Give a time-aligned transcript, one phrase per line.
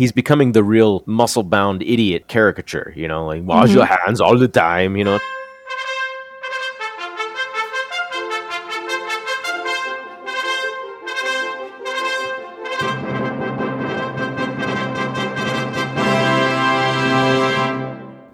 [0.00, 2.90] he's becoming the real muscle bound idiot caricature.
[2.96, 3.76] You know, like wash mm-hmm.
[3.76, 4.96] your hands all the time.
[4.96, 5.18] You know.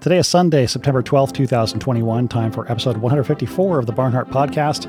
[0.00, 4.86] Today is Sunday, September 12th, 2021, time for episode 154 of the Barnhart Podcast.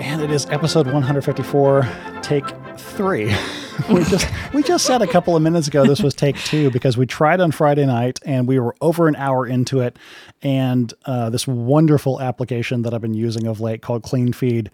[0.00, 1.86] And it is episode 154,
[2.22, 2.46] take
[2.78, 3.36] three.
[3.88, 6.96] we just we just said a couple of minutes ago this was take two because
[6.96, 9.98] we tried on Friday night and we were over an hour into it,
[10.42, 14.70] and uh, this wonderful application that I've been using of late called Clean Feed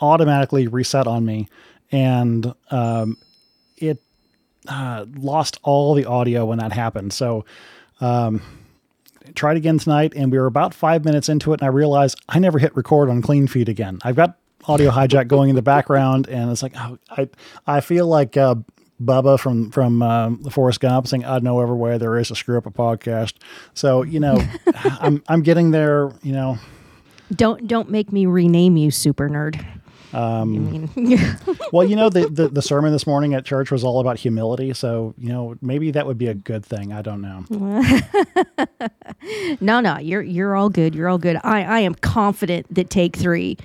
[0.00, 1.48] automatically reset on me,
[1.90, 3.16] and um,
[3.76, 4.02] it
[4.68, 7.12] uh, lost all the audio when that happened.
[7.12, 7.44] So,
[8.00, 8.42] um,
[9.34, 12.38] tried again tonight, and we were about five minutes into it, and I realized I
[12.38, 13.98] never hit record on Clean Feed again.
[14.02, 17.28] I've got audio hijack going in the background, and it's like oh, I
[17.66, 18.56] I feel like uh,
[19.00, 22.58] Bubba from from um, the Forrest Gump saying, "I know everywhere there is a screw
[22.58, 23.34] up a podcast."
[23.74, 24.42] So you know,
[24.74, 26.12] I'm I'm getting there.
[26.22, 26.58] You know,
[27.34, 29.64] Don't don't make me rename you, super nerd.
[30.12, 30.90] Um,
[31.72, 34.74] well, you know, the, the, the sermon this morning at church was all about humility.
[34.74, 36.92] So, you know, maybe that would be a good thing.
[36.92, 37.46] I don't know.
[39.60, 40.94] no, no, you're you're all good.
[40.94, 41.36] You're all good.
[41.42, 43.56] I I am confident that take three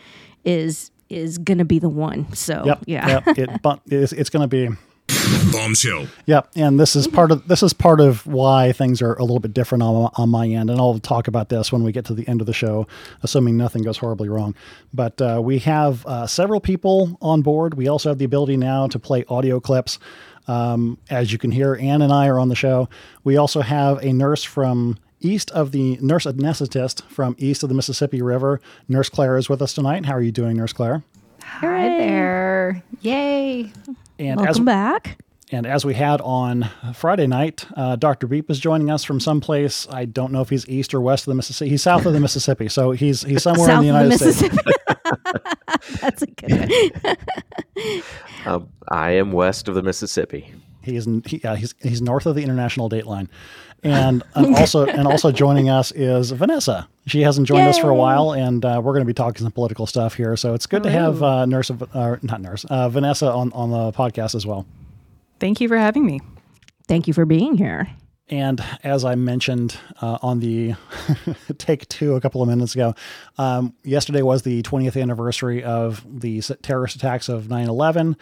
[0.45, 2.31] is is gonna be the one.
[2.33, 2.83] So Yep.
[2.85, 3.07] yeah.
[3.25, 3.37] Yep.
[3.37, 4.75] It, but it's, it's going to be.
[5.53, 6.07] Bombshell.
[6.25, 6.49] Yep.
[6.57, 9.53] And this is part of this is part of why things are a little bit
[9.53, 10.69] different on, on my end.
[10.69, 12.87] And I'll talk about this when we get to the end of the show,
[13.23, 14.53] assuming nothing goes horribly wrong.
[14.93, 17.75] But uh, we have uh, several people on board.
[17.75, 19.99] We also have the ability now to play audio clips.
[20.49, 22.89] Um, as you can hear, Anne and I are on the show.
[23.23, 27.75] We also have a nurse from east of the nurse anesthetist from east of the
[27.75, 28.59] Mississippi River.
[28.87, 30.05] Nurse Claire is with us tonight.
[30.05, 31.03] How are you doing, Nurse Claire?
[31.43, 32.83] Hi there.
[33.01, 33.71] Yay.
[34.19, 35.17] And Welcome back.
[35.49, 38.27] And as we had on Friday night, uh, Dr.
[38.27, 39.87] Beep is joining us from someplace.
[39.89, 41.69] I don't know if he's east or west of the Mississippi.
[41.69, 44.33] He's south of the Mississippi, so he's he's somewhere South in the of United the
[44.33, 44.41] States.
[44.41, 46.01] Mississippi.
[46.01, 47.95] That's a good one.
[48.45, 50.53] Uh, I am west of the Mississippi.
[50.81, 53.29] He is he, uh, he's he's north of the international date line,
[53.83, 56.87] and and also and also joining us is Vanessa.
[57.05, 59.51] She hasn't joined us for a while, and uh, we're going to be talking some
[59.51, 60.35] political stuff here.
[60.35, 63.91] So it's good to have uh, nurse uh, not nurse uh, Vanessa on on the
[63.91, 64.65] podcast as well.
[65.39, 66.19] Thank you for having me.
[66.87, 67.87] Thank you for being here.
[68.29, 70.75] And as I mentioned uh, on the
[71.57, 72.93] take two a couple of minutes ago,
[73.37, 78.17] um, yesterday was the 20th anniversary of the terrorist attacks of 9 11.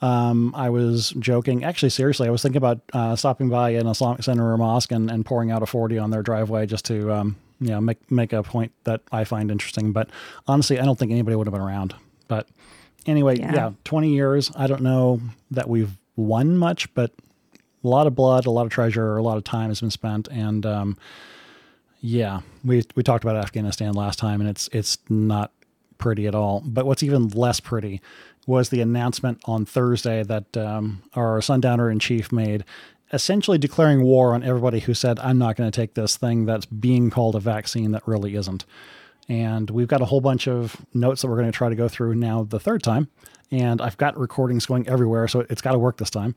[0.00, 4.22] Um, I was joking, actually, seriously, I was thinking about uh, stopping by an Islamic
[4.22, 7.36] center or mosque and, and pouring out a 40 on their driveway just to, um,
[7.60, 9.92] you know, make, make a point that I find interesting.
[9.92, 10.10] But
[10.46, 11.94] honestly, I don't think anybody would have been around.
[12.28, 12.48] But
[13.06, 13.52] anyway, Yeah.
[13.54, 14.52] yeah, 20 years.
[14.54, 15.20] I don't know
[15.50, 17.10] that we've won much, but
[17.82, 20.26] a lot of blood, a lot of treasure, a lot of time has been spent,
[20.28, 20.96] and um,
[22.00, 25.52] yeah, we we talked about Afghanistan last time, and it's it's not
[25.96, 26.60] pretty at all.
[26.64, 28.00] But what's even less pretty
[28.48, 32.64] was the announcement on Thursday that um, our sundowner in chief made,
[33.12, 36.66] essentially declaring war on everybody who said, "I'm not going to take this thing that's
[36.66, 38.64] being called a vaccine that really isn't."
[39.28, 41.88] And we've got a whole bunch of notes that we're going to try to go
[41.88, 43.08] through now the third time.
[43.50, 46.34] And I've got recordings going everywhere, so it's got to work this time.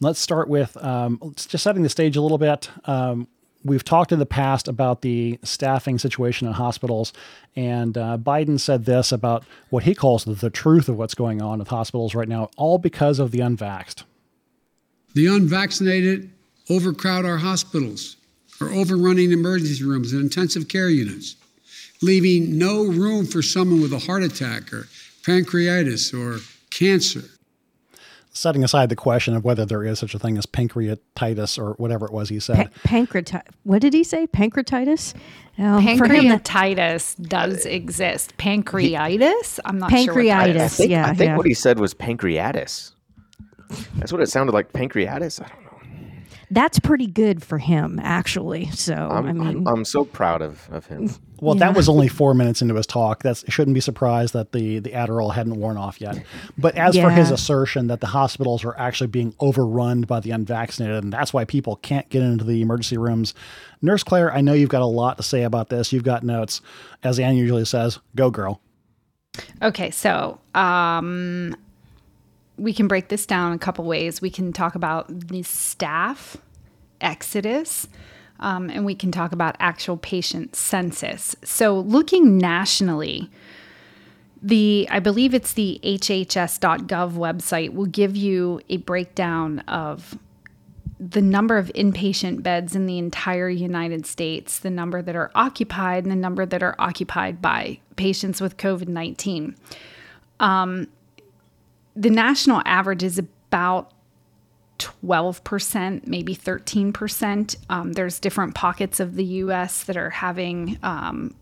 [0.00, 2.70] Let's start with um, just setting the stage a little bit.
[2.84, 3.28] Um,
[3.68, 7.12] we've talked in the past about the staffing situation in hospitals,
[7.54, 11.58] and uh, Biden said this about what he calls the truth of what's going on
[11.58, 14.04] with hospitals right now, all because of the unvaxxed.
[15.14, 16.30] The unvaccinated
[16.70, 18.16] overcrowd our hospitals,
[18.60, 21.36] are overrunning emergency rooms and intensive care units,
[22.02, 24.88] leaving no room for someone with a heart attack or
[25.22, 26.40] pancreatitis or
[26.70, 27.22] cancer.
[28.38, 32.06] Setting aside the question of whether there is such a thing as pancreatitis or whatever
[32.06, 32.72] it was he said.
[32.72, 33.48] Pa- pancreatitis.
[33.64, 34.28] What did he say?
[34.28, 35.12] Pancreatitis?
[35.58, 38.36] Um, for him, that- Pancreatitis does exist.
[38.36, 39.58] Pancreatitis?
[39.64, 40.14] I'm not sure.
[40.14, 40.60] Pancreatitis.
[40.60, 41.36] I think, yeah, I think yeah.
[41.36, 42.92] what he said was pancreatitis.
[43.96, 44.72] That's what it sounded like.
[44.72, 45.44] Pancreatitis.
[45.44, 45.67] I don't know.
[46.50, 48.70] That's pretty good for him, actually.
[48.70, 51.10] So I'm, I mean, I'm, I'm so proud of, of him.
[51.40, 53.22] Well, that was only four minutes into his talk.
[53.22, 56.22] That's shouldn't be surprised that the the Adderall hadn't worn off yet.
[56.56, 61.04] But as for his assertion that the hospitals are actually being overrun by the unvaccinated,
[61.04, 63.34] and that's why people can't get into the emergency rooms,
[63.82, 65.92] Nurse Claire, I know you've got a lot to say about this.
[65.92, 66.60] You've got notes,
[67.02, 67.98] as Anne usually says.
[68.16, 68.60] Go, girl.
[69.62, 71.54] Okay, so um,
[72.58, 74.20] we can break this down a couple ways.
[74.20, 76.36] We can talk about the staff
[77.00, 77.88] exodus,
[78.40, 81.36] um, and we can talk about actual patient census.
[81.44, 83.30] So, looking nationally,
[84.42, 90.18] the I believe it's the hhs.gov website will give you a breakdown of
[91.00, 96.04] the number of inpatient beds in the entire United States, the number that are occupied,
[96.04, 99.56] and the number that are occupied by patients with COVID 19.
[100.40, 100.88] Um,
[101.98, 103.90] the national average is about
[104.78, 107.56] 12%, maybe 13%.
[107.68, 111.34] Um, there's different pockets of the US that are having um,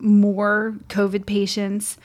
[0.00, 1.98] more COVID patients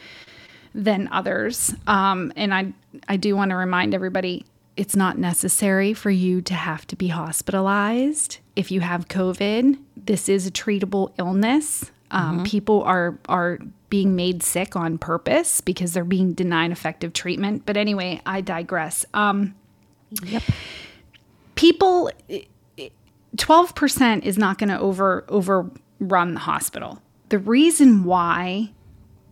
[0.76, 1.74] than others.
[1.88, 2.74] Um, and I,
[3.08, 4.46] I do want to remind everybody
[4.76, 9.80] it's not necessary for you to have to be hospitalized if you have COVID.
[9.96, 11.92] This is a treatable illness.
[12.12, 13.58] Um, People are are
[13.90, 17.64] being made sick on purpose because they're being denied effective treatment.
[17.66, 19.06] But anyway, I digress.
[19.14, 19.56] Um,
[20.24, 20.44] Yep.
[21.56, 22.12] people,
[23.38, 27.02] twelve percent is not going to over overrun the hospital.
[27.30, 28.72] The reason why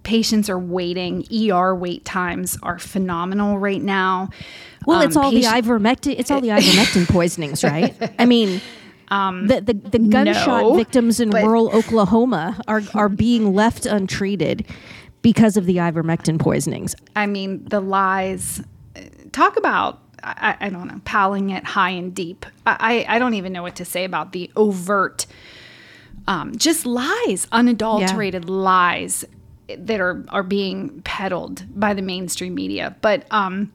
[0.03, 4.29] patients are waiting, ER wait times are phenomenal right now.
[4.85, 6.15] Well, it's Um, all patient- the ivermectin.
[6.19, 7.95] It's all the ivermectin poisonings, right?
[8.19, 8.61] I mean,
[9.47, 14.65] the, the the gunshot no, victims in rural Oklahoma are are being left untreated
[15.21, 16.95] because of the ivermectin poisonings.
[17.15, 18.61] I mean, the lies.
[19.31, 22.45] Talk about I, I don't know, palling it high and deep.
[22.65, 25.25] I, I I don't even know what to say about the overt,
[26.27, 29.25] um, just lies, unadulterated lies
[29.67, 32.95] that are are being peddled by the mainstream media.
[33.01, 33.71] But um,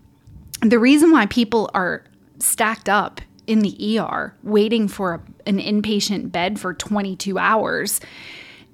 [0.63, 2.05] the reason why people are
[2.39, 8.01] stacked up in the ER waiting for a, an inpatient bed for 22 hours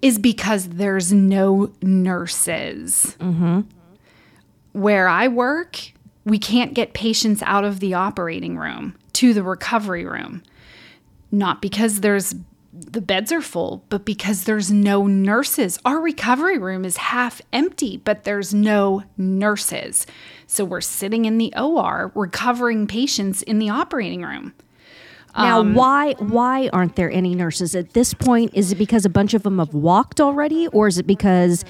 [0.03, 3.17] is because there's no nurses.
[4.73, 5.93] Where I work,
[6.25, 10.43] we can't get patients out of the operating room to the recovery room.
[11.33, 12.35] Not because there's
[12.79, 15.79] the beds are full, but because there's no nurses.
[15.87, 20.07] Our recovery room is half empty, but there's no nurses.
[20.47, 24.55] So we're sitting in the OR recovering patients in the operating room.
[25.37, 28.53] Now, Um, why why aren't there any nurses at this point?
[28.55, 31.65] Is it because a bunch of them have walked already, or is it because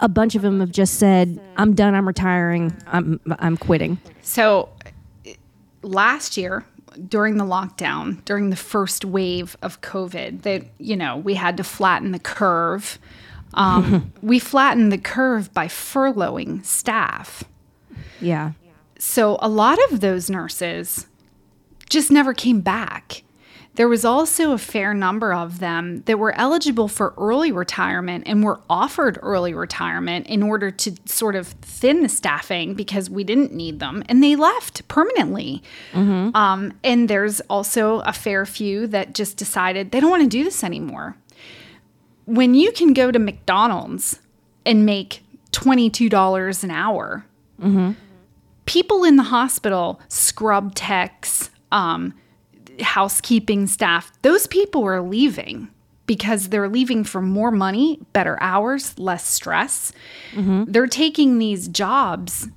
[0.00, 1.94] a bunch of them have just said, "I'm done.
[1.94, 2.74] I'm retiring.
[2.88, 4.70] I'm I'm quitting." So
[5.82, 6.64] last year
[7.08, 11.64] during the lockdown, during the first wave of COVID, that you know we had to
[11.64, 12.98] flatten the curve.
[13.54, 17.44] Um, we flattened the curve by furloughing staff.
[18.22, 18.52] Yeah.
[18.98, 21.06] So a lot of those nurses
[21.90, 23.22] just never came back.
[23.74, 28.44] There was also a fair number of them that were eligible for early retirement and
[28.44, 33.52] were offered early retirement in order to sort of thin the staffing because we didn't
[33.54, 35.62] need them, and they left permanently.
[36.34, 40.44] Um, and there's also a fair few that just decided they don't want to do
[40.44, 41.16] this anymore.
[42.26, 44.20] When you can go to McDonald's
[44.66, 45.22] and make
[45.52, 47.24] $22 an hour,
[48.66, 52.14] people in the hospital, scrub techs, um,
[52.80, 55.68] housekeeping staff, those people are leaving
[56.06, 59.92] because they're leaving for more money, better hours, less stress.
[60.64, 62.48] They're taking these jobs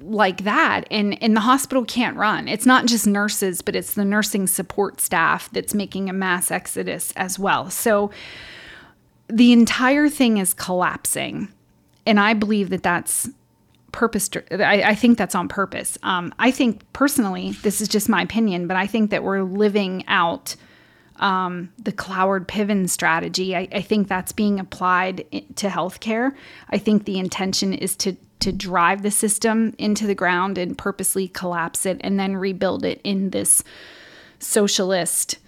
[0.00, 2.46] like that and and the hospital can't run.
[2.48, 7.12] It's not just nurses, but it's the nursing support staff that's making a mass exodus
[7.16, 7.68] as well.
[7.70, 8.10] So
[9.28, 11.48] the entire thing is collapsing.
[12.06, 13.28] And I believe that that's
[13.92, 14.30] purpose.
[14.50, 15.98] I, I think that's on purpose.
[16.02, 20.04] Um, I think personally, this is just my opinion, but I think that we're living
[20.08, 20.56] out
[21.16, 23.56] um, the Cloward Piven strategy.
[23.56, 25.24] I, I think that's being applied
[25.56, 26.34] to healthcare.
[26.70, 31.26] I think the intention is to to drive the system into the ground and purposely
[31.26, 33.64] collapse it and then rebuild it in this
[34.38, 35.38] socialist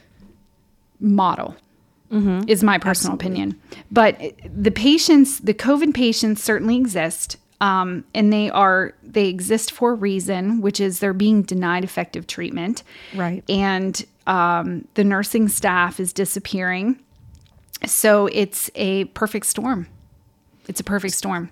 [0.99, 1.55] model
[2.49, 3.61] is my personal opinion.
[3.91, 4.21] But
[4.53, 7.37] the patients, the COVID patients certainly exist.
[7.61, 12.27] Um, and they are they exist for a reason, which is they're being denied effective
[12.27, 12.83] treatment.
[13.15, 13.45] Right.
[13.49, 16.99] And um, the nursing staff is disappearing.
[17.87, 19.89] So it's a perfect storm.
[20.69, 21.51] It's a perfect storm.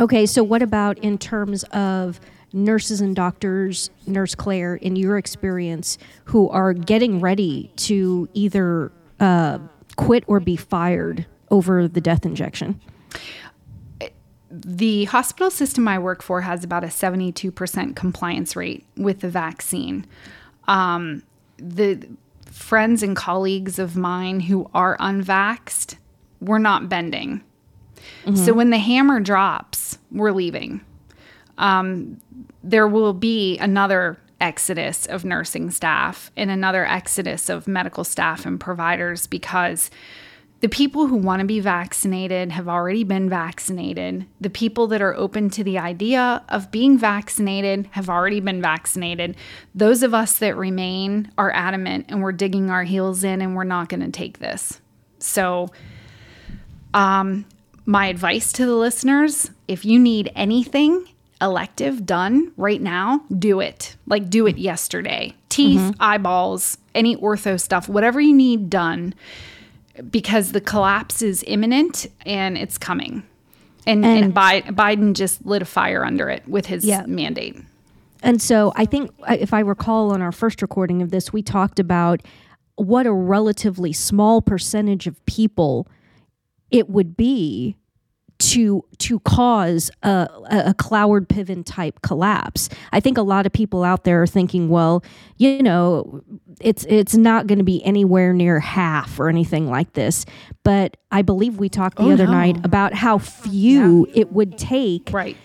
[0.00, 2.20] Okay, so what about in terms of
[2.52, 9.58] nurses and doctors, Nurse Claire, in your experience, who are getting ready to either uh,
[9.96, 12.80] quit or be fired over the death injection?
[14.52, 20.06] The hospital system I work for has about a 72% compliance rate with the vaccine.
[20.68, 21.22] Um,
[21.56, 22.06] the
[22.50, 25.96] friends and colleagues of mine who are unvaxxed,
[26.40, 27.42] we're not bending.
[28.44, 30.82] So when the hammer drops, we're leaving.
[31.56, 32.20] Um,
[32.62, 38.60] there will be another exodus of nursing staff and another exodus of medical staff and
[38.60, 39.90] providers because
[40.62, 44.24] the people who want to be vaccinated have already been vaccinated.
[44.40, 49.36] The people that are open to the idea of being vaccinated have already been vaccinated.
[49.74, 53.64] Those of us that remain are adamant and we're digging our heels in and we're
[53.64, 54.80] not going to take this.
[55.18, 55.68] So,
[56.94, 57.44] um,
[57.84, 61.08] my advice to the listeners if you need anything
[61.40, 63.96] elective done right now, do it.
[64.06, 65.34] Like, do it yesterday.
[65.48, 69.12] Teeth, eyeballs, any ortho stuff, whatever you need done
[70.10, 73.22] because the collapse is imminent and it's coming.
[73.86, 77.04] And, and, Bi- Biden just lit a fire under it with his Yeah.
[77.06, 77.56] mandate.
[78.22, 81.80] And so I think, if I recall on our first recording of this, we talked
[81.80, 82.22] about
[82.76, 85.88] what a relatively small percentage of people
[86.70, 87.76] it would be
[88.50, 92.68] to to cause a, a a Cloward Piven type collapse.
[92.92, 95.04] I think a lot of people out there are thinking, well,
[95.36, 96.22] you know,
[96.60, 100.24] it's it's not going to be anywhere near half or anything like this.
[100.64, 102.32] But I believe we talked the Oh, other no.
[102.32, 105.36] night about how few it would take Right.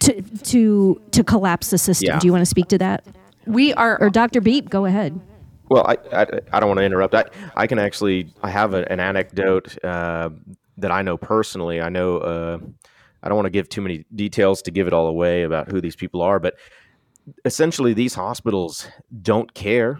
[0.00, 2.06] to to to collapse the system.
[2.08, 2.18] Yeah.
[2.20, 3.04] Do you want to speak to that?
[3.46, 4.40] We are Or Dr.
[4.40, 5.18] Beep, go ahead.
[5.70, 7.14] Well, I, I, I don't want to interrupt.
[7.14, 7.24] I,
[7.56, 10.30] I can actually I have a, an anecdote uh,
[10.78, 11.80] that I know personally.
[11.80, 12.58] I know uh,
[13.22, 15.80] I don't want to give too many details to give it all away about who
[15.80, 16.54] these people are, but
[17.44, 18.88] essentially these hospitals
[19.22, 19.98] don't care.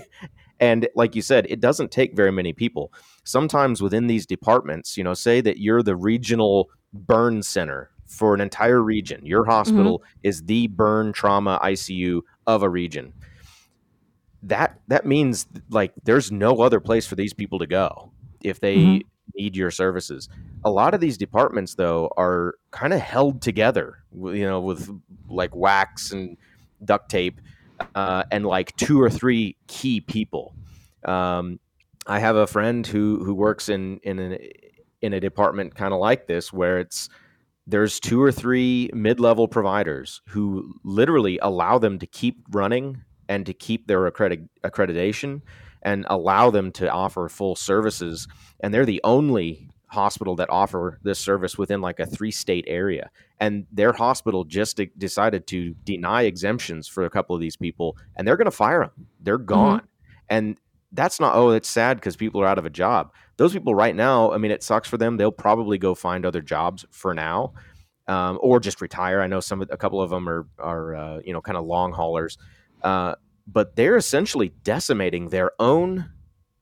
[0.60, 2.92] and like you said, it doesn't take very many people.
[3.24, 8.40] Sometimes within these departments, you know, say that you're the regional burn center for an
[8.40, 9.26] entire region.
[9.26, 13.12] Your hospital is the burn trauma ICU of a region
[14.44, 18.76] that that means like there's no other place for these people to go if they
[18.76, 19.02] Mhm.
[19.34, 20.28] Need your services.
[20.64, 24.90] A lot of these departments though are kind of held together, you know, with
[25.28, 26.36] like wax and
[26.84, 27.40] duct tape
[27.94, 30.54] uh, and like two or three key people.
[31.04, 31.60] Um,
[32.06, 34.38] I have a friend who who works in in an,
[35.00, 37.08] in a department kind of like this where it's
[37.66, 43.54] there's two or three mid-level providers who literally allow them to keep running and to
[43.54, 45.40] keep their accredit- accreditation
[45.84, 48.26] and allow them to offer full services.
[48.60, 53.10] And they're the only hospital that offer this service within like a three state area.
[53.38, 57.96] And their hospital just de- decided to deny exemptions for a couple of these people
[58.16, 59.82] and they're going to fire them they're gone.
[60.28, 60.58] And
[60.92, 63.12] that's not oh it's sad because people are out of a job.
[63.36, 65.16] Those people right now i mean it sucks for them.
[65.16, 67.52] They'll probably go find other jobs for now
[68.06, 69.20] um, or just retire.
[69.20, 71.92] I know some a couple of them are are uh, you know kind of long
[71.92, 72.38] haulers.
[72.82, 73.14] Uh,
[73.46, 76.10] but they're essentially decimating their own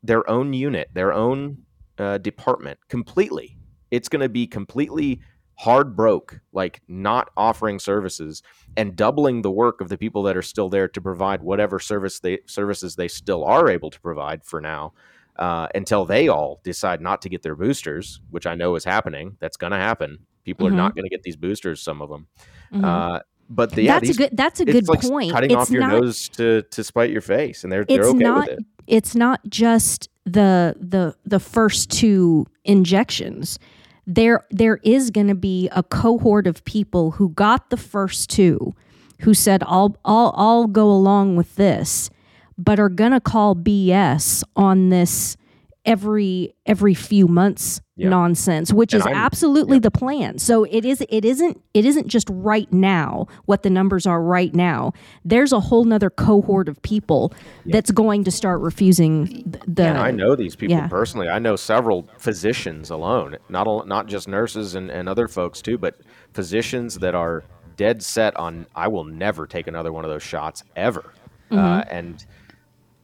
[0.03, 1.59] their own unit their own
[1.99, 3.57] uh, department completely
[3.91, 5.21] it's going to be completely
[5.57, 8.43] hard broke like not offering services
[8.77, 12.19] and doubling the work of the people that are still there to provide whatever service
[12.21, 14.93] they services they still are able to provide for now
[15.37, 19.37] uh, until they all decide not to get their boosters which i know is happening
[19.41, 20.73] that's going to happen people Mhm.
[20.73, 22.27] are not going to get these boosters some of them
[22.73, 22.85] Mhm.
[22.85, 23.21] uh,
[23.55, 25.33] but the, yeah that's these a good that's a good like point.
[25.33, 28.19] cutting it's off your not nose to to spite your face, and they're they're okay
[28.19, 28.65] not with it.
[28.87, 33.59] it's not just the the the first two injections.
[34.07, 38.75] There there is going to be a cohort of people who got the first two
[39.21, 42.11] who said I'll I'll I'll go along with this
[42.59, 45.37] but are going to call BS on this
[45.85, 48.09] every every few months Yeah.
[48.09, 52.07] nonsense which And is I'm- absolutely the plan so it is it isn't it isn't
[52.07, 54.93] just right now what the numbers are right now
[55.25, 57.33] there's a whole nother cohort of people
[57.67, 60.87] that's going to start refusing th- the And I know these people yeah.
[60.89, 61.29] personally.
[61.29, 65.97] I know several physicians alone, not not just nurses and, and other folks too, but
[66.33, 67.43] physicians that are
[67.77, 71.13] dead set on I will never take another one of those shots ever.
[71.51, 71.59] Mm-hmm.
[71.59, 72.25] Uh, and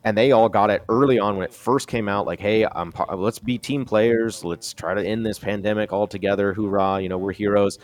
[0.09, 2.25] and they all got it early on when it first came out.
[2.25, 4.43] Like, hey, I'm pa- let's be team players.
[4.43, 6.55] Let's try to end this pandemic all together.
[6.55, 7.03] Hoorah!
[7.03, 7.79] You know, we're heroes.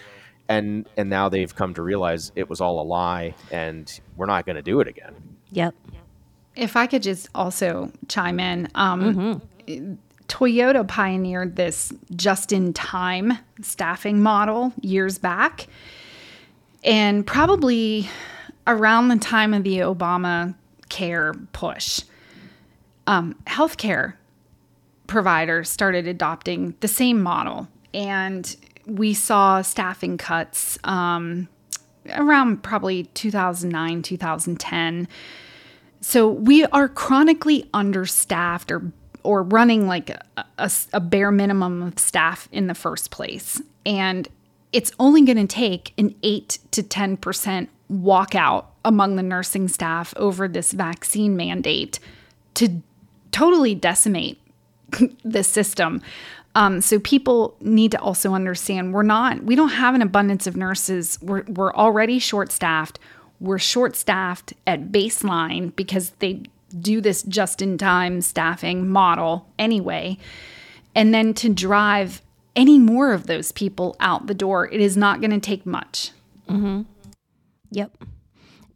[0.49, 4.47] And and now they've come to realize it was all a lie, and we're not
[4.47, 5.14] going to do it again.
[5.50, 5.75] yep
[6.57, 9.43] If I could just also chime in, um,
[10.28, 15.66] Toyota pioneered this just in time staffing model years back.
[16.85, 18.09] And probably
[18.66, 20.54] around the time of the Obama
[20.88, 22.00] care push,
[23.07, 24.15] um, healthcare
[25.07, 27.69] providers started adopting the same model.
[27.93, 28.55] And
[28.87, 31.49] we saw staffing cuts um,
[32.11, 35.09] around probably 2009, 2010.
[36.01, 38.93] So we are chronically understaffed or
[39.25, 40.23] or running like a,
[40.59, 43.61] a, a bare minimum of staff in the first place.
[43.87, 44.29] And
[44.71, 50.47] it's only going to take an 8 to 10% walkout among the nursing staff over
[50.47, 51.99] this vaccine mandate
[52.55, 52.83] to
[53.35, 54.41] totally decimate
[55.25, 56.00] the system.
[56.55, 60.57] Um, so people need to also understand we're not we don't have an abundance of
[60.57, 61.19] nurses.
[61.21, 63.00] We're we're already short staffed.
[63.41, 66.43] We're short staffed at baseline because they
[66.81, 70.17] do this just in time staffing model anyway.
[70.95, 72.23] And then to drive
[72.55, 76.12] any more of those people out the door, it is not going to take much.
[76.49, 76.83] Mm-hmm.
[77.73, 78.05] Yep.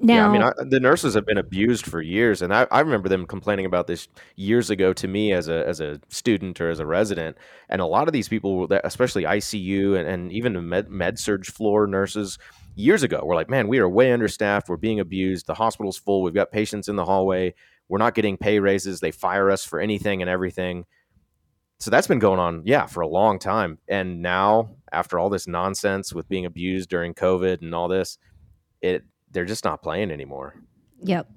[0.01, 2.81] Now, yeah, I mean, I, the nurses have been abused for years, and I, I
[2.81, 6.71] remember them complaining about this years ago to me as a as a student or
[6.71, 7.37] as a resident.
[7.69, 11.47] And a lot of these people, especially ICU and, and even the med, med surg
[11.47, 12.39] floor nurses,
[12.77, 14.69] years ago, were like, "Man, we are way understaffed.
[14.69, 15.47] We're being abused.
[15.47, 16.23] The hospital's full.
[16.23, 17.55] We've got patients in the hallway.
[17.89, 19.01] We're not getting pay raises.
[19.01, 20.85] They fire us for anything and everything."
[21.81, 23.79] So that's been going on, yeah, for a long time.
[23.89, 28.19] And now, after all this nonsense with being abused during COVID and all this,
[28.81, 30.55] it they're just not playing anymore.
[31.03, 31.29] yep.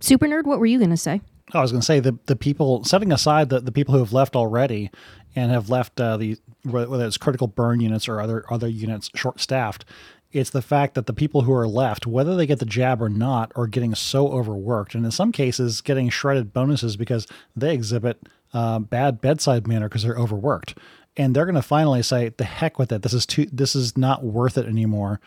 [0.00, 1.20] Super nerd, what were you going to say?
[1.52, 4.12] I was going to say the the people setting aside the, the people who have
[4.12, 4.90] left already
[5.34, 9.40] and have left uh, the whether it's critical burn units or other other units short
[9.40, 9.84] staffed.
[10.30, 13.08] It's the fact that the people who are left, whether they get the jab or
[13.08, 18.28] not, are getting so overworked, and in some cases, getting shredded bonuses because they exhibit
[18.52, 20.76] uh, bad bedside manner because they're overworked,
[21.16, 23.00] and they're going to finally say, "The heck with it!
[23.00, 23.46] This is too.
[23.50, 25.18] This is not worth it anymore."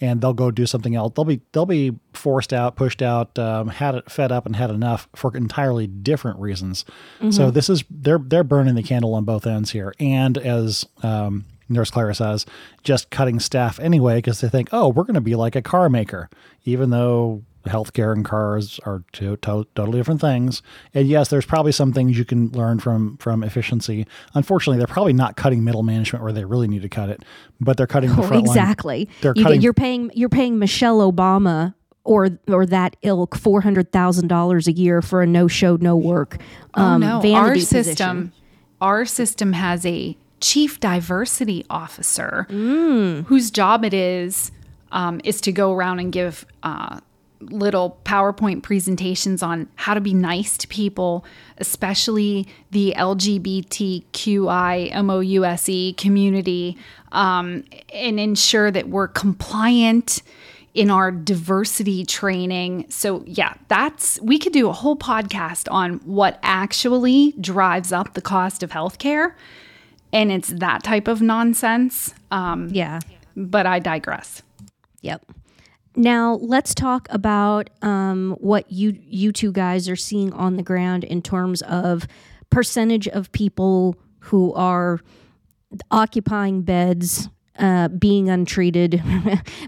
[0.00, 1.12] And they'll go do something else.
[1.14, 4.70] They'll be they'll be forced out, pushed out, um, had it fed up, and had
[4.70, 6.84] enough for entirely different reasons.
[7.30, 11.44] So this is they're they're burning the candle on both ends here, and as um,
[11.68, 12.46] Nurse Clara says,
[12.82, 15.88] just cutting staff anyway because they think, oh, we're going to be like a car
[15.88, 16.30] maker,
[16.64, 20.62] even though healthcare and cars are two to- totally different things.
[20.94, 24.06] And yes, there's probably some things you can learn from from efficiency.
[24.34, 27.24] Unfortunately, they're probably not cutting middle management where they really need to cut it,
[27.60, 28.40] but they're cutting the front line.
[28.46, 29.08] exactly.
[29.20, 33.92] They're you, cutting- are paying you're paying Michelle Obama or or that ilk four hundred
[33.92, 36.38] thousand dollars a year for a no show no work.
[36.74, 37.84] Um, oh no, vanity our position.
[37.84, 38.32] system,
[38.80, 43.26] our system has a chief diversity officer Mm.
[43.26, 44.52] whose job it is
[44.92, 47.00] um, is to go around and give uh,
[47.40, 51.24] little PowerPoint presentations on how to be nice to people,
[51.58, 56.76] especially the LGBTQI MOUSE community,
[57.12, 60.22] um, and ensure that we're compliant
[60.74, 62.84] in our diversity training.
[62.88, 68.20] So, yeah, that's we could do a whole podcast on what actually drives up the
[68.20, 69.34] cost of healthcare.
[70.12, 72.14] And it's that type of nonsense.
[72.30, 73.00] Um, Yeah.
[73.36, 74.42] but I digress.
[75.02, 75.24] Yep.
[75.98, 81.02] Now let's talk about um, what you you two guys are seeing on the ground
[81.02, 82.06] in terms of
[82.50, 85.00] percentage of people who are
[85.90, 89.02] occupying beds, uh, being untreated,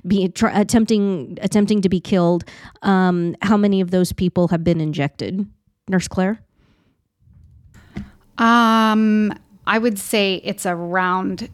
[0.44, 2.44] attempting attempting to be killed.
[2.82, 5.44] Um, how many of those people have been injected?
[5.88, 6.40] Nurse Claire.
[8.38, 9.34] Um,
[9.66, 11.50] I would say it's around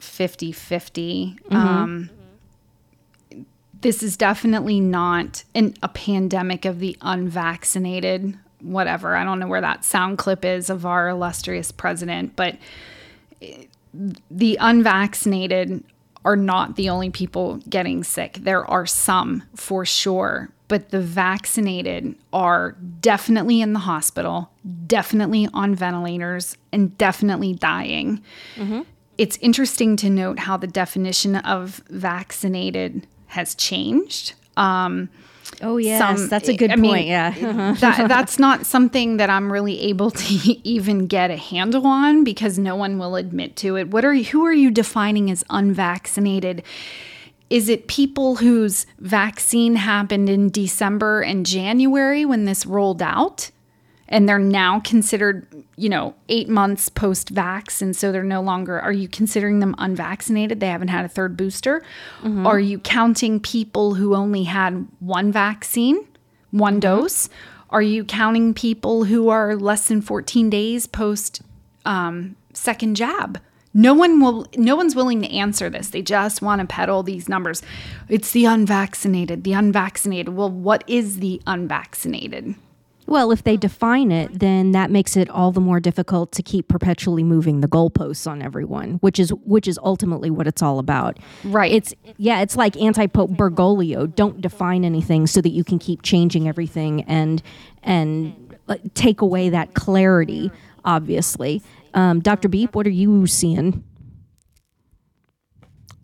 [0.00, 1.38] 50 50.
[1.52, 2.10] Um,
[3.80, 9.14] this is definitely not an, a pandemic of the unvaccinated, whatever.
[9.14, 12.56] I don't know where that sound clip is of our illustrious president, but
[13.40, 13.64] eh,
[14.30, 15.84] the unvaccinated
[16.24, 18.38] are not the only people getting sick.
[18.40, 24.50] There are some for sure, but the vaccinated are definitely in the hospital,
[24.86, 28.22] definitely on ventilators, and definitely dying.
[28.56, 28.82] Mm-hmm.
[29.16, 34.34] It's interesting to note how the definition of vaccinated has changed.
[34.56, 35.08] Um,
[35.62, 36.82] Oh yes, some- that's a good I point.
[36.82, 37.30] mean, yeah.
[37.80, 42.58] that, that's not something that I'm really able to even get a handle on because
[42.58, 43.88] no one will admit to it.
[43.90, 46.62] What are you, who are you defining as unvaccinated?
[47.50, 53.50] Is it people whose vaccine happened in December and January when this rolled out?
[54.08, 57.82] And they're now considered, you know, eight months post vax.
[57.82, 60.60] And so they're no longer, are you considering them unvaccinated?
[60.60, 61.82] They haven't had a third booster?
[62.46, 66.06] Are you counting people who only had one vaccine,
[66.52, 67.28] one dose?
[67.70, 71.42] Are you counting people who are less than 14 days post
[71.84, 73.40] um, second jab?
[73.74, 74.46] No one will.
[74.56, 75.90] No one's willing to answer this.
[75.90, 77.62] They just want to peddle these numbers.
[78.08, 79.44] It's the unvaccinated.
[79.44, 80.34] The unvaccinated.
[80.34, 82.54] Well, what is the unvaccinated?
[83.08, 86.68] Well, if they define it, then that makes it all the more difficult to keep
[86.68, 91.18] perpetually moving the goalposts on everyone, which is which is ultimately what it's all about.
[91.42, 91.72] Right.
[91.72, 94.14] It's yeah, it's like anti-pope Bergoglio.
[94.14, 97.42] Don't define anything so that you can keep changing everything and
[97.82, 100.50] and uh, take away that clarity.
[100.84, 101.62] Obviously,
[101.94, 102.48] um, Dr.
[102.48, 103.82] Beep, what are you seeing?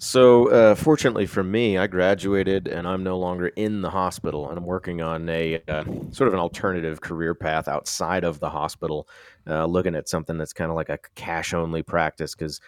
[0.05, 4.59] So, uh, fortunately for me, I graduated and I'm no longer in the hospital, and
[4.59, 9.09] I'm working on a uh, sort of an alternative career path outside of the hospital,
[9.49, 12.61] uh, looking at something that's kind of like a cash only practice because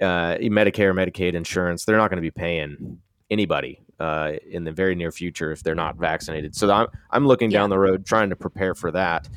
[0.00, 2.98] uh, Medicare, Medicaid, insurance, they're not going to be paying
[3.28, 6.56] anybody uh, in the very near future if they're not vaccinated.
[6.56, 9.28] So, I'm, I'm looking down the road trying to prepare for that.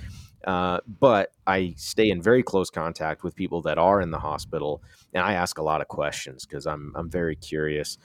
[0.46, 4.84] Uh, but I stay in very close contact with people that are in the hospital,
[5.14, 7.98] and I ask a lot of questions because I'm I'm very curious.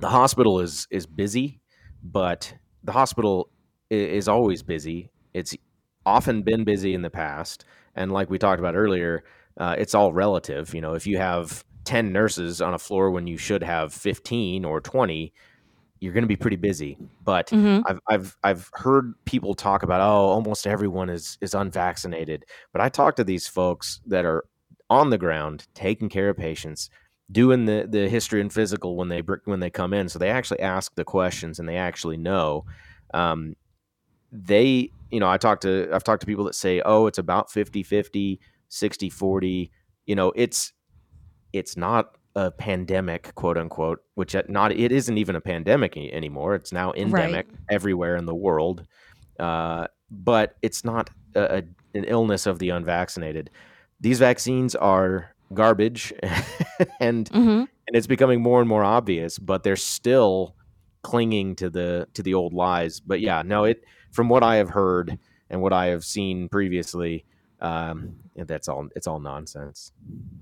[0.00, 1.60] The hospital is is busy,
[2.02, 3.50] but the hospital
[3.90, 5.10] is, always busy.
[5.34, 5.54] It's
[6.06, 9.22] often been busy in the past, and like we talked about earlier,
[9.58, 10.74] uh, it's all relative.
[10.74, 14.64] You know, if you have ten nurses on a floor when you should have fifteen
[14.64, 15.32] or twenty,
[16.02, 16.98] you're going to be pretty busy.
[17.24, 17.82] But mm-hmm.
[17.86, 22.44] I've I've I've heard people talk about oh almost everyone is is unvaccinated.
[22.72, 24.44] But I talk to these folks that are
[24.90, 26.90] on the ground taking care of patients,
[27.30, 30.08] doing the the history and physical when they when they come in.
[30.08, 32.64] So they actually ask the questions and they actually know.
[33.14, 33.54] Um,
[34.32, 37.50] they you know I talk to I've talked to people that say oh it's about
[37.52, 39.70] 50 50 60 40
[40.06, 40.72] you know it's
[41.52, 46.54] it's not a pandemic, quote unquote, which not it isn't even a pandemic anymore.
[46.54, 47.60] It's now endemic right.
[47.70, 48.86] everywhere in the world,
[49.38, 51.62] uh, but it's not a, a,
[51.98, 53.50] an illness of the unvaccinated.
[54.00, 56.12] These vaccines are garbage,
[57.00, 57.64] and mm-hmm.
[57.86, 59.38] and it's becoming more and more obvious.
[59.38, 60.56] But they're still
[61.02, 63.00] clinging to the to the old lies.
[63.00, 65.18] But yeah, no, it from what I have heard
[65.50, 67.26] and what I have seen previously,
[67.60, 68.88] um, that's all.
[68.96, 69.92] It's all nonsense.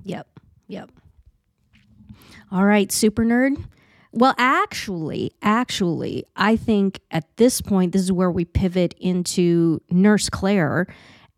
[0.05, 0.29] Yep.
[0.68, 0.90] Yep.
[2.51, 3.64] All right, super nerd.
[4.12, 10.29] Well, actually, actually, I think at this point, this is where we pivot into Nurse
[10.29, 10.88] Claire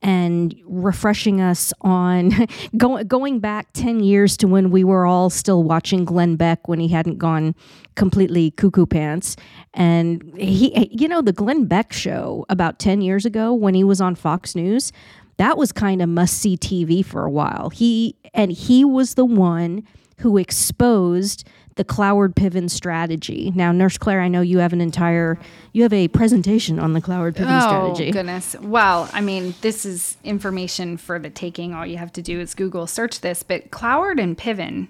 [0.03, 2.33] and refreshing us on
[2.77, 6.81] going going back 10 years to when we were all still watching Glenn Beck when
[6.81, 7.55] he hadn't gone
[7.95, 9.37] completely cuckoo pants
[9.75, 14.01] and he you know the Glenn Beck show about 10 years ago when he was
[14.01, 14.93] on Fox News
[15.37, 19.25] that was kind of must see TV for a while he and he was the
[19.25, 19.87] one
[20.19, 21.47] who exposed
[21.77, 23.53] the Cloward Piven strategy.
[23.55, 25.39] Now, Nurse Claire, I know you have an entire
[25.73, 28.11] you have a presentation on the Cloward Piven oh, strategy.
[28.11, 28.57] Oh goodness!
[28.61, 31.73] Well, I mean, this is information for the taking.
[31.75, 33.43] All you have to do is Google search this.
[33.43, 34.89] But Cloward and Piven,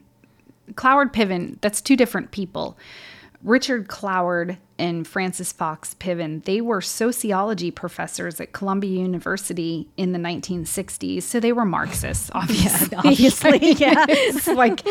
[0.75, 2.77] Cloward Piven, that's two different people.
[3.43, 10.19] Richard Cloward and Frances Fox Piven, they were sociology professors at Columbia University in the
[10.19, 11.23] 1960s.
[11.23, 12.89] So they were Marxists, obviously.
[12.93, 14.05] Yeah, obviously, yeah.
[14.55, 14.85] like,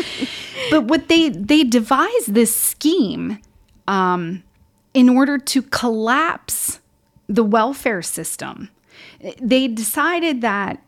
[0.69, 3.39] but what they they devised this scheme
[3.87, 4.43] um,
[4.93, 6.79] in order to collapse
[7.27, 8.69] the welfare system.
[9.41, 10.81] They decided that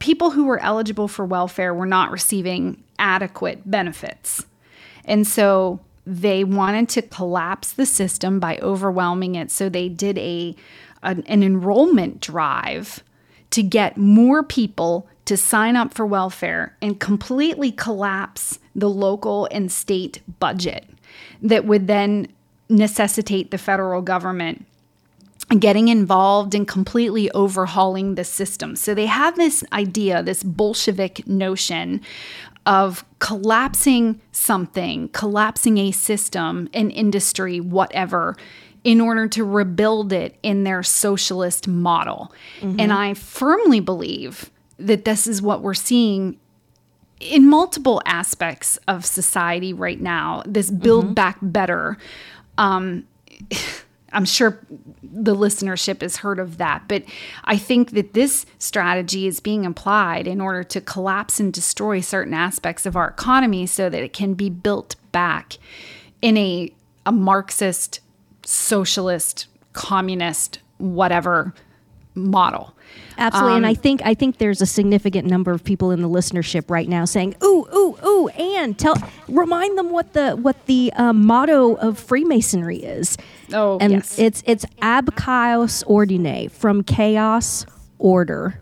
[0.00, 4.44] people who were eligible for welfare were not receiving adequate benefits.
[5.06, 9.50] And so they wanted to collapse the system by overwhelming it.
[9.50, 10.56] So they did a
[11.02, 13.02] an, an enrollment drive
[13.50, 19.70] to get more people to sign up for welfare and completely collapse the local and
[19.70, 20.86] state budget
[21.40, 22.26] that would then
[22.68, 24.66] necessitate the federal government
[25.58, 28.76] getting involved in completely overhauling the system.
[28.76, 32.00] So they have this idea, this Bolshevik notion
[32.66, 38.36] of collapsing something, collapsing a system, an industry, whatever,
[38.84, 42.32] in order to rebuild it in their socialist model.
[42.60, 42.80] Mm-hmm.
[42.80, 46.38] And I firmly believe that this is what we're seeing
[47.20, 51.14] in multiple aspects of society right now this build mm-hmm.
[51.14, 51.98] back better.
[52.56, 53.06] Um,
[54.12, 54.60] I'm sure
[55.02, 57.04] the listenership has heard of that, but
[57.44, 62.34] I think that this strategy is being applied in order to collapse and destroy certain
[62.34, 65.58] aspects of our economy so that it can be built back
[66.22, 66.72] in a,
[67.06, 68.00] a Marxist,
[68.44, 71.54] socialist, communist, whatever
[72.14, 72.74] model.
[73.20, 76.00] Absolutely, um, and I um, think I think there's a significant number of people in
[76.00, 78.96] the listenership right now saying, "Ooh, ooh, ooh!" And tell,
[79.28, 83.18] remind them what the what the uh, motto of Freemasonry is.
[83.52, 84.18] Oh, and yes.
[84.18, 87.66] it's it's ab chaos ordine, from chaos
[87.98, 88.58] order.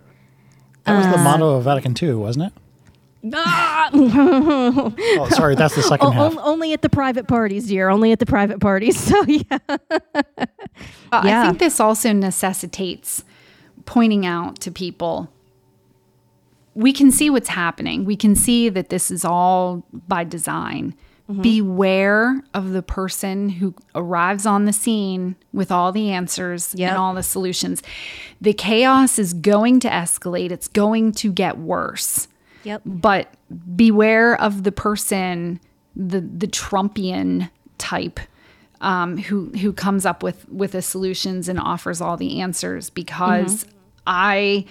[0.85, 3.33] That was uh, the motto of Vatican II, wasn't it?
[3.35, 3.91] Ah!
[3.95, 6.37] oh, sorry, that's the second half.
[6.39, 7.91] only at the private parties, dear.
[7.91, 8.99] Only at the private parties.
[9.09, 9.43] So yeah.
[9.69, 11.43] uh, yeah.
[11.43, 13.25] I think this also necessitates
[13.89, 15.33] pointing out to people
[16.79, 18.05] we can see what's happening.
[18.05, 20.95] We can see that this is all by design.
[21.29, 21.43] Mm-hmm.
[21.43, 26.91] Beware of the person who arrives on the scene with all the answers yep.
[26.91, 27.83] and all the solutions.
[28.41, 32.29] The chaos is going to escalate, it's going to get worse.
[32.63, 32.83] Yep.
[32.87, 33.35] But
[33.75, 35.59] beware of the person
[35.97, 38.21] the the Trumpian type
[38.81, 43.67] um, who who comes up with with the solutions and offers all the answers because
[44.09, 44.65] I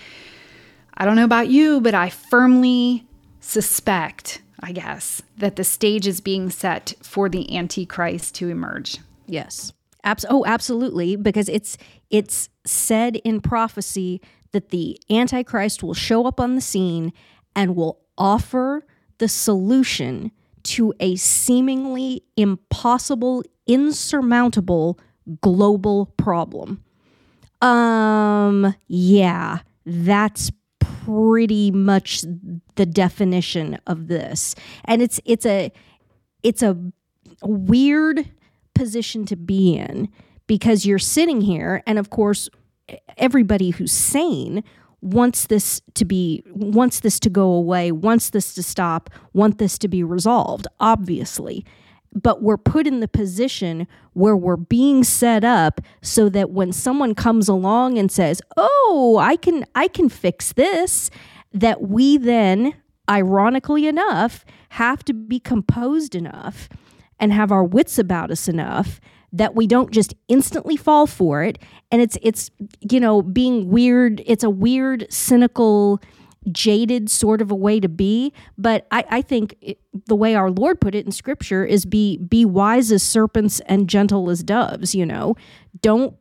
[0.96, 3.06] I don't know about you, but I firmly
[3.40, 8.98] suspect, I guess, that the stage is being set for the Antichrist to emerge.
[9.28, 9.72] Yes.
[10.04, 11.16] Abs- oh, absolutely.
[11.16, 11.78] Because it's
[12.10, 14.22] it's said in prophecy
[14.52, 17.14] that the Antichrist will show up on the scene
[17.56, 18.86] and will offer
[19.20, 20.32] the solution
[20.64, 25.00] to a seemingly impossible, insurmountable
[25.42, 26.84] global problem.
[27.62, 32.24] Um, yeah, that's pretty much
[32.76, 34.56] the definition of this.
[34.86, 35.72] And it's it's a
[36.44, 36.78] it's a
[37.42, 38.30] weird
[38.76, 40.10] position to be in
[40.46, 42.50] because you're sitting here and of course
[43.18, 44.64] everybody who's sane
[45.02, 49.78] wants this to be wants this to go away wants this to stop want this
[49.78, 51.66] to be resolved obviously
[52.14, 57.14] but we're put in the position where we're being set up so that when someone
[57.14, 61.10] comes along and says oh i can i can fix this
[61.54, 62.74] that we then
[63.10, 66.70] ironically enough have to be composed enough
[67.20, 69.00] and have our wits about us enough
[69.34, 71.60] that we don't just instantly fall for it.
[71.92, 72.50] And it's it's
[72.90, 76.02] you know being weird it's a weird cynical
[76.52, 80.50] jaded sort of a way to be but i, I think it, the way our
[80.50, 84.96] lord put it in scripture is be be wise as serpents and gentle as doves
[84.96, 85.36] you know
[85.82, 86.16] don't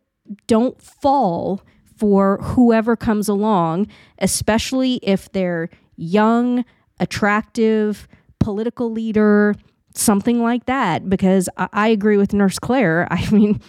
[0.47, 1.63] don't fall
[1.97, 3.87] for whoever comes along
[4.19, 6.65] especially if they're young
[6.99, 8.09] attractive
[8.41, 9.55] political leader
[9.99, 13.09] something like that because I, I agree with Nurse Claire.
[13.11, 13.61] I mean,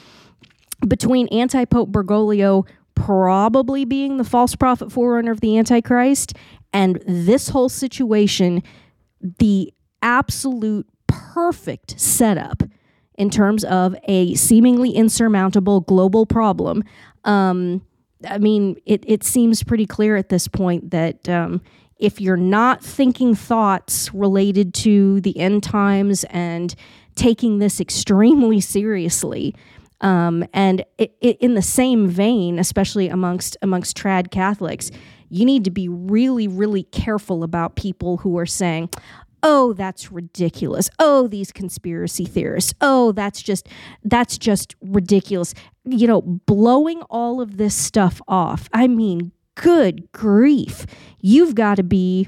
[0.88, 2.66] between anti Pope Bergoglio
[2.98, 6.34] probably being the false prophet forerunner of the Antichrist
[6.74, 8.64] and this whole situation,
[9.22, 12.64] the absolute perfect setup
[13.16, 16.84] in terms of a seemingly insurmountable global problem.
[17.24, 17.86] Um,
[18.28, 21.62] I mean, it, it seems pretty clear at this point that um,
[21.98, 26.74] if you're not thinking thoughts related to the end times and
[27.16, 29.56] taking this extremely seriously,
[30.02, 34.92] um, and it, it, in the same vein, especially amongst amongst trad Catholics,
[35.30, 38.90] you need to be really, really careful about people who are saying,
[39.42, 40.90] "Oh, that's ridiculous.
[41.00, 42.74] Oh, these conspiracy theorists.
[42.82, 43.68] Oh, that's just
[44.04, 45.54] that's just ridiculous."
[45.86, 48.70] You know, blowing all of this stuff off.
[48.74, 50.86] I mean, good grief,
[51.20, 52.28] you've got to be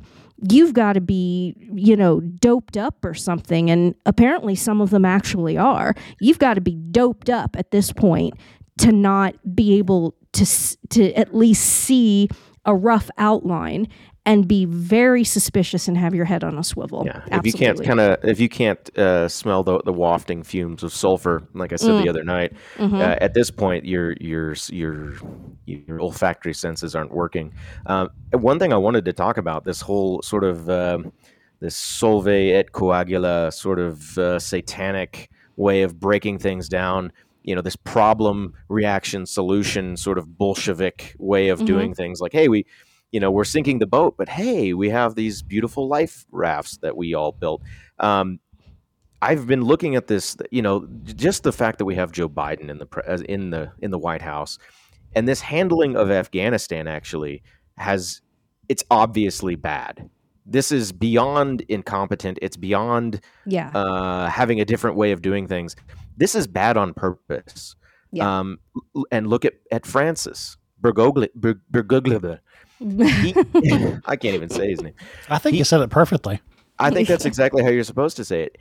[0.50, 3.70] you've got to be, you know, doped up or something.
[3.70, 5.96] And apparently some of them actually are.
[6.20, 8.36] You've got to be doped up at this point
[8.80, 10.46] to not be able to
[10.90, 12.30] to at least see
[12.66, 13.88] a rough outline
[14.26, 17.04] and be very suspicious and have your head on a swivel.
[17.06, 20.84] Yeah, if you can't kind of if you can't uh, smell the the wafting fumes
[20.84, 22.04] of sulfur, like I said Mm.
[22.04, 22.96] the other night, Mm-hmm.
[22.96, 25.14] uh, at this point your your your
[25.66, 27.54] your olfactory senses aren't working.
[27.86, 31.12] Um, one thing I wanted to talk about this whole sort of um,
[31.60, 37.12] this solve et coagula sort of uh, satanic way of breaking things down.
[37.44, 41.66] You know, this problem reaction solution sort of Bolshevik way of Mhm.
[41.66, 42.22] doing things.
[42.22, 42.66] Like, hey, we
[43.12, 46.96] you know we're sinking the boat but hey we have these beautiful life rafts that
[46.96, 47.62] we all built.
[48.00, 48.40] Um,
[49.22, 52.70] i've been looking at this you know just the fact that we have joe biden
[52.70, 54.58] in the in the in the white house
[55.14, 57.44] and this handling of afghanistan actually
[57.78, 58.22] has
[58.70, 60.08] it's obviously bad.
[60.46, 62.38] This is beyond incompetent.
[62.42, 63.72] It's beyond Yeah.
[63.74, 65.76] uh, having a different way of doing things.
[66.18, 67.76] This is bad on purpose.
[68.12, 68.40] Yeah.
[68.40, 68.60] um,
[69.12, 72.40] and look at at francis Bergoglio, Ber- Bergoglio,
[72.80, 73.34] he,
[74.06, 74.94] I can't even say his name.
[75.30, 76.40] I think He- you said it perfectly.
[76.80, 78.58] I think that's exactly how you're supposed to say it.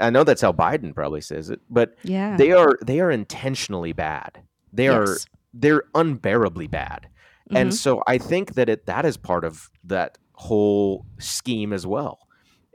[0.00, 2.36] I know that's how Biden probably says it, but yeah.
[2.36, 4.40] they are they are intentionally bad.
[4.72, 5.06] They are
[5.54, 7.08] they're unbearably bad.
[7.50, 7.74] And Mhm.
[7.74, 12.18] so I think that it that is part of that whole scheme as well.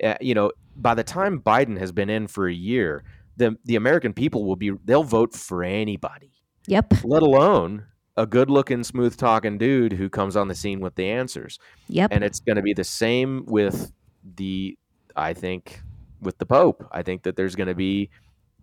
[0.03, 3.03] Uh, you know, by the time Biden has been in for a year,
[3.37, 6.31] the the American people will be they'll vote for anybody
[6.67, 6.93] Yep.
[7.05, 7.85] let alone
[8.17, 11.59] a good looking, smooth talking dude who comes on the scene with the answers.
[11.87, 12.11] Yep.
[12.11, 13.91] And it's going to be the same with
[14.35, 14.77] the,
[15.15, 15.81] I think,
[16.21, 16.87] with the Pope.
[16.91, 18.09] I think that there's going to be,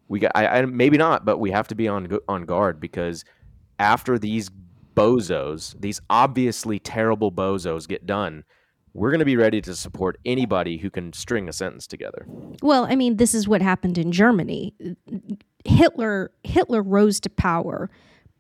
[0.09, 3.25] we got, I, I, maybe not, but we have to be on on guard because
[3.79, 4.51] after these
[4.95, 8.45] bozos, these obviously terrible bozos get done,
[8.93, 12.27] we're going to be ready to support anybody who can string a sentence together.
[12.63, 14.75] Well, I mean, this is what happened in Germany.
[15.65, 17.91] Hitler Hitler rose to power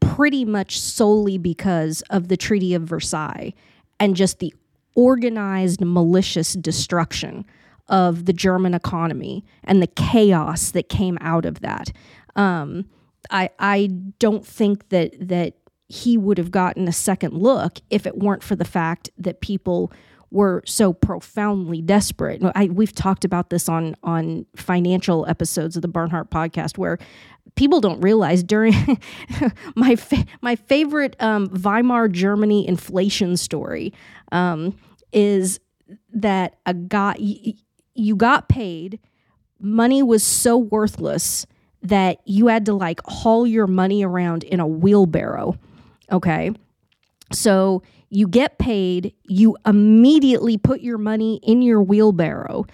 [0.04, 3.54] pretty much solely because of the Treaty of Versailles
[3.98, 4.54] and just the
[4.94, 7.44] organized malicious destruction
[7.88, 11.92] of the German economy and the chaos that came out of that.
[12.36, 12.86] Um,
[13.30, 13.86] I I
[14.18, 15.54] don't think that that
[15.88, 19.92] he would have gotten a second look if it weren't for the fact that people
[20.30, 22.42] were so profoundly desperate.
[22.56, 26.98] I, we've talked about this on on financial episodes of the Barnhart podcast, where
[27.56, 28.74] people don't realize during
[29.74, 33.92] my fa- my favorite um, Weimar Germany inflation story
[34.32, 34.76] um,
[35.12, 35.60] is
[36.12, 37.16] that a guy
[37.94, 38.98] you got paid,
[39.60, 41.46] money was so worthless
[41.82, 45.58] that you had to like haul your money around in a wheelbarrow.
[46.10, 46.50] Okay,
[47.32, 52.64] so you get paid, you immediately put your money in your wheelbarrow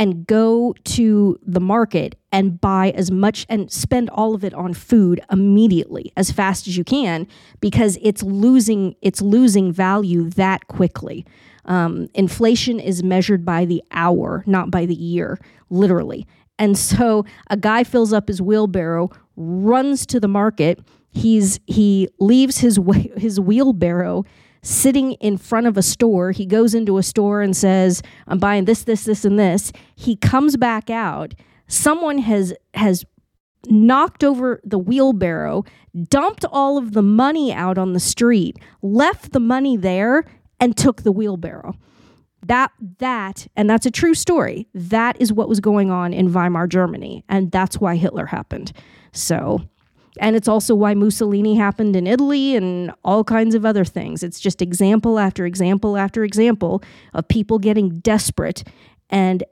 [0.00, 4.72] and go to the market and buy as much and spend all of it on
[4.72, 7.28] food immediately as fast as you can
[7.60, 11.26] because it's losing it's losing value that quickly.
[11.66, 16.26] Um, inflation is measured by the hour, not by the year, literally.
[16.58, 20.80] And so a guy fills up his wheelbarrow, runs to the market.
[21.10, 22.80] He's he leaves his
[23.18, 24.24] his wheelbarrow
[24.62, 26.32] sitting in front of a store.
[26.32, 30.16] He goes into a store and says, "I'm buying this, this, this, and this." He
[30.16, 31.34] comes back out.
[31.66, 33.04] Someone has has
[33.68, 35.64] knocked over the wheelbarrow,
[36.08, 40.24] dumped all of the money out on the street, left the money there,
[40.58, 41.74] and took the wheelbarrow.
[42.46, 44.66] That that and that's a true story.
[44.74, 48.72] That is what was going on in Weimar Germany, and that's why Hitler happened.
[49.12, 49.60] So
[50.18, 54.22] and it's also why Mussolini happened in Italy and all kinds of other things.
[54.22, 56.82] It's just example after example after example
[57.14, 58.64] of people getting desperate
[59.08, 59.44] and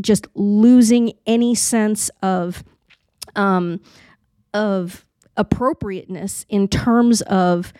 [0.00, 2.62] just losing any sense of
[3.34, 3.80] um,
[4.54, 5.04] of
[5.36, 7.72] appropriateness in terms of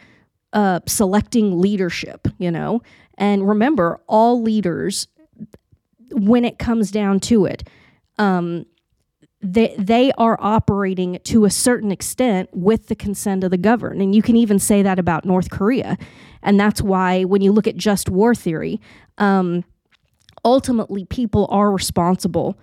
[0.52, 2.28] uh, selecting leadership.
[2.38, 2.82] You know,
[3.16, 5.06] and remember, all leaders,
[6.10, 7.68] when it comes down to it,
[8.18, 8.66] um,
[9.42, 14.00] they, they are operating to a certain extent with the consent of the governed.
[14.00, 15.98] And you can even say that about North Korea.
[16.42, 18.80] And that's why when you look at just war theory,
[19.18, 19.64] um,
[20.44, 22.58] ultimately people are responsible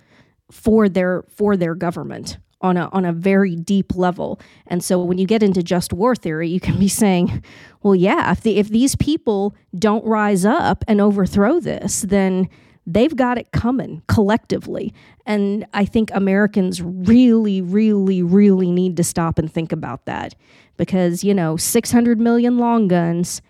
[0.50, 4.40] for their for their government on a on a very deep level.
[4.66, 7.44] And so when you get into just war theory, you can be saying,
[7.82, 12.48] well, yeah, if the, if these people don't rise up and overthrow this, then
[12.86, 14.92] they've got it coming collectively.
[15.26, 20.34] And I think Americans really, really, really need to stop and think about that
[20.76, 23.40] because, you know, 600 million long guns,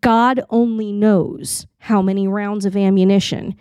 [0.00, 3.56] God only knows how many rounds of ammunition,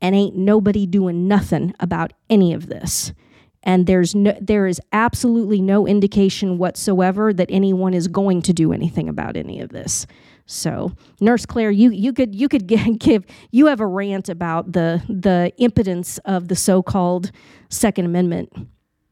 [0.00, 3.12] and ain't nobody doing nothing about any of this.
[3.62, 8.72] And there's no, there is absolutely no indication whatsoever that anyone is going to do
[8.72, 10.06] anything about any of this.
[10.46, 12.66] So, Nurse Claire, you you could you could
[12.98, 17.32] give you have a rant about the the impotence of the so-called
[17.68, 18.52] Second Amendment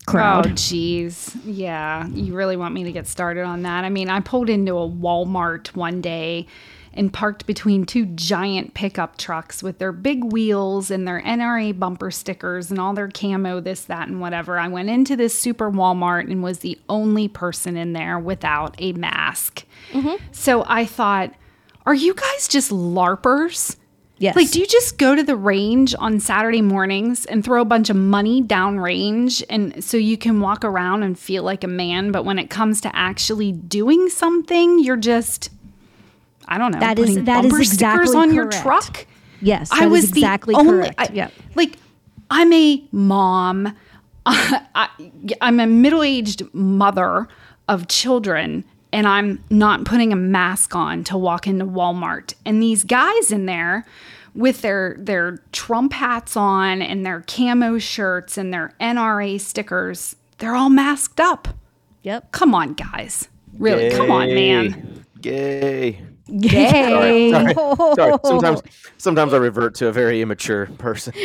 [0.07, 0.47] crowd.
[0.47, 2.07] Oh, jeez, yeah.
[2.09, 3.85] You really want me to get started on that?
[3.85, 6.47] I mean, I pulled into a Walmart one day
[6.94, 12.11] and parked between two giant pickup trucks with their big wheels and their NRA bumper
[12.11, 14.59] stickers and all their camo, this, that, and whatever.
[14.59, 18.92] I went into this super Walmart and was the only person in there without a
[18.92, 19.64] mask.
[19.92, 20.24] Mm-hmm.
[20.33, 21.35] So I thought,
[21.85, 23.76] are you guys just LARPers?
[24.18, 24.37] Yes.
[24.37, 27.90] Like, do you just go to the range on Saturday mornings and throw a bunch
[27.90, 32.12] of money down range and so you can walk around and feel like a man?
[32.12, 35.50] But when it comes to actually doing something, you're just
[36.46, 36.80] I don't know.
[36.80, 38.54] That is that is exactly on correct.
[38.54, 39.07] your truck.
[39.40, 40.72] Yes, I was exactly the only.
[40.72, 40.94] correct.
[40.98, 41.30] I, yeah.
[41.54, 41.76] Like,
[42.30, 43.76] I'm a mom.
[44.26, 44.88] I,
[45.42, 47.28] I'm a middle-aged mother
[47.68, 52.33] of children, and I'm not putting a mask on to walk into Walmart.
[52.46, 53.85] And these guys in there
[54.35, 60.57] with their their Trump hats on and their camo shirts and their NRA stickers, they're
[60.57, 61.48] all masked up.
[62.02, 62.33] Yep.
[62.33, 63.28] Come on, guys.
[63.59, 65.04] Really, come on, man.
[65.20, 66.02] Gay.
[66.40, 67.30] Gay.
[67.30, 67.54] Sorry, sorry,
[67.96, 68.12] sorry.
[68.24, 68.62] Sometimes,
[68.96, 71.12] sometimes I revert to a very immature person.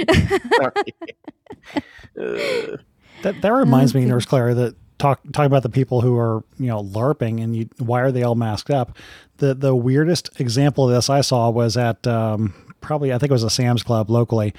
[2.19, 2.77] Uh,
[3.21, 6.67] That that reminds me, Nurse Claire, that talk talking about the people who are you
[6.67, 8.97] know larping and you why are they all masked up?
[9.37, 13.33] The the weirdest example of this I saw was at um, probably I think it
[13.33, 14.53] was a Sam's Club locally,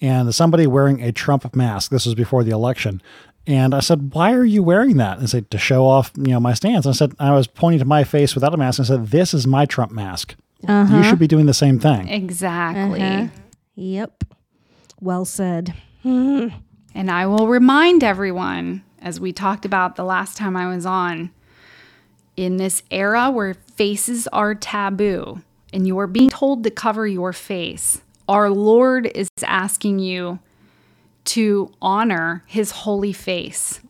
[0.00, 1.90] and somebody wearing a Trump mask.
[1.90, 3.00] This was before the election.
[3.48, 6.32] And I said, "Why are you wearing that?" And they said, "To show off, you
[6.32, 8.78] know, my stance." And I said, I was pointing to my face without a mask,
[8.78, 10.36] and I said, "This is my Trump mask.
[10.68, 10.96] Uh-huh.
[10.96, 13.00] You should be doing the same thing." Exactly.
[13.00, 13.28] Uh-huh.
[13.74, 14.24] Yep.
[15.00, 15.74] Well said.
[16.94, 21.30] And I will remind everyone, as we talked about the last time I was on,
[22.36, 25.40] in this era where faces are taboo
[25.72, 30.40] and you are being told to cover your face, our Lord is asking you
[31.28, 33.80] to honor his holy face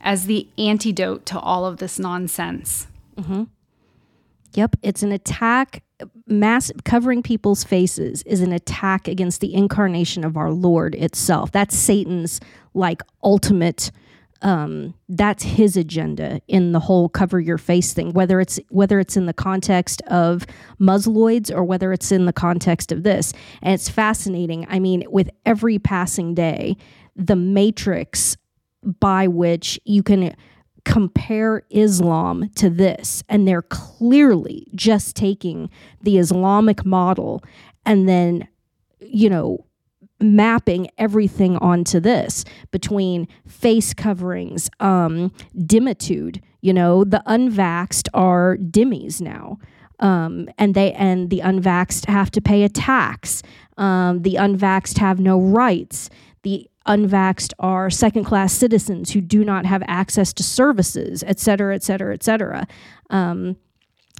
[0.00, 2.86] as the antidote to all of this nonsense.
[4.54, 5.82] Yep, it's an attack.
[6.26, 11.50] Mass covering people's faces is an attack against the incarnation of our Lord itself.
[11.50, 12.40] That's Satan's
[12.74, 13.90] like ultimate.
[14.40, 18.12] Um, that's his agenda in the whole cover your face thing.
[18.12, 20.46] Whether it's whether it's in the context of
[20.80, 23.32] Musloids or whether it's in the context of this,
[23.62, 24.64] and it's fascinating.
[24.68, 26.76] I mean, with every passing day,
[27.16, 28.36] the matrix
[29.00, 30.36] by which you can
[30.84, 35.68] compare Islam to this, and they're clearly just taking
[36.02, 37.42] the Islamic model
[37.84, 38.46] and then,
[39.00, 39.66] you know,
[40.20, 46.42] mapping everything onto this between face coverings, um, dhimmitude.
[46.60, 49.58] You know, the unvaxxed are dhimmis now.
[50.00, 53.42] Um, and they and the unvaxxed have to pay a tax.
[53.76, 56.08] Um, the unvaxxed have no rights.
[56.42, 61.74] The unvaxxed are second class citizens who do not have access to services, et cetera,
[61.74, 62.66] et cetera, et cetera.
[63.10, 63.56] Um,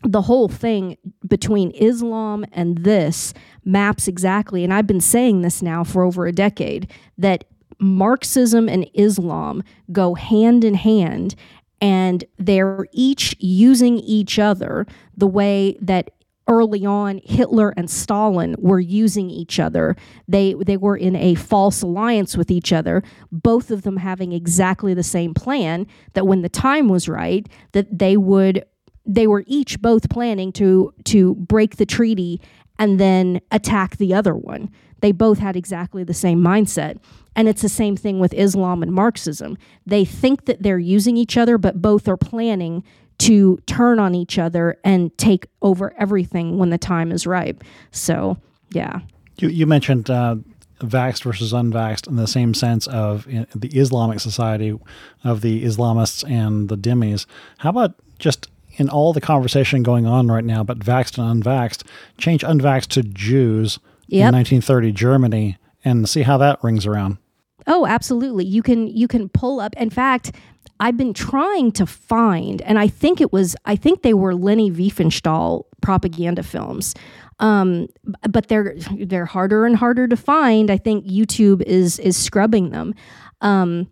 [0.02, 0.96] the whole thing
[1.26, 3.34] between Islam and this
[3.64, 7.44] maps exactly, and I've been saying this now for over a decade, that
[7.80, 11.34] Marxism and Islam go hand in hand
[11.80, 14.86] and they're each using each other
[15.16, 16.10] the way that
[16.48, 19.94] early on Hitler and Stalin were using each other.
[20.26, 24.94] They they were in a false alliance with each other, both of them having exactly
[24.94, 28.64] the same plan that when the time was right that they would
[29.08, 32.40] they were each both planning to to break the treaty
[32.78, 34.70] and then attack the other one.
[35.00, 36.98] They both had exactly the same mindset.
[37.34, 39.56] And it's the same thing with Islam and Marxism.
[39.86, 42.84] They think that they're using each other, but both are planning
[43.18, 47.64] to turn on each other and take over everything when the time is ripe.
[47.90, 48.38] So,
[48.70, 49.00] yeah.
[49.38, 50.36] You, you mentioned uh,
[50.80, 54.76] vaxxed versus unvaxxed in the same sense of the Islamic society
[55.24, 57.26] of the Islamists and the dhimmis.
[57.58, 58.48] How about just
[58.78, 61.82] in all the conversation going on right now about vaxxed and unvaxxed,
[62.16, 63.78] change unvaxxed to Jews
[64.10, 64.28] Yep.
[64.28, 67.18] in 1930 Germany and see how that rings around.
[67.66, 68.46] Oh, absolutely.
[68.46, 69.74] You can you can pull up.
[69.76, 70.32] In fact,
[70.80, 74.70] I've been trying to find, and I think it was I think they were Leni
[74.70, 76.94] Riefenstahl propaganda films.
[77.40, 77.88] Um,
[78.30, 80.70] but they're they're harder and harder to find.
[80.70, 82.94] I think YouTube is is scrubbing them.
[83.42, 83.88] Um,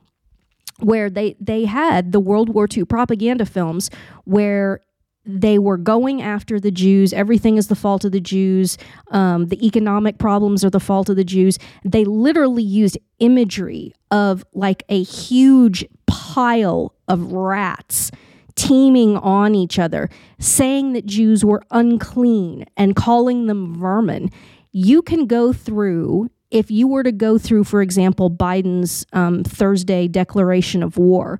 [0.80, 3.90] where they they had the World War II propaganda films
[4.24, 4.80] where
[5.26, 7.12] they were going after the Jews.
[7.12, 8.78] Everything is the fault of the Jews.
[9.10, 11.58] Um, the economic problems are the fault of the Jews.
[11.84, 18.12] They literally used imagery of like a huge pile of rats
[18.54, 20.08] teaming on each other,
[20.38, 24.30] saying that Jews were unclean and calling them vermin.
[24.72, 30.08] You can go through, if you were to go through, for example, Biden's um, Thursday
[30.08, 31.38] declaration of war,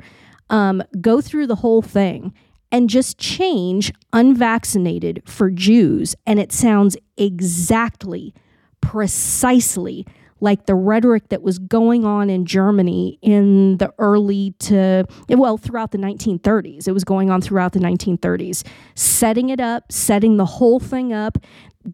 [0.51, 2.35] um, go through the whole thing
[2.71, 6.15] and just change unvaccinated for Jews.
[6.27, 8.35] And it sounds exactly,
[8.83, 10.07] precisely
[10.41, 15.93] like the rhetoric that was going on in Germany in the early to, well, throughout
[15.93, 16.87] the 1930s.
[16.87, 18.65] It was going on throughout the 1930s,
[18.95, 21.39] setting it up, setting the whole thing up,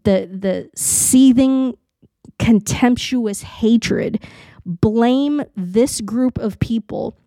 [0.03, 1.77] the, the seething,
[2.39, 4.23] contemptuous hatred.
[4.65, 7.17] Blame this group of people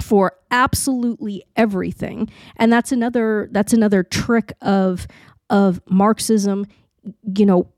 [0.00, 5.06] for absolutely everything and that's another that's another trick of
[5.50, 6.66] of marxism
[7.36, 7.68] you know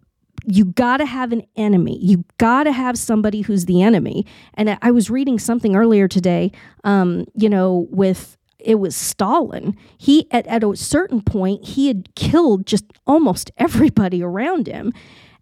[0.47, 4.79] you got to have an enemy you got to have somebody who's the enemy and
[4.81, 6.53] I- was reading something earlier today
[6.85, 9.77] um you know with it was Stalin.
[9.97, 14.93] He at, at a certain point he had killed just almost everybody around him,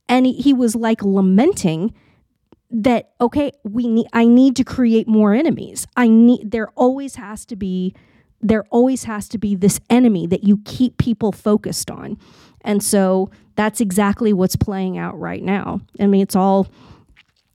[0.08, 1.92] and he, was like lamenting
[2.70, 5.86] that okay we need i need to create more enemies.
[5.96, 7.94] I need there always has to be
[8.40, 12.18] there always has to be this enemy that you keep people focused on.
[12.60, 15.80] And so that's exactly what's playing out right now.
[16.00, 16.66] I mean it's all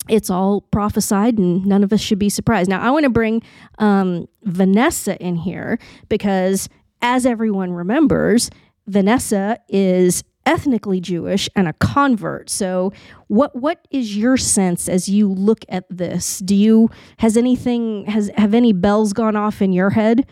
[0.08, 2.70] it's all prophesied and none of us should be surprised.
[2.70, 3.42] Now i want to bring
[3.78, 6.70] um, vanessa in here because
[7.02, 8.50] as everyone remembers
[8.88, 12.50] vanessa is ethnically Jewish and a convert.
[12.50, 12.92] So
[13.28, 16.40] what what is your sense as you look at this?
[16.40, 20.26] Do you has anything has have any bells gone off in your head?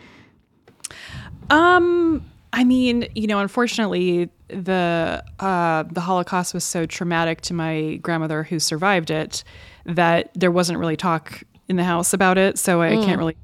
[1.50, 7.96] Um, I mean, you know, unfortunately, the uh, the Holocaust was so traumatic to my
[8.02, 9.44] grandmother who survived it
[9.86, 12.58] that there wasn't really talk in the house about it.
[12.58, 13.36] So I can't really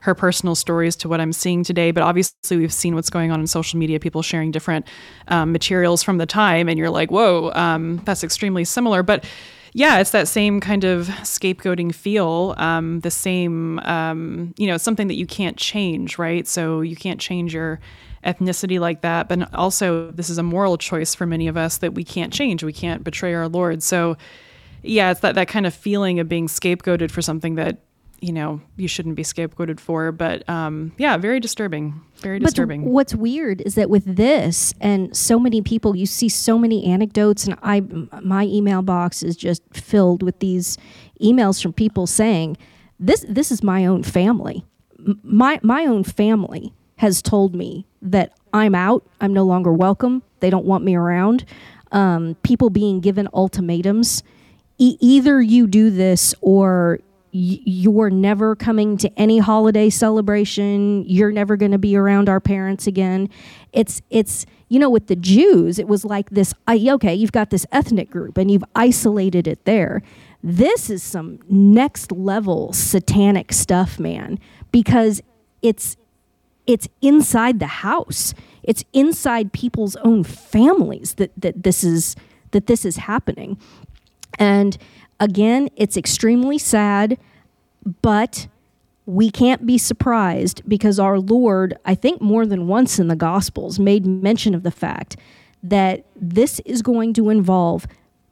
[0.00, 1.90] her personal stories to what I'm seeing today.
[1.90, 4.86] But obviously, we've seen what's going on in social media, people sharing different
[5.28, 9.02] um, materials from the time, and you're like, whoa, um, that's extremely similar.
[9.02, 9.24] But
[9.76, 15.08] yeah, it's that same kind of scapegoating feel, um, the same, um, you know, something
[15.08, 16.46] that you can't change, right?
[16.46, 17.80] So you can't change your
[18.24, 19.28] ethnicity like that.
[19.28, 22.62] But also, this is a moral choice for many of us that we can't change.
[22.62, 23.82] We can't betray our Lord.
[23.82, 24.16] So,
[24.82, 27.78] yeah, it's that, that kind of feeling of being scapegoated for something that
[28.24, 32.82] you know you shouldn't be scapegoated for but um, yeah very disturbing very disturbing.
[32.84, 36.84] but what's weird is that with this and so many people you see so many
[36.86, 37.80] anecdotes and i
[38.22, 40.78] my email box is just filled with these
[41.20, 42.56] emails from people saying
[42.98, 44.64] this this is my own family.
[45.22, 49.04] My my own family has told me that i'm out.
[49.20, 50.22] I'm no longer welcome.
[50.40, 51.44] They don't want me around.
[51.92, 54.22] Um, people being given ultimatums.
[54.78, 57.00] E- either you do this or
[57.36, 61.04] you're never coming to any holiday celebration.
[61.04, 63.28] You're never going to be around our parents again.
[63.72, 67.66] It's it's you know with the jews it was like this okay you've got this
[67.72, 70.00] ethnic group and you've isolated it there.
[70.44, 74.38] This is some next level satanic stuff man
[74.70, 75.20] because
[75.60, 75.96] it's
[76.68, 78.32] it's inside the house.
[78.62, 82.14] It's inside people's own families that that this is
[82.52, 83.58] that this is happening.
[84.38, 84.78] And
[85.20, 87.18] Again, it's extremely sad,
[88.02, 88.48] but
[89.06, 93.78] we can't be surprised because our Lord, I think more than once in the Gospels,
[93.78, 95.16] made mention of the fact
[95.62, 97.86] that this is going to involve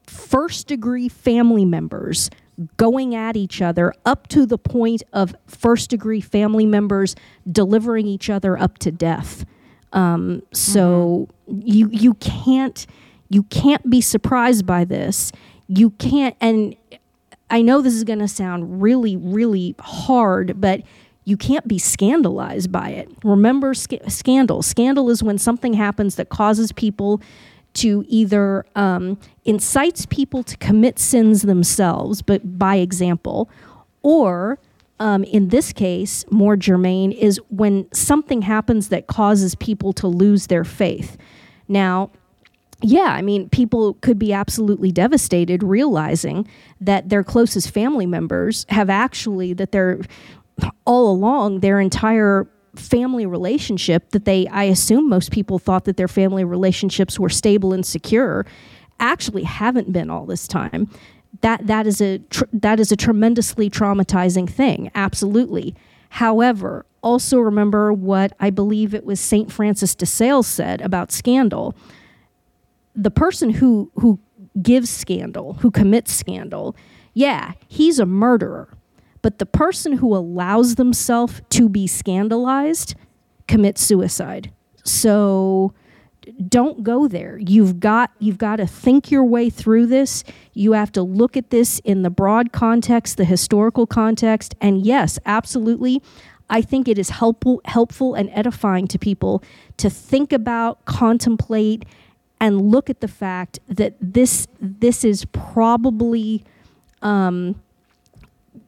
[0.06, 2.30] first degree family members
[2.76, 7.16] going at each other up to the point of first degree family members
[7.50, 9.44] delivering each other up to death.
[9.92, 11.60] Um, so mm-hmm.
[11.64, 12.86] you you can't
[13.28, 15.32] you can't be surprised by this
[15.74, 16.76] you can't and
[17.50, 20.82] I know this is going to sound really really hard but
[21.24, 23.08] you can't be scandalized by it.
[23.22, 24.62] Remember sc- scandal.
[24.62, 27.20] Scandal is when something happens that causes people
[27.74, 33.48] to either um, incites people to commit sins themselves, but by example,
[34.02, 34.58] or
[35.00, 40.48] um, in this case, more germane, is when something happens that causes people to lose
[40.48, 41.16] their faith.
[41.66, 42.10] Now,
[42.82, 46.48] yeah, I mean, people could be absolutely devastated realizing
[46.80, 50.00] that their closest family members have actually, that they're
[50.84, 56.08] all along their entire family relationship that they, I assume most people thought that their
[56.08, 58.46] family relationships were stable and secure,
[58.98, 60.88] actually haven't been all this time.
[61.40, 65.74] That, that, is a tr- that is a tremendously traumatizing thing, absolutely.
[66.10, 69.50] However, also remember what I believe it was St.
[69.50, 71.74] Francis de Sales said about scandal
[72.94, 74.18] the person who who
[74.60, 76.76] gives scandal, who commits scandal,
[77.14, 78.76] yeah, he's a murderer.
[79.22, 82.94] But the person who allows themselves to be scandalized
[83.46, 84.52] commits suicide.
[84.84, 85.72] So
[86.48, 87.38] don't go there.
[87.38, 90.24] You've got you've got to think your way through this.
[90.54, 95.18] You have to look at this in the broad context, the historical context, and yes,
[95.26, 96.02] absolutely.
[96.50, 99.42] I think it is helpful helpful and edifying to people
[99.78, 101.84] to think about, contemplate
[102.42, 106.44] and look at the fact that this this is probably
[107.00, 107.54] um,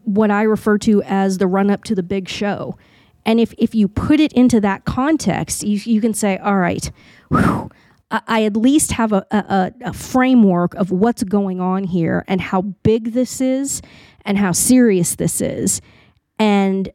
[0.05, 2.79] what I refer to as the run up to the big show.
[3.27, 6.91] And if, if you put it into that context, you, you can say, all right,
[7.31, 7.71] whew,
[8.11, 12.41] I, I at least have a, a, a framework of what's going on here and
[12.41, 13.83] how big this is
[14.25, 15.81] and how serious this is.
[16.39, 16.91] And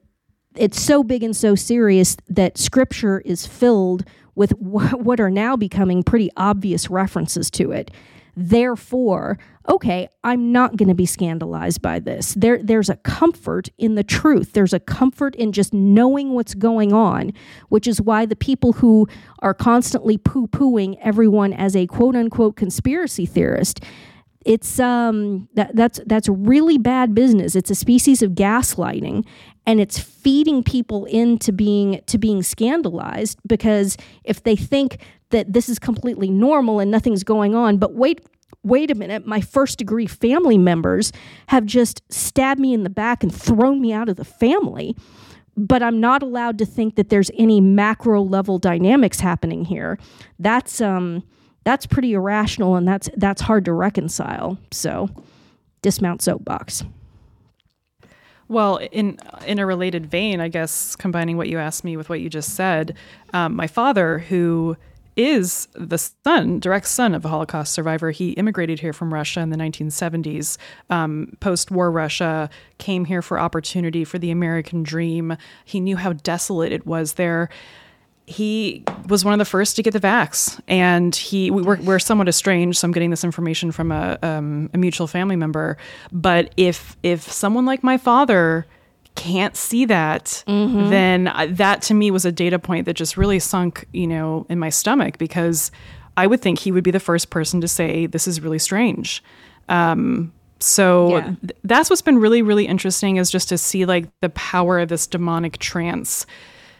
[0.55, 4.05] it's so big and so serious that scripture is filled
[4.39, 7.91] with what are now becoming pretty obvious references to it.
[8.37, 9.37] Therefore,
[9.67, 12.35] okay, I'm not going to be scandalized by this.
[12.35, 14.53] There, there's a comfort in the truth.
[14.53, 17.33] There's a comfort in just knowing what's going on,
[17.67, 19.07] which is why the people who
[19.39, 23.83] are constantly poo pooing everyone as a quote unquote conspiracy theorist
[24.45, 29.25] it's um that that's that's really bad business it's a species of gaslighting
[29.65, 34.99] and it's feeding people into being to being scandalized because if they think
[35.29, 38.21] that this is completely normal and nothing's going on but wait
[38.63, 41.11] wait a minute my first degree family members
[41.47, 44.95] have just stabbed me in the back and thrown me out of the family
[45.59, 49.99] but I'm not allowed to think that there's any macro level dynamics happening here.
[50.39, 51.23] That's um
[51.65, 54.57] that's pretty irrational and that's that's hard to reconcile.
[54.71, 55.09] So
[55.81, 56.83] dismount soapbox.
[58.49, 62.19] Well, in in a related vein, I guess combining what you asked me with what
[62.19, 62.97] you just said,
[63.31, 64.75] um, my father, who
[65.15, 68.09] is the son, direct son of a Holocaust survivor.
[68.09, 70.57] He immigrated here from Russia in the 1970s.
[70.89, 75.35] Um, Post war Russia came here for opportunity, for the American dream.
[75.65, 77.49] He knew how desolate it was there
[78.29, 81.97] he was one of the first to get the vax, and he we, we're, we're
[81.97, 82.77] somewhat estranged.
[82.77, 85.77] So I'm getting this information from a, um, a mutual family member.
[86.11, 88.67] But if if someone like my father
[89.15, 90.91] can't see that, mm-hmm.
[90.91, 94.59] then that to me was a data point that just really sunk, you know, in
[94.59, 95.71] my stomach because
[96.15, 99.23] I would think he would be the first person to say this is really strange.
[99.69, 101.21] Um, so yeah.
[101.41, 104.89] th- that's what's been really really interesting is just to see like the power of
[104.89, 106.27] this demonic trance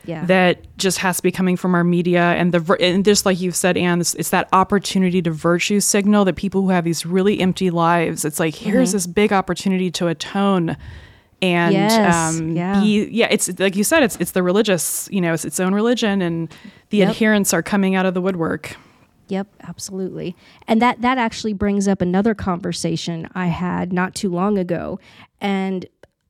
[0.05, 0.25] yeah.
[0.25, 3.55] that just has to be coming from our media and the and just like you've
[3.55, 7.39] said Anne it's, it's, that opportunity to virtue signal that people who have these really
[7.39, 8.95] empty lives it's like here's mm-hmm.
[8.95, 10.77] this big opportunity to atone
[11.41, 12.81] and yes, um, yeah.
[12.81, 15.73] be yeah it's like you said it's it's the religious you know it's its own
[15.73, 16.53] religion and
[16.89, 17.09] the yep.
[17.09, 18.75] adherents are coming out of the woodwork
[19.29, 20.35] Yep, absolutely.
[20.67, 24.99] And that that actually brings up another conversation I had not too long ago.
[25.39, 25.85] And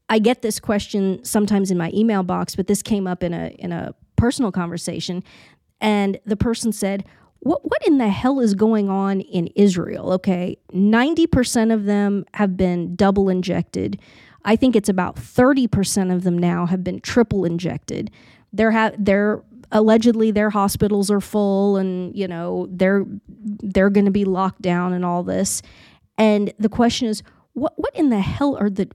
[0.09, 3.49] I get this question sometimes in my email box, but this came up in a
[3.59, 5.23] in a personal conversation,
[5.79, 7.05] and the person said,
[7.39, 12.25] "What what in the hell is going on in Israel?" Okay, ninety percent of them
[12.33, 13.99] have been double injected.
[14.43, 18.09] I think it's about thirty percent of them now have been triple injected.
[18.51, 24.11] They're ha- they're allegedly their hospitals are full, and you know they're they're going to
[24.11, 25.61] be locked down and all this.
[26.17, 27.23] And the question is,
[27.59, 28.87] what what in the hell are the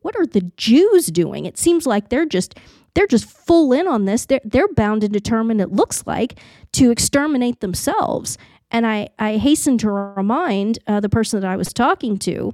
[0.00, 1.46] what are the Jews doing?
[1.46, 2.58] It seems like they're just
[2.94, 4.26] they're just full in on this.
[4.26, 5.60] They're they're bound and determined.
[5.60, 6.38] It looks like
[6.72, 8.38] to exterminate themselves.
[8.70, 12.52] And I I hasten to remind uh, the person that I was talking to,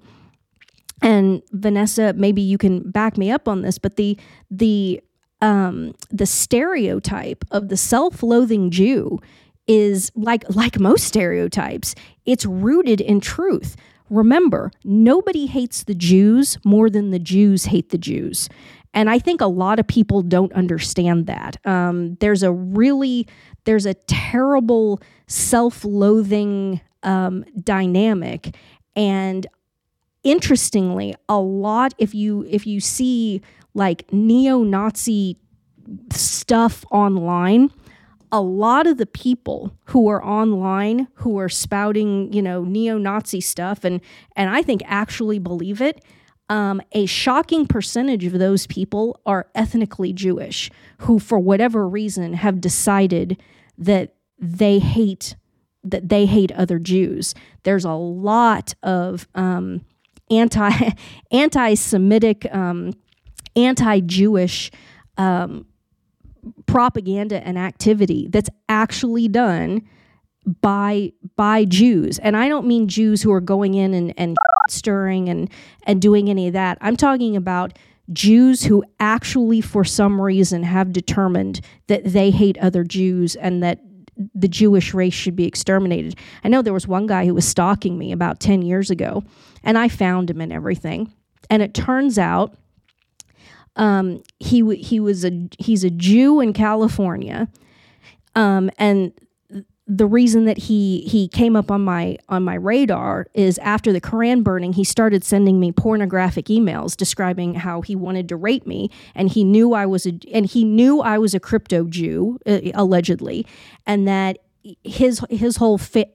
[1.03, 4.19] and Vanessa, maybe you can back me up on this, but the
[4.51, 5.01] the
[5.43, 9.19] um, the stereotype of the self-loathing Jew
[9.67, 11.95] is like like most stereotypes.
[12.27, 13.77] It's rooted in truth.
[14.11, 18.49] Remember, nobody hates the Jews more than the Jews hate the Jews.
[18.93, 21.65] And I think a lot of people don't understand that.
[21.65, 23.29] Um, there's a really,
[23.65, 28.57] there's a terrible self-loathing um, dynamic,
[28.97, 29.47] and
[30.25, 33.41] interestingly, a lot if you if you see
[33.75, 35.37] like neo-Nazi
[36.13, 37.71] stuff online,
[38.33, 43.85] a lot of the people who are online who are spouting, you know, neo-Nazi stuff
[43.85, 44.01] and
[44.37, 46.05] and I think actually believe it,
[46.51, 52.61] um, a shocking percentage of those people are ethnically Jewish who, for whatever reason, have
[52.61, 53.41] decided
[53.79, 55.37] that they hate
[55.83, 57.35] that they hate other Jews.
[57.63, 59.83] There's a lot of um,
[60.29, 60.71] anti
[61.31, 62.95] anti-Semitic, um,
[63.57, 64.73] anti-Jewish
[65.17, 65.67] um,
[66.67, 69.83] propaganda and activity that's actually done
[70.61, 72.19] by by Jews.
[72.19, 74.37] And I don't mean Jews who are going in and, and
[74.69, 75.51] stirring and,
[75.85, 76.79] and doing any of that.
[76.81, 77.79] I'm talking about
[78.13, 83.81] Jews who actually, for some reason, have determined that they hate other Jews and that
[84.35, 86.17] the Jewish race should be exterminated.
[86.45, 89.23] I know there was one guy who was stalking me about 10 years ago,
[89.63, 91.13] and I found him and everything.
[91.49, 92.55] And it turns out
[93.77, 97.49] um, he he was a he's a Jew in California,
[98.35, 99.13] um, and
[99.87, 104.01] the reason that he he came up on my on my radar is after the
[104.01, 108.91] Koran burning, he started sending me pornographic emails describing how he wanted to rape me,
[109.17, 112.61] and he knew I was a and he knew I was a crypto Jew uh,
[112.75, 113.45] allegedly,
[113.85, 114.39] and that
[114.85, 116.13] his his whole fi-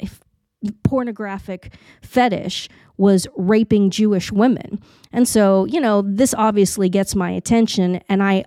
[0.83, 4.81] pornographic fetish was raping Jewish women.
[5.15, 8.43] And so, you know, this obviously gets my attention and I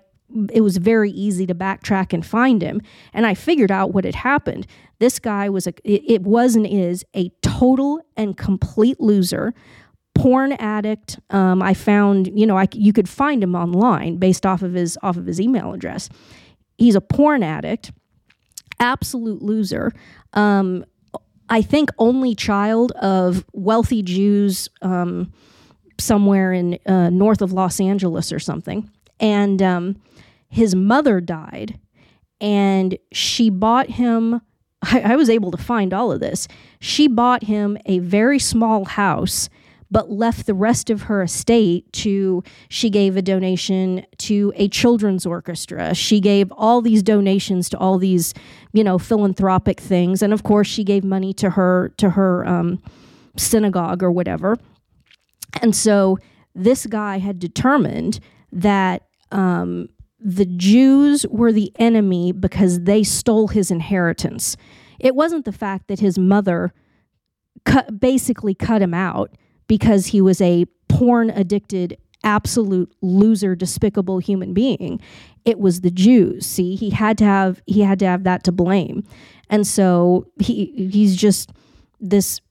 [0.53, 2.79] it was very easy to backtrack and find him
[3.11, 4.67] and I figured out what had happened.
[4.99, 9.55] This guy was a it was and is a total and complete loser
[10.13, 11.19] porn addict.
[11.31, 14.95] Um, I found, you know, I, you could find him online based off of his
[15.01, 16.07] off of his email address.
[16.77, 17.91] He's a porn addict,
[18.79, 19.91] absolute loser.
[20.33, 20.85] Um,
[21.49, 25.33] I think, only child of wealthy Jews um,
[25.99, 28.89] somewhere in uh, north of Los Angeles or something.
[29.19, 30.01] And um,
[30.47, 31.79] his mother died,
[32.41, 34.41] and she bought him.
[34.81, 36.47] I, I was able to find all of this.
[36.79, 39.49] She bought him a very small house
[39.91, 45.25] but left the rest of her estate to she gave a donation to a children's
[45.25, 48.33] orchestra she gave all these donations to all these
[48.73, 52.81] you know philanthropic things and of course she gave money to her to her um,
[53.35, 54.57] synagogue or whatever
[55.61, 56.17] and so
[56.55, 58.19] this guy had determined
[58.51, 59.89] that um,
[60.19, 64.57] the Jews were the enemy because they stole his inheritance
[64.99, 66.73] It wasn't the fact that his mother
[67.65, 69.31] cut, basically cut him out
[69.67, 74.99] because he was a porn addicted, absolute loser, despicable human being.
[75.45, 76.45] It was the Jews.
[76.45, 79.03] See, he had to have he had to have that to blame,
[79.49, 81.51] and so he he's just
[81.99, 82.41] this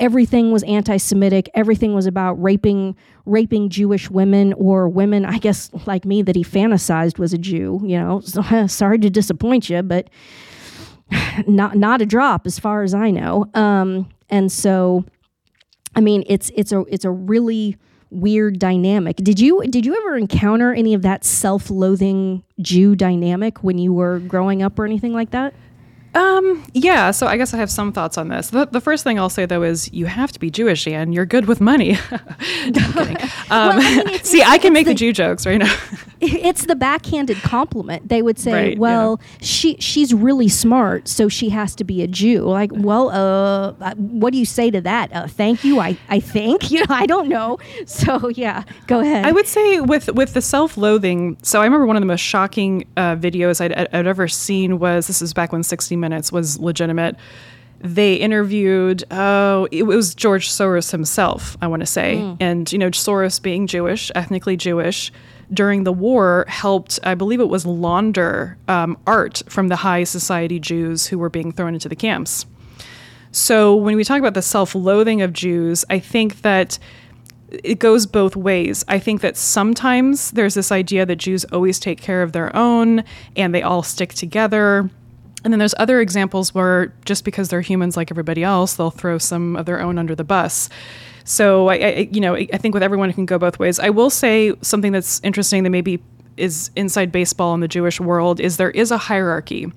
[0.00, 1.48] everything was anti-Semitic.
[1.54, 2.96] Everything was about raping
[3.26, 7.80] raping Jewish women or women, I guess, like me, that he fantasized was a Jew.
[7.84, 10.08] You know, so, sorry to disappoint you, but
[11.46, 13.46] not not a drop as far as I know.
[13.54, 15.04] Um, and so,
[15.94, 17.76] I mean, it's it's a it's a really
[18.10, 19.16] weird dynamic.
[19.16, 24.18] Did you did you ever encounter any of that self-loathing Jew dynamic when you were
[24.20, 25.54] growing up or anything like that?
[26.14, 28.50] Um, yeah, so I guess I have some thoughts on this.
[28.50, 31.26] The, the first thing I'll say though is you have to be Jewish and you're
[31.26, 31.92] good with money.
[32.10, 32.72] um,
[33.50, 35.72] well, I mean, see, I can make the, the, Jew jokes right now.
[36.20, 38.08] it's the backhanded compliment.
[38.08, 39.36] They would say, right, "Well, yeah.
[39.40, 43.94] she she's really smart, so she has to be a Jew." Like, well, uh, uh,
[43.94, 45.12] what do you say to that?
[45.12, 45.80] Uh, thank you.
[45.80, 46.86] I I think you know.
[46.88, 47.58] I don't know.
[47.86, 49.24] So yeah, go ahead.
[49.24, 51.38] I would say with with the self-loathing.
[51.42, 55.06] So I remember one of the most shocking uh, videos I'd, I'd ever seen was
[55.06, 57.16] this is back when 60 Minutes was legitimate
[57.82, 62.36] they interviewed oh it was george soros himself i want to say mm.
[62.38, 65.10] and you know soros being jewish ethnically jewish
[65.52, 70.60] during the war helped, I believe it was launder um, art from the high society
[70.60, 72.46] Jews who were being thrown into the camps.
[73.32, 76.78] So when we talk about the self loathing of Jews, I think that
[77.50, 78.84] it goes both ways.
[78.86, 83.04] I think that sometimes there's this idea that Jews always take care of their own
[83.36, 84.88] and they all stick together.
[85.44, 89.18] And then there's other examples where just because they're humans like everybody else, they'll throw
[89.18, 90.68] some of their own under the bus.
[91.24, 93.78] So I, I, you know, I think with everyone it can go both ways.
[93.78, 96.02] I will say something that's interesting that maybe
[96.36, 99.70] is inside baseball in the Jewish world is there is a hierarchy.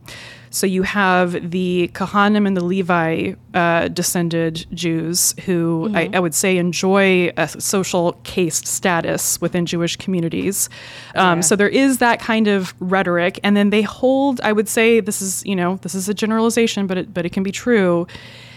[0.53, 5.95] So you have the Kohanim and the Levi uh, descended Jews who mm-hmm.
[5.95, 10.69] I, I, would say enjoy a social caste status within Jewish communities.
[11.15, 11.41] Um, yeah.
[11.41, 14.41] So there is that kind of rhetoric, and then they hold.
[14.41, 17.31] I would say this is you know this is a generalization, but it, but it
[17.31, 18.05] can be true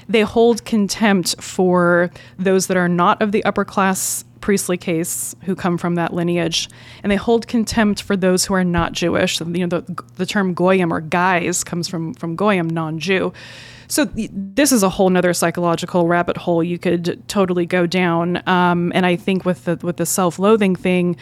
[0.08, 5.54] they hold contempt for those that are not of the upper class priestly case who
[5.54, 6.68] come from that lineage,
[7.02, 9.40] and they hold contempt for those who are not Jewish.
[9.40, 13.32] You know, the, the term goyim or guys comes from from goyim, non-Jew.
[13.88, 18.42] So this is a whole nother psychological rabbit hole you could totally go down.
[18.48, 21.16] Um, and I think with the with the self-loathing thing,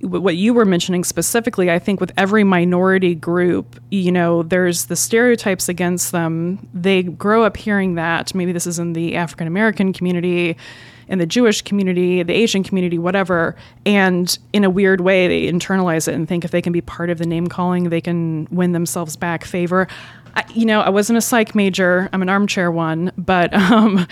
[0.00, 4.94] what you were mentioning specifically, I think with every minority group, you know, there's the
[4.94, 6.68] stereotypes against them.
[6.72, 8.32] They grow up hearing that.
[8.32, 10.56] Maybe this is in the African American community,
[11.08, 13.56] in the Jewish community, the Asian community, whatever.
[13.86, 17.10] And in a weird way, they internalize it and think if they can be part
[17.10, 19.88] of the name calling, they can win themselves back favor.
[20.34, 22.08] I, you know, I wasn't a psych major.
[22.12, 24.06] I'm an armchair one, but um,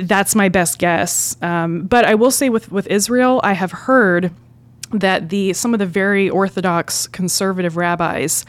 [0.00, 1.36] that's my best guess.
[1.42, 4.32] Um, but I will say with with Israel, I have heard
[4.92, 8.44] that the some of the very orthodox conservative rabbis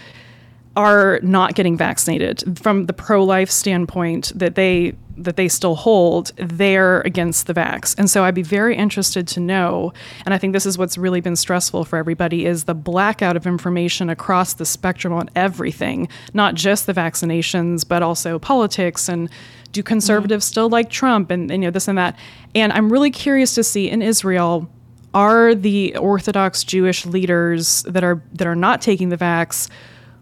[0.76, 4.93] are not getting vaccinated from the pro-life standpoint that they
[5.24, 9.39] that they still hold they're against the vax and so i'd be very interested to
[9.39, 9.93] know
[10.26, 13.45] and i think this is what's really been stressful for everybody is the blackout of
[13.45, 19.30] information across the spectrum on everything not just the vaccinations but also politics and
[19.72, 20.51] do conservatives mm-hmm.
[20.51, 22.17] still like trump and, and you know this and that
[22.55, 24.69] and i'm really curious to see in israel
[25.13, 29.69] are the Orthodox Jewish leaders that are that are not taking the vax?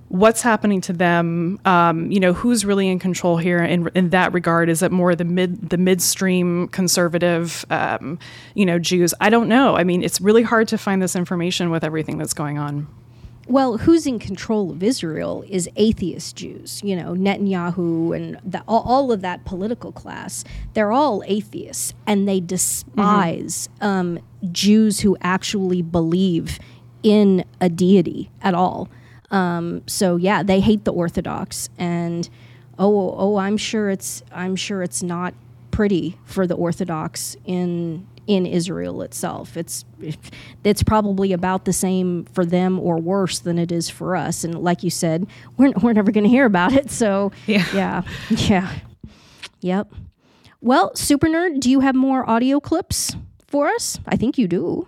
[0.10, 1.60] What's happening to them?
[1.66, 4.68] Um, you know, who's really in control here in, in that regard?
[4.68, 8.18] Is it more the mid the midstream conservative, um,
[8.56, 9.14] you know, Jews?
[9.22, 9.76] I don't know.
[9.78, 12.88] I mean, it's really hard to find this information with everything that's going on.
[13.50, 16.82] Well, who's in control of Israel is atheist Jews.
[16.84, 20.44] You know, Netanyahu and the, all, all, of that political class.
[20.76, 23.86] They're all atheists, and they despise mm-hmm.
[23.86, 24.20] um,
[24.52, 26.60] Jews who actually believe
[27.02, 28.88] in a deity at all.
[29.32, 32.28] Um, so yeah, they hate the Orthodox, and
[32.78, 35.34] oh, oh, I'm sure it's I'm sure it's not
[35.72, 39.58] pretty for the Orthodox in in Israel itself.
[39.58, 39.86] It's
[40.64, 44.44] it's probably about the same for them or worse than it is for us.
[44.44, 45.26] And like you said,
[45.58, 46.92] we're we're never going to hear about it.
[46.92, 48.72] So yeah, yeah, yeah,
[49.62, 49.92] yep.
[50.62, 53.16] Well, super nerd, do you have more audio clips
[53.48, 54.00] for us?
[54.06, 54.88] I think you do.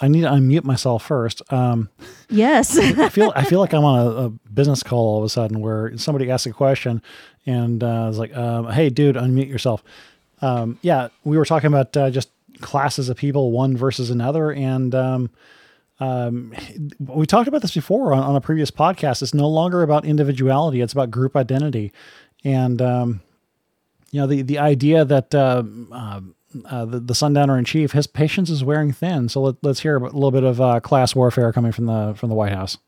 [0.00, 1.42] I need to unmute myself first.
[1.52, 1.90] Um,
[2.28, 5.28] yes, I feel I feel like I'm on a, a, business call all of a
[5.28, 7.02] sudden where somebody asks a question
[7.46, 9.82] and uh, was like, um, "Hey, dude, unmute yourself."
[10.42, 12.30] um, yeah, we were talking about uh, just
[12.60, 15.30] classes of people, one versus another, and um,
[15.98, 16.54] um,
[16.98, 19.22] we talked about this before on, on a previous podcast.
[19.22, 21.92] It's no longer about individuality; it's about group identity,
[22.44, 23.20] and um,
[24.10, 25.62] you know the the idea that uh,
[26.64, 29.28] uh, the, the sundowner in chief, his patience is wearing thin.
[29.28, 32.28] So let, us hear a little bit of uh, class warfare coming from the from
[32.28, 32.78] the White House.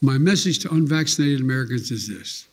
[0.00, 2.46] My message to unvaccinated Americans is this: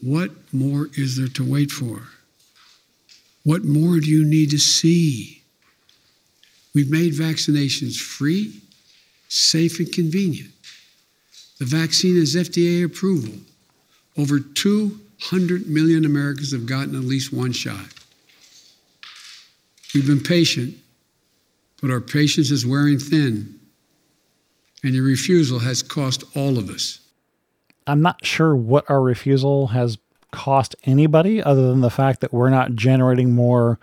[0.00, 2.02] What more is there to wait for?
[3.44, 5.42] What more do you need to see?
[6.74, 8.62] We've made vaccinations free,
[9.28, 10.52] safe, and convenient.
[11.58, 13.34] The vaccine has FDA approval.
[14.16, 18.01] Over 200 million Americans have gotten at least one shot.
[19.94, 20.74] We've been patient,
[21.80, 23.60] but our patience is wearing thin,
[24.82, 27.00] and your refusal has cost all of us.
[27.86, 29.98] I'm not sure what our refusal has
[30.30, 33.78] cost anybody other than the fact that we're not generating more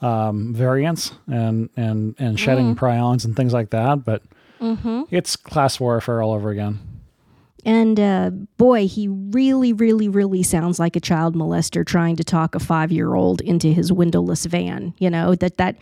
[0.00, 2.78] um, variants and and and shedding mm.
[2.78, 4.04] prions and things like that.
[4.04, 4.22] But
[4.60, 5.02] mm-hmm.
[5.10, 6.80] it's class warfare all over again.
[7.66, 12.54] And uh, boy, he really, really, really sounds like a child molester trying to talk
[12.54, 14.94] a five-year-old into his windowless van.
[14.98, 15.76] You know that that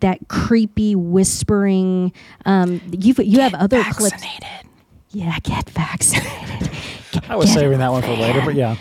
[0.00, 2.12] that creepy whispering.
[2.46, 4.20] Um, you you have other vaccinated.
[4.20, 4.64] clips.
[5.10, 6.70] Yeah, get vaccinated.
[7.28, 8.76] I was saving that one for later, but yeah.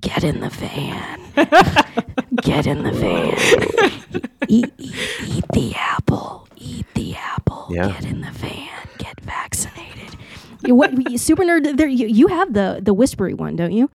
[0.00, 1.20] Get in the van.
[2.42, 4.22] Get in the van.
[4.48, 4.94] Eat, eat,
[5.26, 6.46] eat the apple.
[6.56, 7.66] Eat the apple.
[7.70, 7.88] Yeah.
[7.88, 8.68] Get in the van.
[8.98, 9.77] Get vaccinated.
[10.74, 11.76] What super nerd?
[11.76, 13.90] There, you, you have the the whispery one, don't you?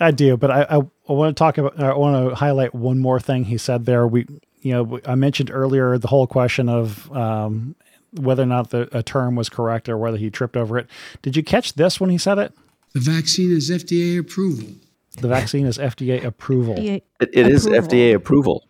[0.00, 1.78] I do, but I, I, I want to talk about.
[1.80, 4.06] I want to highlight one more thing he said there.
[4.06, 4.26] We,
[4.60, 7.76] you know, I mentioned earlier the whole question of um,
[8.12, 10.88] whether or not the a term was correct or whether he tripped over it.
[11.22, 12.52] Did you catch this when he said it?
[12.94, 14.68] The vaccine is FDA approval.
[15.20, 16.74] The vaccine is FDA approval.
[16.74, 18.66] FDA it, it is FDA approval.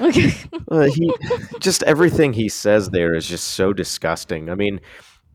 [0.00, 0.32] Okay.
[0.70, 1.12] uh, he
[1.58, 4.48] just everything he says there is just so disgusting.
[4.48, 4.80] I mean,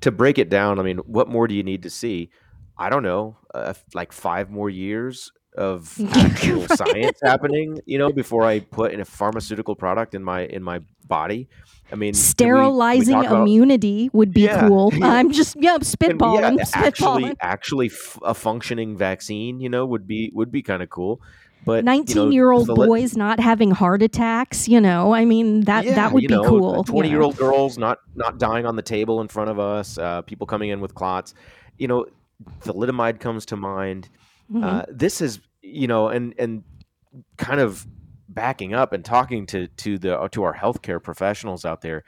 [0.02, 2.30] to break it down, I mean, what more do you need to see?
[2.78, 6.78] I don't know, uh, like five more years of actual right.
[6.78, 10.82] science happening, you know, before I put in a pharmaceutical product in my in my
[11.06, 11.50] body.
[11.92, 14.94] I mean, sterilizing we, we immunity about, would be yeah, cool.
[14.94, 15.08] Yeah.
[15.14, 16.58] I'm just yeah, spitballing.
[16.58, 20.90] Yeah, actually, actually, f- a functioning vaccine, you know, would be would be kind of
[20.90, 21.22] cool.
[21.68, 25.62] But 19 you know, year old boys not having heart attacks, you know, I mean
[25.66, 26.84] that yeah, that would be know, cool.
[26.86, 30.22] 20 year old girls not not dying on the table in front of us, uh,
[30.22, 31.34] people coming in with clots.
[31.78, 32.06] You know,
[32.62, 34.08] thalidomide comes to mind.
[34.50, 34.64] Mm-hmm.
[34.64, 36.64] Uh, this is, you know, and and
[37.38, 37.86] kind of
[38.30, 42.06] backing up and talking to to the to our healthcare professionals out there,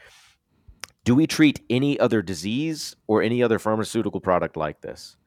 [1.04, 5.18] do we treat any other disease or any other pharmaceutical product like this?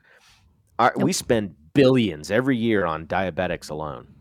[0.78, 1.04] Our, nope.
[1.04, 4.11] We spend billions every year on diabetics alone.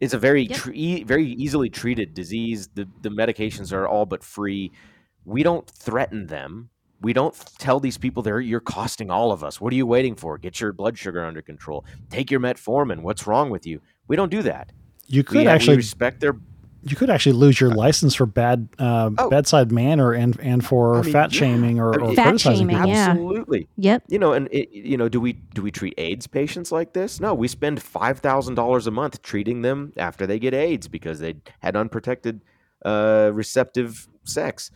[0.00, 0.58] It's a very yep.
[0.58, 2.68] tre- very easily treated disease.
[2.74, 4.72] The the medications are all but free.
[5.24, 6.70] We don't threaten them.
[7.02, 9.60] We don't tell these people they're you're costing all of us.
[9.60, 10.38] What are you waiting for?
[10.38, 11.84] Get your blood sugar under control.
[12.10, 13.02] Take your metformin.
[13.02, 13.80] What's wrong with you?
[14.08, 14.72] We don't do that.
[15.06, 16.36] You could we, actually we respect their.
[16.82, 19.28] You could actually lose your license for bad uh, oh.
[19.28, 21.38] bedside manner and and for I mean, fat yeah.
[21.38, 22.76] shaming or, or fat criticizing shaming.
[22.76, 22.90] People.
[22.90, 23.10] Yeah.
[23.10, 23.68] Absolutely.
[23.76, 24.04] Yep.
[24.08, 27.20] You know, and it, you know, do we do we treat AIDS patients like this?
[27.20, 31.20] No, we spend five thousand dollars a month treating them after they get AIDS because
[31.20, 32.40] they had unprotected
[32.84, 34.70] uh, receptive sex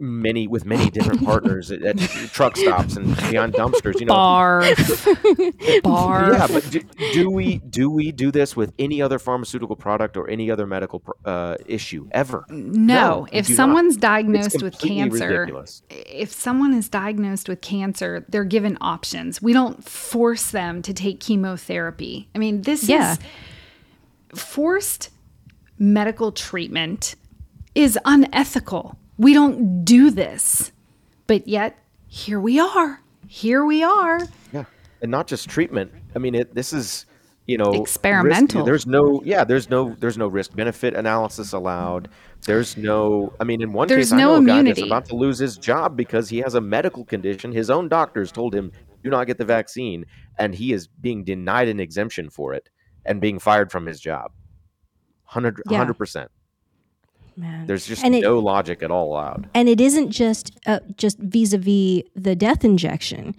[0.00, 1.98] many with many different partners at, at,
[2.32, 4.00] truck stops and beyond dumpsters.
[4.00, 4.74] You know, barf,
[5.82, 6.32] barf.
[6.32, 6.80] Yeah, but do,
[7.12, 11.02] do, we do we do this with any other pharmaceutical product or any other medical
[11.24, 12.44] uh, issue ever?
[12.48, 12.94] No.
[12.94, 14.00] no if someone's not.
[14.00, 15.82] diagnosed with cancer, ridiculous.
[15.90, 19.42] if someone is diagnosed with cancer, they're given options.
[19.42, 22.28] We don't force them to take chemotherapy.
[22.34, 23.12] I mean, this yeah.
[23.12, 23.18] is
[24.34, 25.10] forced
[25.78, 27.14] medical treatment
[27.74, 30.72] is unethical we don't do this.
[31.26, 33.00] But yet, here we are.
[33.28, 34.20] Here we are.
[34.52, 34.64] Yeah.
[35.02, 35.92] And not just treatment.
[36.16, 37.04] I mean, it, this is,
[37.46, 38.62] you know, experimental.
[38.62, 42.08] Risk, there's no, yeah, there's no, there's no risk benefit analysis allowed.
[42.46, 44.70] There's no, I mean, in one there's case, no I know immunity.
[44.70, 47.52] a guy that's about to lose his job because he has a medical condition.
[47.52, 48.72] His own doctors told him,
[49.04, 50.06] do not get the vaccine.
[50.38, 52.70] And he is being denied an exemption for it
[53.04, 54.32] and being fired from his job.
[55.32, 55.84] 100, yeah.
[55.84, 56.28] 100%
[57.36, 57.66] man.
[57.66, 59.48] There's just and no it, logic at all allowed.
[59.54, 63.34] And it isn't just uh, just vis-a-vis the death injection.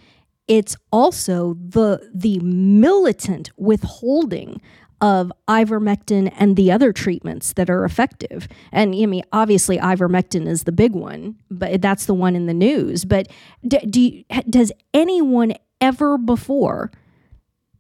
[0.48, 4.62] It's also the the militant withholding
[5.02, 8.48] of ivermectin and the other treatments that are effective.
[8.72, 12.54] And I mean, obviously, ivermectin is the big one, but that's the one in the
[12.54, 13.04] news.
[13.04, 13.28] But
[13.68, 16.92] do, do you, does anyone ever before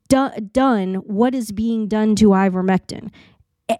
[0.09, 3.11] do, done what is being done to ivermectin?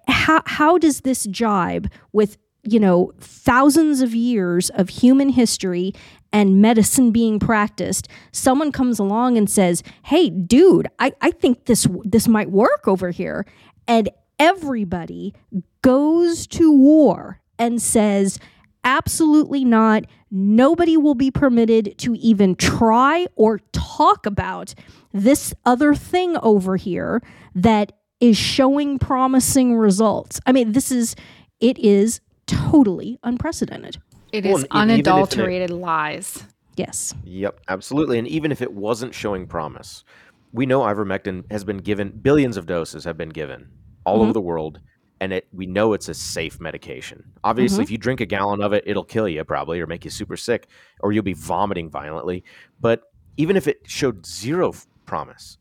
[0.07, 5.93] How how does this jibe with you know, thousands of years of human history
[6.31, 11.87] and medicine being practiced, someone comes along and says, Hey, dude, I, I think this
[12.03, 13.45] this might work over here.
[13.87, 15.33] And everybody
[15.81, 18.39] goes to war and says,
[18.83, 20.05] Absolutely not.
[20.31, 24.73] Nobody will be permitted to even try or talk about
[25.11, 27.21] this other thing over here
[27.53, 30.39] that is showing promising results.
[30.45, 31.15] I mean, this is,
[31.59, 33.97] it is totally unprecedented.
[34.31, 36.43] It is Well, is and even if it- unadulterated lies.
[36.77, 37.13] Yes.
[37.25, 38.17] Yep, absolutely.
[38.17, 40.05] And even if it wasn't showing promise,
[40.53, 43.67] we know ivermectin has been given billions of doses have been given
[44.05, 44.33] all over mm-hmm.
[44.33, 44.79] the world,
[45.19, 47.23] and it we know it's a safe medication.
[47.43, 47.83] Obviously, mm-hmm.
[47.83, 50.37] if you drink a gallon of it, it'll kill you probably or make you super
[50.37, 50.67] sick,
[51.01, 52.43] or you'll be vomiting violently.
[52.79, 53.03] But
[53.37, 54.73] even if it showed zero
[55.05, 55.60] promise, it,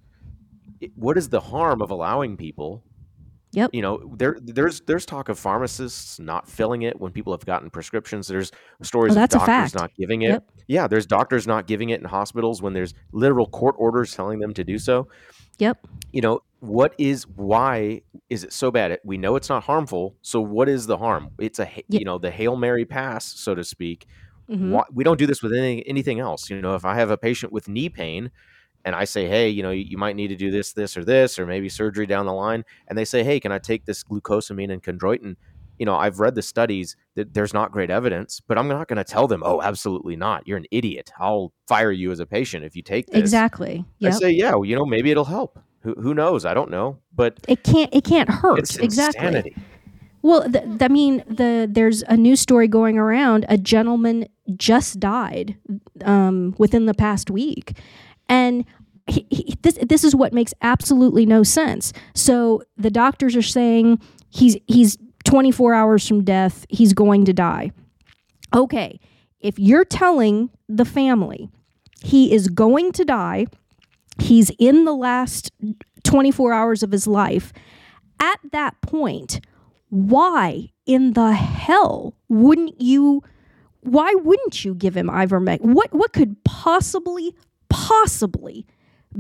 [0.95, 2.83] what is the harm of allowing people?
[3.53, 3.71] Yep.
[3.73, 7.69] You know, there there's there's talk of pharmacists not filling it when people have gotten
[7.69, 8.29] prescriptions.
[8.29, 8.53] There's
[8.83, 9.75] stories Oh, that's of doctors fact.
[9.75, 10.29] not giving it.
[10.31, 10.45] Yep.
[10.69, 14.55] Yeah, there's doctors not giving it in hospitals when there's literal court orders telling them
[14.55, 15.09] to do so.
[15.59, 15.85] Yep.
[16.13, 18.97] You know, what is why is it so bad?
[19.05, 21.31] We know it's not harmful, so what is the harm?
[21.41, 24.07] It's a ha- Ye- you know the hail mary pass, so to speak.
[24.49, 24.71] Mhm.
[24.71, 26.49] Why, we don't do this with any, anything else.
[26.51, 28.31] You know, if I have a patient with knee pain,
[28.85, 31.05] and I say, hey, you know, you, you might need to do this, this, or
[31.05, 34.03] this, or maybe surgery down the line, and they say, hey, can I take this
[34.03, 35.37] glucosamine and chondroitin?
[35.79, 38.99] You know, I've read the studies that there's not great evidence, but I'm not going
[38.99, 40.47] to tell them, oh, absolutely not.
[40.47, 41.11] You're an idiot.
[41.19, 43.19] I'll fire you as a patient if you take this.
[43.19, 43.85] Exactly.
[44.05, 45.59] I say, yeah, well, you know, maybe it'll help.
[45.83, 46.45] Who, who knows?
[46.45, 48.59] I don't know, but it can't it can't hurt.
[48.59, 49.27] it's exactly.
[49.27, 49.57] insanity.
[50.23, 53.47] Well, th- th- I mean, the there's a news story going around.
[53.49, 55.57] A gentleman just died
[56.05, 57.79] um, within the past week,
[58.31, 58.65] and
[59.07, 61.93] he, he, this this is what makes absolutely no sense.
[62.15, 64.01] So the doctors are saying
[64.31, 66.65] he's he's 24 hours from death.
[66.71, 67.73] He's going to die.
[68.55, 68.99] Okay,
[69.41, 71.51] if you're telling the family
[72.03, 73.47] he is going to die,
[74.19, 75.53] he's in the last
[76.05, 77.53] 24 hours of his life.
[78.21, 79.41] At that point,
[79.89, 83.23] why in the hell wouldn't you
[83.83, 87.35] why wouldn't you give him ivermectin what what could possibly
[87.71, 88.67] possibly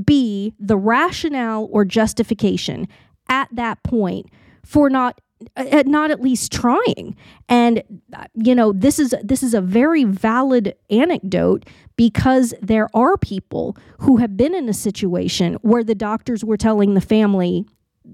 [0.04, 2.86] be the rationale or justification
[3.28, 4.26] at that point
[4.64, 5.20] for not
[5.56, 7.16] uh, not at least trying.
[7.48, 7.82] And
[8.14, 13.76] uh, you know this is this is a very valid anecdote because there are people
[14.00, 17.64] who have been in a situation where the doctors were telling the family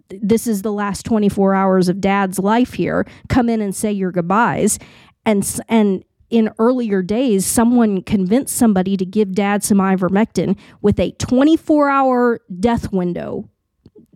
[0.08, 3.06] this is the last 24 hours of dad's life here.
[3.28, 4.78] Come in and say your goodbyes.
[5.24, 11.12] And and in earlier days someone convinced somebody to give dad some ivermectin with a
[11.12, 13.48] 24 hour death window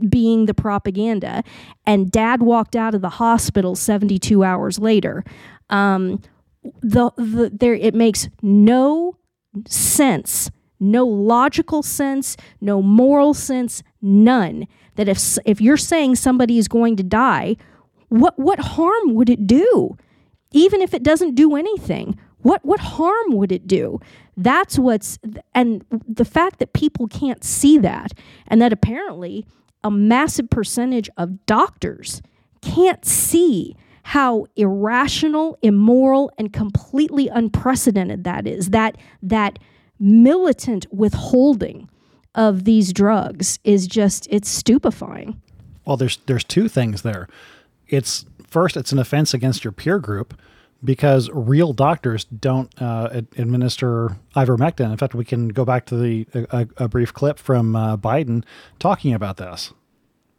[0.08, 1.42] being the propaganda.
[1.86, 5.24] And dad walked out of the hospital 72 hours later.
[5.68, 6.20] Um,
[6.82, 9.16] the, the there it makes no
[9.66, 16.68] sense no logical sense no moral sense none that if if you're saying somebody is
[16.68, 17.56] going to die
[18.08, 19.96] what what harm would it do
[20.52, 24.00] even if it doesn't do anything what what harm would it do
[24.36, 25.18] that's what's
[25.54, 28.12] and the fact that people can't see that
[28.46, 29.44] and that apparently
[29.84, 32.22] a massive percentage of doctors
[32.60, 39.58] can't see how irrational immoral and completely unprecedented that is that that
[39.98, 41.88] militant withholding
[42.34, 45.40] of these drugs is just it's stupefying
[45.84, 47.28] Well, there's there's two things there.
[47.88, 50.38] It's first, it's an offense against your peer group
[50.82, 54.90] because real doctors don't uh, ad- administer ivermectin.
[54.90, 58.44] In fact, we can go back to the a, a brief clip from uh, Biden
[58.78, 59.72] talking about this.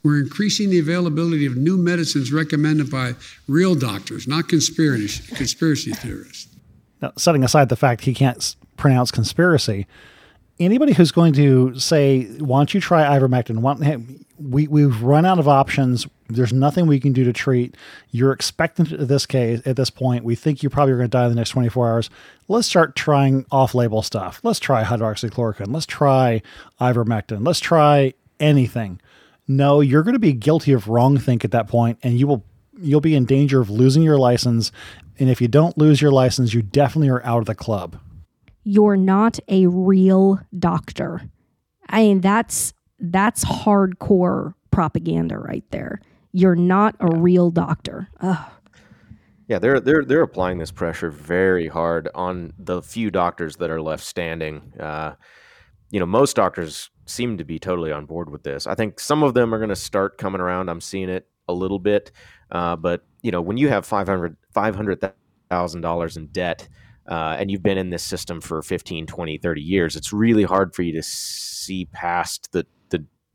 [0.04, 3.14] We're increasing the availability of new medicines recommended by
[3.48, 6.48] real doctors, not conspiracy, conspiracy theorists.
[7.04, 9.86] Now, setting aside the fact he can't s- pronounce conspiracy,
[10.60, 13.98] anybody who's going to say, "Why don't you try ivermectin?" Don't- hey,
[14.42, 16.08] we we've run out of options.
[16.30, 17.76] There's nothing we can do to treat.
[18.10, 20.24] You're expectant at this case at this point.
[20.24, 22.10] We think you probably are going to die in the next 24 hours.
[22.48, 24.40] Let's start trying off-label stuff.
[24.44, 25.74] Let's try hydroxychloroquine.
[25.74, 26.42] Let's try
[26.80, 27.46] ivermectin.
[27.46, 29.02] Let's try anything.
[29.48, 32.46] No, you're going to be guilty of wrong think at that point, and you will
[32.80, 34.72] you'll be in danger of losing your license.
[35.20, 38.00] And if you don't lose your license, you definitely are out of the club.
[38.64, 41.22] you're not a real doctor.
[41.90, 46.02] I mean, that's that's hardcore propaganda right there.
[46.32, 48.08] You're not a real doctor.
[48.22, 48.52] Ugh.
[49.48, 53.82] Yeah, they're they're they're applying this pressure very hard on the few doctors that are
[53.82, 54.72] left standing.
[54.80, 55.16] Uh,
[55.90, 58.66] you know, most doctors seem to be totally on board with this.
[58.66, 60.70] I think some of them are going to start coming around.
[60.70, 62.12] I'm seeing it a little bit.
[62.50, 66.68] Uh, but you know, when you have 500 $500,000 in debt
[67.08, 70.74] uh, and you've been in this system for 15, 20, 30 years, it's really hard
[70.74, 72.66] for you to see past the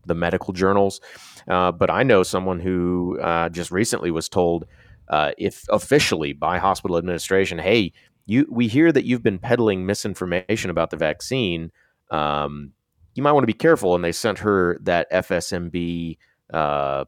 [0.06, 1.00] the, medical journals.
[1.48, 4.66] Uh, but I know someone who uh, just recently was told,
[5.08, 7.92] uh, if officially by hospital administration, hey,
[8.26, 11.70] you we hear that you've been peddling misinformation about the vaccine.
[12.10, 12.72] Um,
[13.14, 13.94] you might want to be careful.
[13.94, 16.18] And they sent her that FSMB
[16.52, 17.04] uh,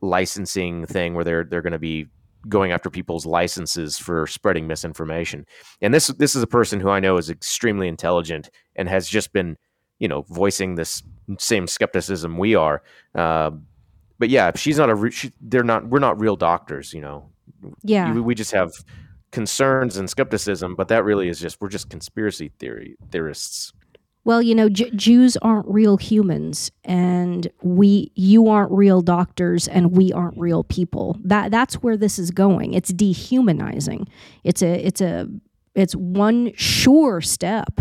[0.00, 2.06] licensing thing where they're they're going to be
[2.48, 5.44] going after people's licenses for spreading misinformation.
[5.80, 9.32] And this this is a person who I know is extremely intelligent and has just
[9.32, 9.56] been,
[10.00, 11.02] you know, voicing this
[11.38, 12.82] same skepticism we are.
[13.14, 13.52] Uh,
[14.18, 14.94] but yeah, she's not a.
[14.94, 15.86] Re- she, they're not.
[15.86, 17.30] We're not real doctors, you know.
[17.82, 18.12] Yeah.
[18.12, 18.72] We, we just have
[19.30, 23.72] concerns and skepticism, but that really is just we're just conspiracy theory theorists.
[24.24, 29.96] Well, you know, J- Jews aren't real humans, and we, you aren't real doctors, and
[29.96, 31.18] we aren't real people.
[31.24, 32.74] That that's where this is going.
[32.74, 34.08] It's dehumanizing.
[34.44, 35.26] It's a, it's a,
[35.74, 37.80] it's one sure step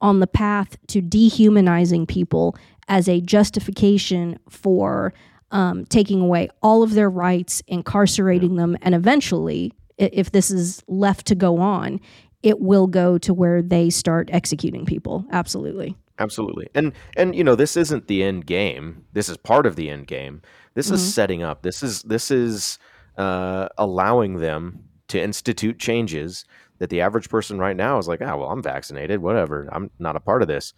[0.00, 2.56] on the path to dehumanizing people
[2.88, 5.12] as a justification for
[5.50, 11.26] um, taking away all of their rights, incarcerating them, and eventually, if this is left
[11.26, 12.00] to go on,
[12.42, 15.24] it will go to where they start executing people.
[15.30, 15.96] Absolutely.
[16.18, 16.68] Absolutely.
[16.74, 19.04] And and you know, this isn't the end game.
[19.14, 20.42] This is part of the end game.
[20.74, 21.62] This is setting up.
[21.62, 22.78] This is this is
[23.16, 26.44] uh, allowing them to institute changes
[26.78, 29.68] that the average person right now is like, ah, well, I'm vaccinated, whatever.
[29.70, 30.72] I'm not a part of this.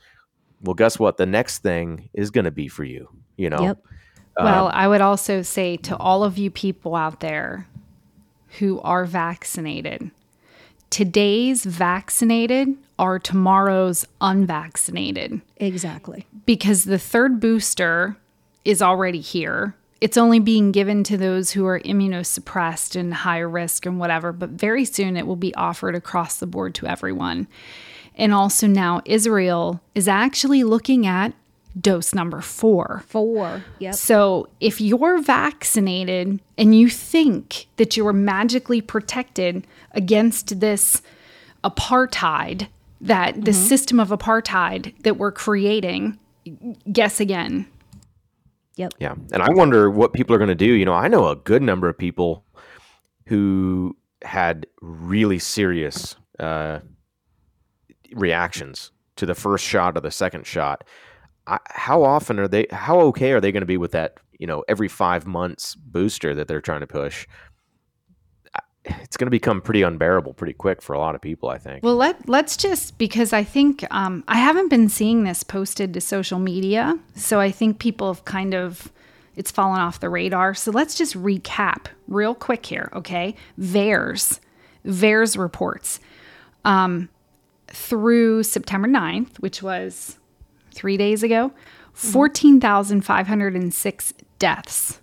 [0.62, 1.16] Well, guess what?
[1.16, 3.08] The next thing is going to be for you.
[3.36, 3.62] You know.
[3.62, 3.84] Yep.
[4.38, 7.68] Well, I would also say to all of you people out there
[8.58, 10.10] who are vaccinated,
[10.88, 16.26] today's vaccinated are tomorrow's unvaccinated Exactly.
[16.46, 18.16] because the third booster
[18.64, 19.74] is already here.
[20.02, 24.50] It's only being given to those who are immunosuppressed and high risk and whatever, but
[24.50, 27.46] very soon it will be offered across the board to everyone.
[28.16, 31.34] And also now Israel is actually looking at
[31.80, 33.04] dose number four.
[33.06, 33.64] Four.
[33.78, 33.94] Yep.
[33.94, 41.00] So if you're vaccinated and you think that you are magically protected against this
[41.62, 42.66] apartheid,
[43.00, 43.52] that the mm-hmm.
[43.52, 46.18] system of apartheid that we're creating,
[46.90, 47.68] guess again.
[48.76, 48.94] Yep.
[48.98, 49.14] Yeah.
[49.32, 50.72] And I wonder what people are going to do.
[50.72, 52.44] You know, I know a good number of people
[53.26, 56.80] who had really serious uh,
[58.12, 60.84] reactions to the first shot or the second shot.
[61.46, 64.46] I, how often are they, how okay are they going to be with that, you
[64.46, 67.26] know, every five months booster that they're trying to push?
[68.84, 71.84] It's going to become pretty unbearable pretty quick for a lot of people, I think.
[71.84, 76.00] Well, let let's just because I think um, I haven't been seeing this posted to
[76.00, 78.90] social media, so I think people have kind of
[79.36, 80.54] it's fallen off the radar.
[80.54, 83.34] So let's just recap real quick here, okay?
[83.58, 84.40] VAERS,
[84.84, 86.00] VAERS reports
[86.64, 87.08] um,
[87.68, 90.18] through September 9th, which was
[90.72, 91.52] three days ago,
[91.94, 95.00] 14,506 deaths.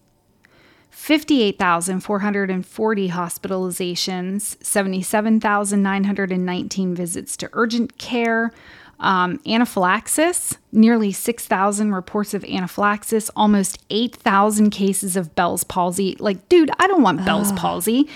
[1.00, 8.52] 58,440 hospitalizations, 77,919 visits to urgent care,
[9.00, 16.18] um, anaphylaxis, nearly 6,000 reports of anaphylaxis, almost 8,000 cases of Bell's palsy.
[16.20, 18.10] Like, dude, I don't want Bell's palsy.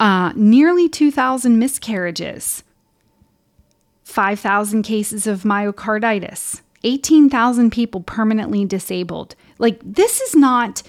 [0.00, 2.64] Uh, nearly 2,000 miscarriages,
[4.02, 9.36] 5,000 cases of myocarditis, 18,000 people permanently disabled.
[9.58, 10.82] Like, this is not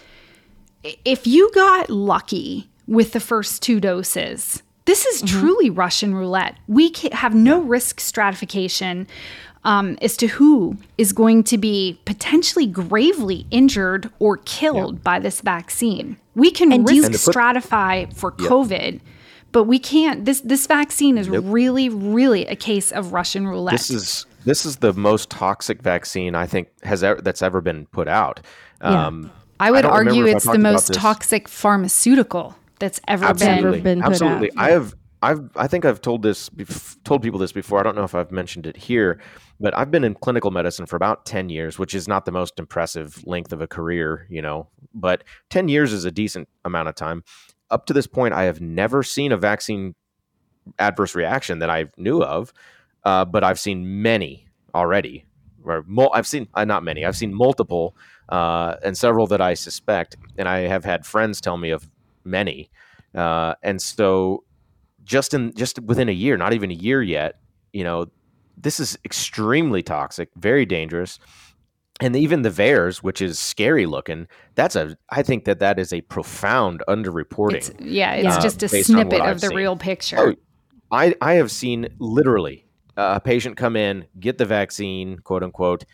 [0.84, 6.56] if you got lucky with the first two doses, this is truly Russian roulette.
[6.68, 9.08] We have no risk stratification
[9.64, 15.40] um, as to who is going to be potentially gravely injured or killed by this
[15.40, 16.18] vaccine.
[16.36, 19.00] We can And risk put- stratify for COVID,
[19.54, 20.26] but we can't.
[20.26, 23.74] This this vaccine is really, really a case of Russian roulette.
[23.74, 27.86] This is this is the most toxic vaccine I think has ever, that's ever been
[27.86, 28.42] put out.
[28.82, 29.08] Yeah.
[29.64, 34.00] I would don't argue it's the most toxic pharmaceutical that's ever absolutely, been.
[34.00, 34.52] been put absolutely.
[34.52, 34.58] out.
[34.58, 36.50] I have, I've, I think I've told this,
[37.06, 37.80] told people this before.
[37.80, 39.22] I don't know if I've mentioned it here,
[39.62, 42.60] but I've been in clinical medicine for about ten years, which is not the most
[42.60, 44.68] impressive length of a career, you know.
[44.94, 47.24] But ten years is a decent amount of time.
[47.72, 49.96] Up to this point, I have never seen a vaccine
[50.78, 52.52] adverse reaction that I knew of,
[53.06, 55.26] uh, but I've seen many already.
[55.64, 57.06] Or mul- I've seen uh, not many.
[57.06, 57.96] I've seen multiple,
[58.30, 61.90] uh, and several that I suspect, and I have had friends tell me of
[62.24, 62.70] many.
[63.16, 64.44] Uh, and so,
[65.04, 67.36] just in just within a year, not even a year yet,
[67.74, 68.08] you know,
[68.58, 71.20] this is extremely toxic, very dangerous.
[72.02, 74.98] and even the VAERS, which is scary looking, that's a.
[75.10, 77.56] I think that that is a profound underreporting.
[77.56, 79.58] It's, yeah, it's Uh, just a snippet I've of the seen.
[79.58, 80.18] real picture.
[80.20, 80.36] Oh,
[80.92, 82.66] I I have seen literally
[82.98, 85.86] a patient come in, get the vaccine, quote unquote,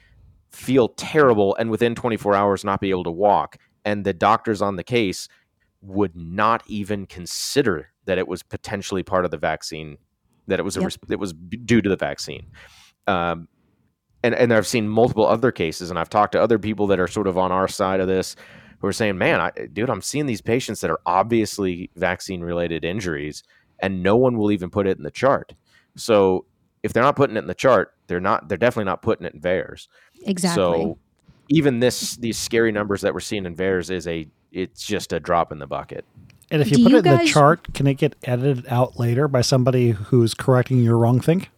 [0.52, 4.76] feel terrible, and within 24 hours not be able to walk, and the doctors on
[4.76, 5.28] the case
[5.82, 9.98] would not even consider that it was potentially part of the vaccine,
[10.48, 10.94] that it was a Yep.
[11.10, 12.48] it was due to the vaccine.
[13.08, 13.48] Um,
[14.24, 17.08] and and I've seen multiple other cases, and I've talked to other people that are
[17.08, 18.36] sort of on our side of this,
[18.80, 22.84] who are saying, "Man, I, dude, I'm seeing these patients that are obviously vaccine related
[22.84, 23.44] injuries,
[23.80, 25.54] and no one will even put it in the chart."
[25.96, 26.46] So
[26.84, 28.50] if they're not putting it in the chart, they're not.
[28.50, 29.88] They're definitely not putting it in VAERS.
[30.26, 30.62] Exactly.
[30.62, 30.98] So
[31.48, 35.20] even this these scary numbers that we're seeing in VAERS is a it's just a
[35.22, 36.04] drop in the bucket.
[36.52, 39.00] And if you Do put you it in the chart, can it get edited out
[39.00, 41.50] later by somebody who's correcting your wrong think?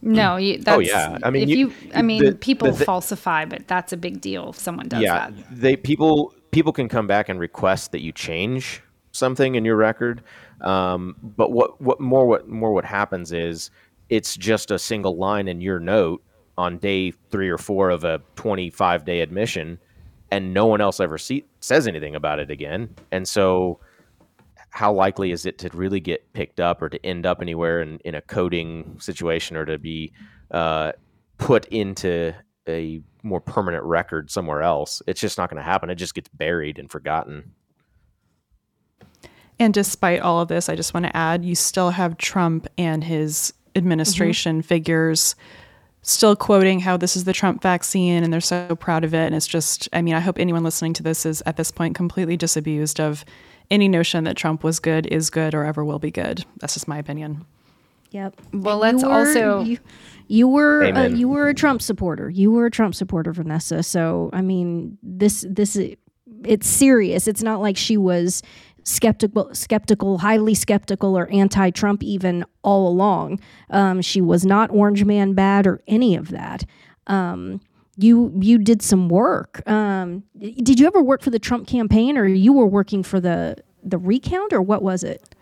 [0.00, 1.18] no, you, that's, Oh, yeah.
[1.22, 3.96] I mean, if you- you, I mean, the- people the thi- falsify, but that's a
[3.96, 5.32] big deal if someone does yeah, that.
[5.50, 8.80] they people people can come back and request that you change
[9.12, 10.22] something in your record.
[10.60, 13.70] Um, but what what more what more what happens is
[14.08, 16.22] it's just a single line in your note
[16.56, 19.78] on day three or four of a 25 day admission,
[20.30, 22.94] and no one else ever see, says anything about it again.
[23.10, 23.80] And so,
[24.70, 27.98] how likely is it to really get picked up or to end up anywhere in,
[28.00, 30.12] in a coding situation or to be
[30.50, 30.90] uh,
[31.38, 32.34] put into
[32.66, 35.00] a more permanent record somewhere else?
[35.06, 35.90] It's just not going to happen.
[35.90, 37.52] It just gets buried and forgotten.
[39.60, 43.04] And despite all of this, I just want to add you still have Trump and
[43.04, 45.34] his administration figures
[46.02, 49.24] still quoting how this is the Trump vaccine and they're so proud of it.
[49.26, 51.94] And it's just, I mean, I hope anyone listening to this is at this point
[51.94, 53.24] completely disabused of
[53.70, 56.44] any notion that Trump was good, is good, or ever will be good.
[56.58, 57.46] That's just my opinion.
[58.10, 58.38] Yep.
[58.52, 59.78] Well, let's you were- also- you,
[60.28, 62.30] you were uh, you were a Trump supporter.
[62.30, 63.82] You were a Trump supporter, Vanessa.
[63.82, 65.78] So I mean, this this
[66.44, 67.26] it's serious.
[67.26, 68.42] It's not like she was
[68.84, 73.40] skeptical, skeptical, highly skeptical, or anti-Trump even all along.
[73.70, 76.64] Um, she was not Orange Man bad or any of that.
[77.06, 77.60] Um,
[77.96, 79.66] you you did some work.
[79.68, 83.56] Um, did you ever work for the Trump campaign, or you were working for the
[83.82, 85.33] the recount, or what was it?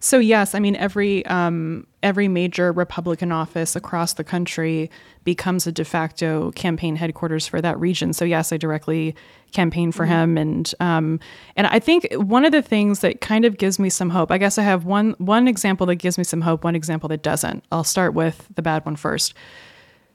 [0.00, 4.90] So yes, I mean every um, every major Republican office across the country
[5.24, 8.12] becomes a de facto campaign headquarters for that region.
[8.12, 9.14] So yes, I directly
[9.52, 11.20] campaigned for him, and um,
[11.56, 14.30] and I think one of the things that kind of gives me some hope.
[14.30, 17.22] I guess I have one one example that gives me some hope, one example that
[17.22, 17.64] doesn't.
[17.72, 19.34] I'll start with the bad one first.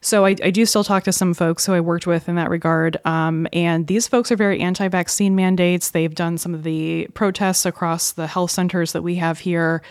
[0.03, 2.49] So I, I do still talk to some folks who I worked with in that
[2.49, 5.91] regard, um, and these folks are very anti-vaccine mandates.
[5.91, 9.83] They've done some of the protests across the health centers that we have here,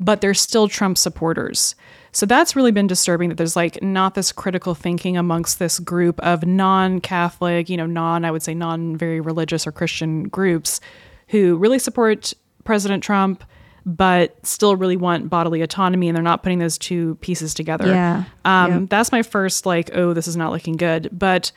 [0.00, 1.74] but they're still Trump supporters.
[2.12, 6.18] So that's really been disturbing that there's like not this critical thinking amongst this group
[6.20, 10.80] of non-Catholic, you know, non I would say non very religious or Christian groups
[11.28, 12.32] who really support
[12.64, 13.44] President Trump
[13.88, 17.86] but still really want bodily autonomy and they're not putting those two pieces together.
[17.86, 18.24] Yeah.
[18.44, 18.90] Um, Yep.
[18.90, 21.08] That's my first, like, oh, this is not looking good.
[21.10, 21.50] But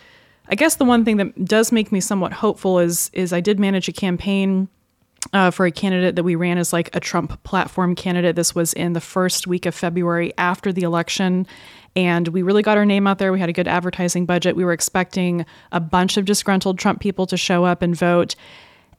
[0.47, 3.59] I guess the one thing that does make me somewhat hopeful is is I did
[3.59, 4.69] manage a campaign
[5.33, 8.37] uh, for a candidate that we ran as like a Trump platform candidate.
[8.37, 11.45] This was in the first week of February after the election.
[11.97, 13.33] And we really got our name out there.
[13.33, 14.55] We had a good advertising budget.
[14.55, 18.35] We were expecting a bunch of disgruntled Trump people to show up and vote.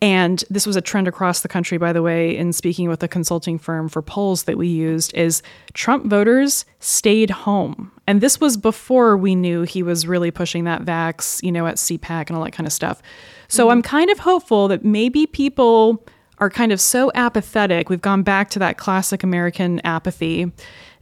[0.03, 3.09] And this was a trend across the country, by the way, in speaking with a
[3.09, 5.43] consulting firm for polls that we used, is
[5.75, 7.93] Trump voters stayed home.
[8.09, 11.77] And this was before we knew he was really pushing that vax, you know, at
[11.77, 13.01] CPAC and all that kind of stuff.
[13.47, 13.71] So mm-hmm.
[13.71, 16.05] I'm kind of hopeful that maybe people
[16.39, 17.89] are kind of so apathetic.
[17.89, 20.51] We've gone back to that classic American apathy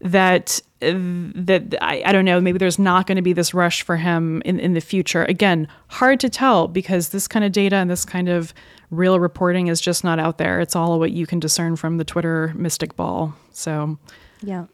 [0.02, 3.98] that that I, I don't know maybe there's not going to be this rush for
[3.98, 7.90] him in, in the future again hard to tell because this kind of data and
[7.90, 8.54] this kind of
[8.90, 12.04] real reporting is just not out there it's all what you can discern from the
[12.04, 13.98] twitter mystic ball so
[14.42, 14.66] Yeah.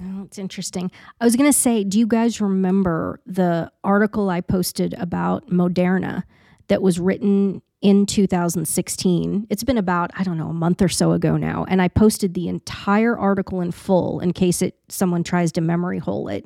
[0.00, 0.90] Oh, it's interesting.
[1.20, 6.24] I was going to say, do you guys remember the article I posted about Moderna
[6.68, 9.46] that was written in 2016?
[9.48, 11.64] It's been about, I don't know, a month or so ago now.
[11.66, 15.98] And I posted the entire article in full in case it someone tries to memory
[15.98, 16.44] hole it.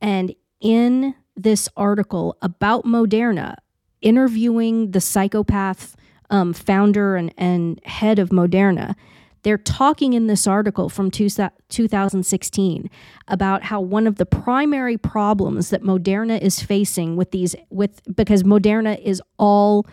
[0.00, 3.56] And in this article about Moderna,
[4.00, 5.94] interviewing the psychopath
[6.30, 8.94] um, founder and, and head of Moderna,
[9.42, 11.28] they're talking in this article from two,
[11.68, 12.90] 2016
[13.28, 18.42] about how one of the primary problems that Moderna is facing with these with because
[18.42, 19.86] Moderna is all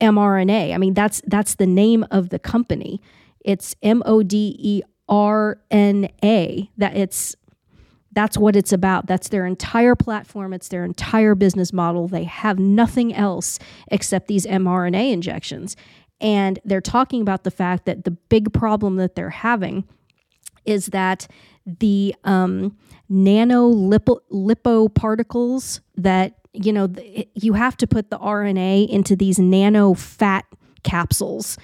[0.00, 0.74] mRNA.
[0.74, 3.00] I mean that's that's the name of the company.
[3.44, 6.70] It's M O D E R N A.
[6.78, 7.36] That it's
[8.12, 9.06] That's what it's about.
[9.06, 10.52] That's their entire platform.
[10.52, 12.08] It's their entire business model.
[12.08, 13.58] They have nothing else
[13.88, 15.76] except these mRNA injections.
[16.20, 19.84] And they're talking about the fact that the big problem that they're having
[20.64, 21.26] is that
[21.66, 22.76] the um,
[23.08, 26.88] nano lipo, lipoparticles that you know
[27.34, 30.44] you have to put the RNA into these nano fat
[30.82, 31.56] capsules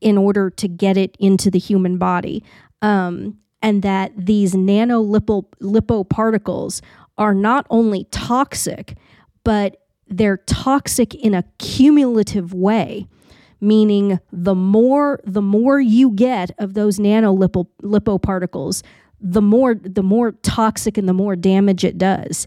[0.00, 2.42] in order to get it into the human body,
[2.80, 6.80] um, and that these nano lipoparticles
[7.18, 8.96] are not only toxic,
[9.44, 13.06] but they're toxic in a cumulative way
[13.62, 18.82] meaning the more the more you get of those nano lipoparticles
[19.20, 22.46] the more the more toxic and the more damage it does.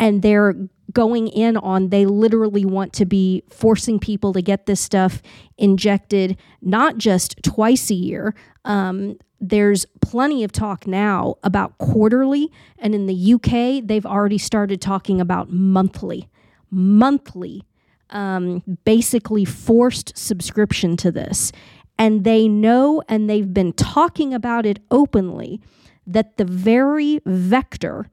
[0.00, 0.54] And they're
[0.92, 5.22] going in on they literally want to be forcing people to get this stuff
[5.58, 8.34] injected not just twice a year
[8.64, 9.16] um,
[9.48, 15.20] there's plenty of talk now about quarterly and in the uk they've already started talking
[15.20, 16.28] about monthly
[16.70, 17.62] monthly
[18.10, 21.52] um, basically forced subscription to this
[21.98, 25.60] and they know and they've been talking about it openly
[26.06, 28.06] that the very vector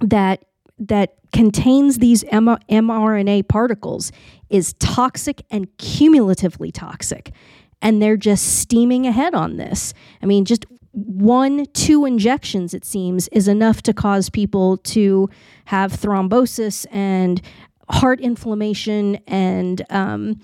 [0.00, 0.44] that
[0.78, 4.12] that contains these mRNA particles
[4.50, 7.32] is toxic and cumulatively toxic.
[7.82, 9.92] And they're just steaming ahead on this.
[10.22, 15.28] I mean, just one, two injections, it seems, is enough to cause people to
[15.64, 17.42] have thrombosis and
[17.88, 20.40] heart inflammation and um,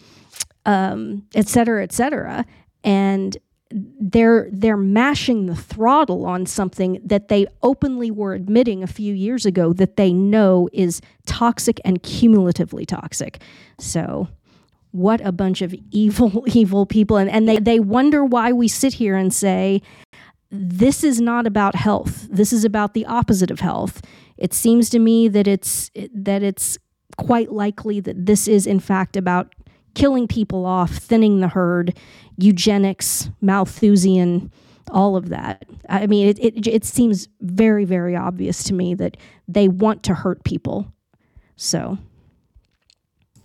[0.67, 2.45] um, et cetera, et cetera.
[2.85, 3.39] And
[3.71, 9.45] they're they're mashing the throttle on something that they openly were admitting a few years
[9.45, 13.43] ago that they know is toxic and cumulatively toxic.
[13.79, 14.29] So
[14.91, 18.95] what a bunch of evil evil people and, and they, they wonder why we sit
[18.95, 19.83] here and say
[20.51, 22.27] this is not about health.
[22.31, 24.01] This is about the opposite of health.
[24.39, 26.79] It seems to me that it's that it's
[27.19, 29.55] quite likely that this is in fact about
[29.95, 31.99] killing people off, thinning the herd,
[32.37, 34.51] eugenics, Malthusian,
[34.91, 35.65] all of that.
[35.89, 39.17] I mean, it, it, it seems very, very obvious to me that
[39.49, 40.93] they want to hurt people.
[41.57, 41.99] So.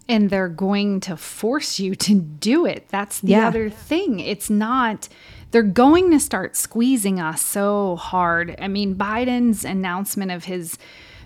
[0.09, 2.88] And they're going to force you to do it.
[2.89, 3.47] That's the yeah.
[3.47, 4.19] other thing.
[4.19, 5.07] It's not,
[5.51, 8.55] they're going to start squeezing us so hard.
[8.59, 10.77] I mean, Biden's announcement of his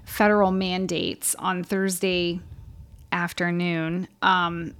[0.06, 2.40] federal mandates on Thursday
[3.12, 4.74] afternoon um,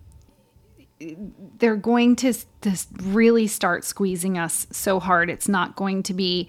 [1.60, 5.30] they're going to, to really start squeezing us so hard.
[5.30, 6.48] It's not going to be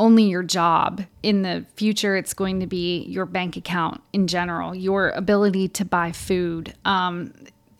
[0.00, 1.04] only your job.
[1.22, 5.84] In the future, it's going to be your bank account in general, your ability to
[5.84, 6.74] buy food.
[6.84, 7.34] Um,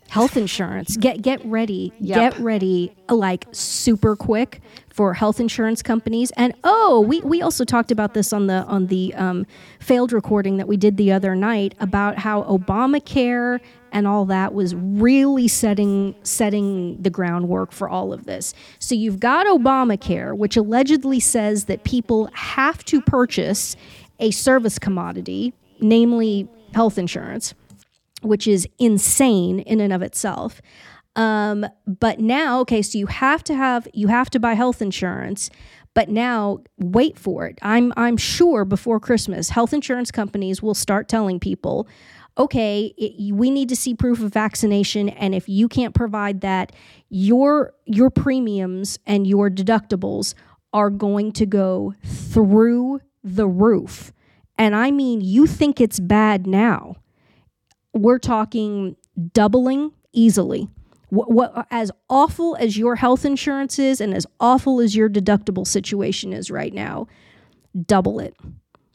[0.07, 0.97] health insurance.
[0.97, 1.93] Get get ready.
[1.99, 2.33] Yep.
[2.33, 6.31] Get ready like super quick for health insurance companies.
[6.31, 9.47] And oh, we, we also talked about this on the on the um,
[9.79, 13.59] failed recording that we did the other night about how Obamacare
[13.91, 18.53] and all that was really setting setting the groundwork for all of this.
[18.79, 23.75] So you've got Obamacare, which allegedly says that people have to purchase
[24.19, 27.53] a service commodity, namely health insurance,
[28.21, 30.61] which is insane in and of itself.
[31.15, 35.49] Um, but now, okay, so you have to have you have to buy health insurance.
[35.93, 37.59] But now, wait for it.
[37.61, 41.85] I'm I'm sure before Christmas, health insurance companies will start telling people,
[42.41, 46.71] okay, it, we need to see proof of vaccination, and if you can't provide that,
[47.09, 50.33] your your premiums and your deductibles
[50.73, 54.13] are going to go through the roof.
[54.57, 56.95] And I mean, you think it's bad now.
[57.93, 58.95] We're talking
[59.33, 60.69] doubling easily
[61.11, 65.67] what, what as awful as your health insurance is and as awful as your deductible
[65.67, 67.07] situation is right now,
[67.85, 68.33] double it.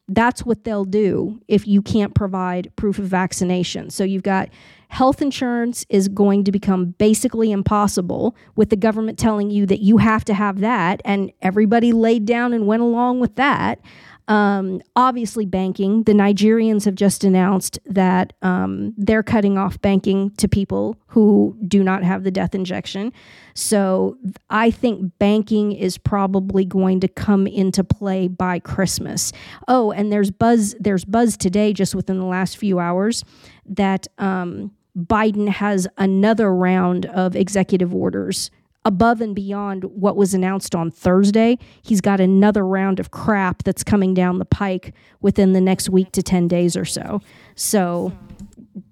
[0.09, 3.91] That's what they'll do if you can't provide proof of vaccination.
[3.91, 4.49] So you've got
[4.89, 9.97] health insurance is going to become basically impossible with the government telling you that you
[9.97, 13.81] have to have that and everybody laid down and went along with that.
[14.29, 16.03] Um, obviously, banking.
[16.03, 21.85] The Nigerians have just announced that um, they're cutting off banking to people who do
[21.85, 23.13] not have the death injection.
[23.55, 24.19] So
[24.51, 29.33] I think banking is probably going to come into play by Christmas.
[29.69, 30.75] Oh, and there's buzz.
[30.81, 33.25] There's buzz today, just within the last few hours,
[33.65, 38.51] that um, Biden has another round of executive orders
[38.87, 43.83] above and beyond what was announced on Thursday, he's got another round of crap that's
[43.83, 47.21] coming down the pike within the next week to 10 days or so.
[47.57, 48.17] So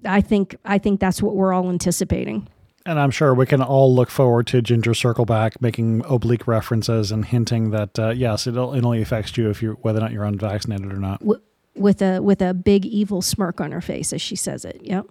[0.05, 2.49] I think I think that's what we're all anticipating.
[2.85, 7.25] And I'm sure we can all look forward to Ginger Circleback making oblique references and
[7.25, 10.25] hinting that uh, yes, it, it only affects you if you whether or not you're
[10.25, 11.21] unvaccinated or not.
[11.21, 11.41] W-
[11.77, 14.81] with a with a big evil smirk on her face as she says it.
[14.83, 15.07] Yep.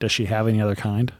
[0.00, 1.12] Does she have any other kind?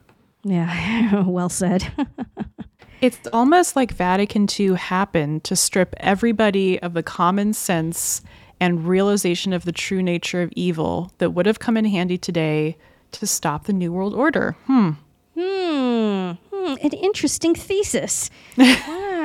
[0.42, 1.22] Yeah.
[1.26, 1.92] well said.
[3.00, 8.22] It's almost like Vatican II happened to strip everybody of the common sense
[8.58, 12.76] and realization of the true nature of evil that would have come in handy today
[13.12, 14.56] to stop the New World Order.
[14.64, 14.90] Hmm.
[15.38, 16.30] Hmm.
[16.50, 18.30] hmm, An interesting thesis.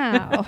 [0.01, 0.47] Wow.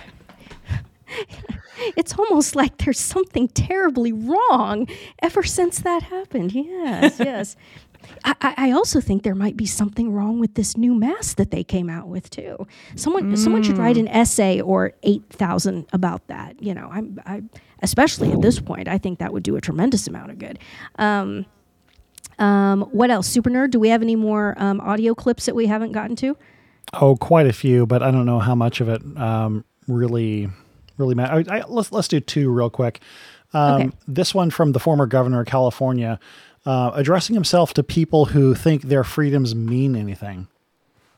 [1.95, 4.87] it's almost like there's something terribly wrong
[5.21, 6.53] ever since that happened.
[6.53, 7.55] Yes, yes.
[8.25, 11.63] I, I also think there might be something wrong with this new mask that they
[11.63, 12.67] came out with too.
[12.95, 16.61] Someone, someone should write an essay or eight thousand about that.
[16.61, 17.43] You know, I'm, I,
[17.81, 20.59] especially at this point, I think that would do a tremendous amount of good.
[20.97, 21.45] Um,
[22.39, 23.27] um, what else?
[23.27, 23.71] Super nerd.
[23.71, 26.35] Do we have any more um, audio clips that we haven't gotten to?
[26.93, 30.49] Oh, quite a few, but I don't know how much of it um, really,
[30.97, 31.47] really matters.
[31.47, 32.99] I, I, let's let's do two real quick.
[33.53, 33.89] Um, Okay.
[34.07, 36.19] This one from the former governor of California,
[36.65, 40.47] uh, addressing himself to people who think their freedoms mean anything.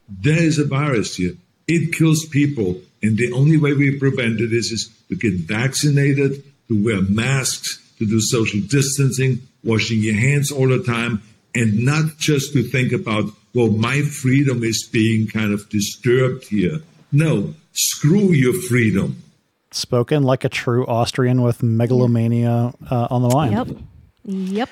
[0.07, 1.33] There is a virus here.
[1.67, 2.81] It kills people.
[3.01, 7.81] And the only way we prevent it is, is to get vaccinated, to wear masks,
[7.99, 11.21] to do social distancing, washing your hands all the time,
[11.53, 16.79] and not just to think about, well, my freedom is being kind of disturbed here.
[17.11, 19.21] No, screw your freedom.
[19.71, 23.53] Spoken like a true Austrian with megalomania uh, on the mind.
[23.53, 23.77] Yep.
[24.27, 24.69] Yep.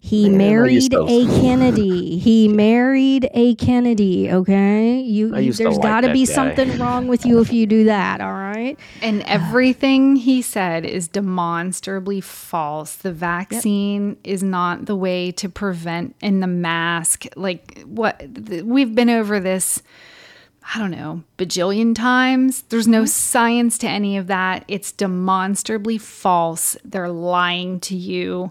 [0.00, 2.18] He Man, married a Kennedy.
[2.18, 4.32] He married a Kennedy.
[4.32, 4.98] Okay.
[4.98, 6.32] You, I you used to there's like got to that be guy.
[6.32, 8.20] something wrong with you if you do that.
[8.20, 8.76] All right.
[9.02, 12.96] And everything he said is demonstrably false.
[12.96, 18.94] The vaccine is not the way to prevent, and the mask, like what th- we've
[18.94, 19.82] been over this,
[20.74, 22.62] I don't know, bajillion times.
[22.70, 23.06] There's no mm-hmm.
[23.06, 24.64] science to any of that.
[24.66, 26.76] It's demonstrably false.
[26.84, 28.50] They're lying to you.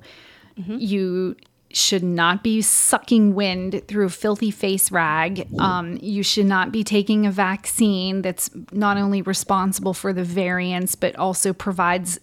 [0.57, 1.36] You
[1.72, 5.45] should not be sucking wind through a filthy face rag.
[5.60, 10.95] Um, you should not be taking a vaccine that's not only responsible for the variants,
[10.95, 12.18] but also provides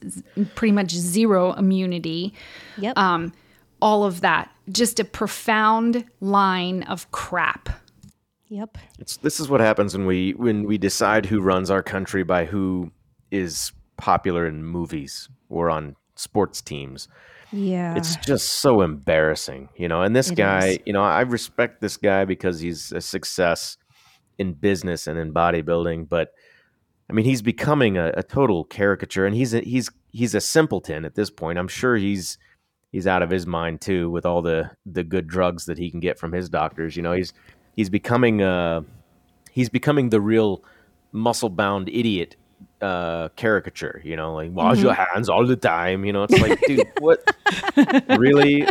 [0.54, 2.32] pretty much zero immunity.
[2.78, 2.96] Yep.
[2.96, 3.34] Um,
[3.82, 4.50] all of that.
[4.70, 7.68] Just a profound line of crap.
[8.48, 8.78] yep.
[8.98, 12.46] It's, this is what happens when we when we decide who runs our country by
[12.46, 12.90] who
[13.30, 17.08] is popular in movies or on sports teams.
[17.52, 17.96] Yeah.
[17.96, 20.02] It's just so embarrassing, you know.
[20.02, 20.78] And this It guy, is.
[20.86, 23.76] you know, I respect this guy because he's a success
[24.38, 26.32] in business and in bodybuilding, but
[27.10, 31.04] I mean, he's becoming a, a total caricature, and he's a, he's he's a simpleton
[31.04, 31.58] at this point.
[31.58, 32.38] I'm sure he's
[32.90, 36.00] he's out of his mind too with all the the good drugs that he can
[36.00, 36.96] get from his doctors.
[36.96, 37.34] You know, he's
[37.76, 38.80] he's becoming uh
[39.50, 40.64] he's becoming the real
[41.12, 42.36] muscle bound idiot
[42.82, 45.14] uh caricature you know like wash your Mm-hmm.
[45.14, 47.22] hands all the time you know it's like dude what
[48.18, 48.66] really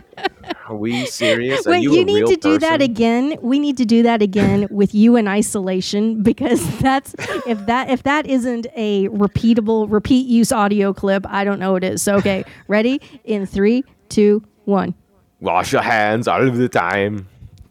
[0.67, 3.37] are we serious are Wait, you, you, need to do that again.
[3.41, 7.15] We need to do that again with you in isolation because that's
[7.47, 11.83] if that if that isn't a repeatable repeat use audio clip, I don't know what
[11.83, 12.01] it is.
[12.01, 13.01] So okay, ready?
[13.23, 14.93] In three, two, one.
[15.39, 17.27] wash your hands all the time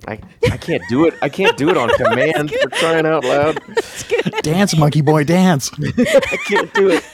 [0.09, 0.19] I,
[0.51, 1.15] I can't do it.
[1.23, 3.61] I can't do it on command for crying out loud.
[4.43, 5.71] Dance, monkey boy, dance.
[5.79, 7.05] I can't do it.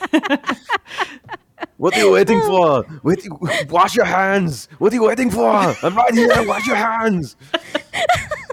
[1.78, 2.84] What are you waiting for?
[3.02, 3.26] Wait,
[3.68, 4.68] wash your hands.
[4.78, 5.48] What are you waiting for?
[5.50, 6.46] I'm right here.
[6.46, 7.36] Wash your hands.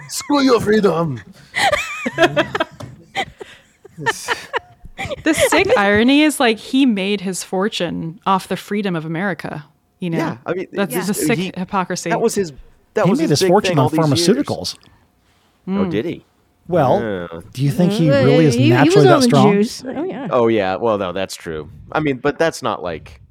[0.09, 1.21] Screw your freedom.
[5.23, 9.65] The sick irony is like he made his fortune off the freedom of America.
[9.99, 11.09] You know, Yeah, I mean, that's yeah.
[11.09, 12.09] a sick He- hypocrisy.
[12.09, 12.51] That was his.
[12.93, 14.37] That he was made his big fortune on all these years.
[14.37, 14.77] pharmaceuticals.
[15.67, 16.25] Oh, did he?
[16.67, 17.39] Well, Yeah.
[17.51, 19.53] do you think he really is He- he naturally was that strong?
[19.53, 19.83] juice.
[19.85, 20.27] Oh yeah.
[20.31, 20.75] Oh yeah.
[20.77, 21.69] Well, no, that's true.
[21.91, 23.21] I mean, but that's not like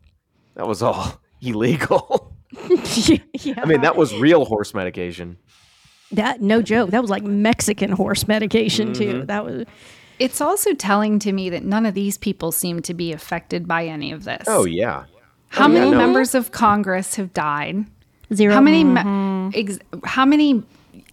[0.55, 2.35] that was all illegal.
[2.53, 3.55] yeah.
[3.57, 5.39] I mean, that was real horse medication.
[6.11, 6.91] That no joke.
[6.91, 9.21] That was like Mexican horse medication Mm-hmm.
[9.21, 9.25] too.
[9.27, 9.65] That was
[10.19, 13.87] It's also telling to me that none of these people seem to be affected by
[13.87, 14.45] any of this.
[14.47, 15.05] Oh yeah.
[15.49, 15.97] How yeah, many no.
[15.99, 17.87] members of Congress have died?
[18.35, 18.55] Zero.
[18.55, 18.85] How many?
[18.85, 20.63] me- Ex- how many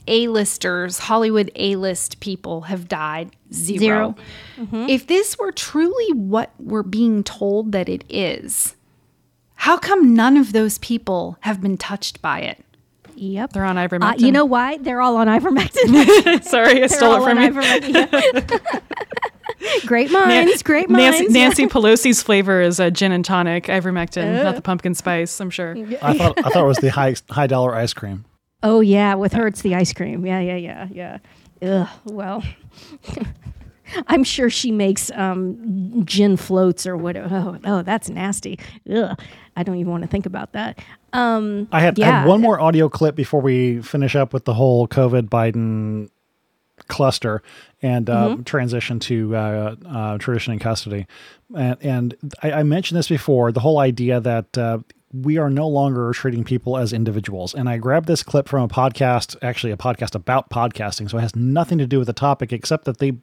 [0.07, 3.31] A-listers, Hollywood A-list people have died?
[3.53, 4.15] Zero.
[4.57, 4.85] Zero.
[4.87, 8.75] If this were truly what we're being told that it is,
[9.55, 12.63] how come none of those people have been touched by it?
[13.15, 13.51] Yep.
[13.53, 14.19] They're on Uh, ivermectin.
[14.21, 14.77] you know why?
[14.77, 16.41] They're all on ivermectin.
[16.45, 17.43] Sorry, I stole it from on
[17.83, 18.59] you.
[19.59, 19.79] ivermectin.
[19.81, 19.87] Yeah.
[19.87, 20.63] great minds.
[20.63, 21.33] great Nancy, minds.
[21.33, 25.39] Nancy Pelosi's flavor is a gin and tonic, ivermectin, not the pumpkin spice.
[25.39, 25.75] I'm sure.
[26.01, 28.25] I thought I thought it was the high high dollar ice cream.
[28.63, 30.25] Oh yeah, with her it's the ice cream.
[30.25, 31.17] Yeah, yeah, yeah, yeah.
[31.61, 32.43] Ugh, well,
[34.07, 37.35] I'm sure she makes um, gin floats or whatever.
[37.35, 38.59] Oh, oh, that's nasty.
[38.93, 39.19] Ugh,
[39.55, 40.79] I don't even want to think about that.
[41.13, 42.19] Um, I had, I yeah.
[42.19, 46.09] had one more audio clip before we finish up with the whole COVID Biden
[46.87, 47.41] cluster
[47.81, 48.43] and uh, Mm-hmm.
[48.43, 49.39] transition to uh,
[49.85, 51.05] uh, Traditionis Custodes.
[51.55, 54.79] And, and I, I mentioned this before the whole idea that uh,
[55.11, 57.55] we are no longer treating people as individuals.
[57.55, 61.09] And I grabbed this clip from a podcast, actually, a podcast about podcasting.
[61.09, 63.13] So it has nothing to do with the topic except that they.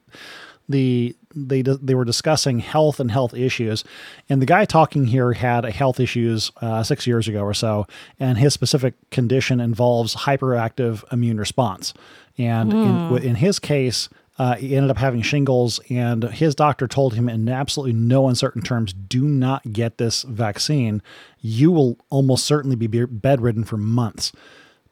[0.69, 3.85] The they they were discussing health and health issues,
[4.27, 7.87] and the guy talking here had a health issues uh, six years ago or so,
[8.19, 11.93] and his specific condition involves hyperactive immune response,
[12.37, 14.09] and in, in his case,
[14.39, 18.61] uh, he ended up having shingles, and his doctor told him in absolutely no uncertain
[18.61, 21.01] terms, "Do not get this vaccine.
[21.41, 24.31] You will almost certainly be be- bedridden for months."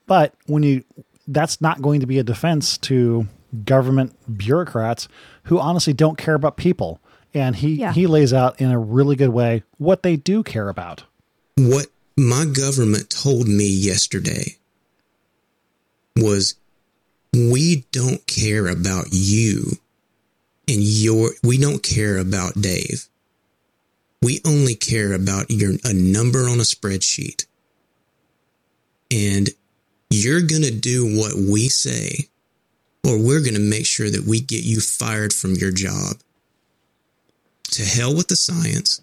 [0.08, 0.84] But when you,
[1.28, 3.28] that's not going to be a defense to
[3.64, 5.08] government bureaucrats
[5.44, 7.00] who honestly don't care about people.
[7.34, 7.92] And he, Yeah.
[7.94, 11.04] he lays out in a really good way what they do care about.
[11.58, 14.56] what my government told me yesterday
[16.18, 16.56] was
[17.36, 19.74] we don't care about you
[20.68, 23.07] and your we don't care about Dave.
[24.22, 27.45] We only care about your a number on a spreadsheet.
[29.12, 29.49] And
[30.10, 32.30] you're going to do what we say
[33.06, 36.18] or we're going to make sure that we get you fired from your job.
[37.72, 39.02] To hell with the science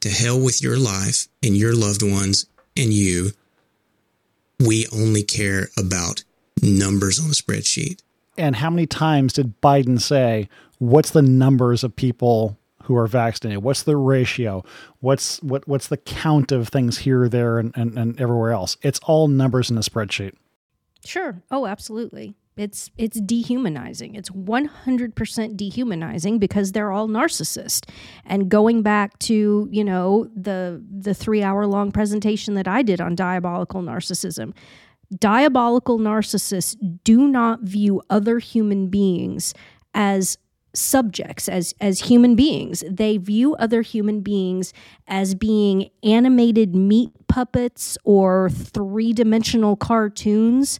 [0.00, 2.46] to hell with your life and your loved ones
[2.76, 3.30] and you.
[4.58, 6.24] We only care about
[6.62, 8.02] numbers on a spreadsheet.
[8.38, 13.62] And how many times did Biden say, what's the numbers of people who are vaccinated?
[13.62, 14.64] What's the ratio?
[15.00, 18.76] What's what what's the count of things here, there, and, and, and everywhere else?
[18.82, 20.32] It's all numbers in a spreadsheet.
[21.04, 21.42] Sure.
[21.50, 22.34] Oh, absolutely.
[22.56, 24.16] It's it's dehumanizing.
[24.16, 27.88] It's 100% dehumanizing because they're all narcissists.
[28.26, 33.14] And going back to, you know, the the 3-hour long presentation that I did on
[33.14, 34.52] diabolical narcissism.
[35.16, 39.54] Diabolical narcissists do not view other human beings
[39.94, 40.38] as
[40.72, 44.72] subjects as as human beings they view other human beings
[45.08, 50.78] as being animated meat puppets or three-dimensional cartoons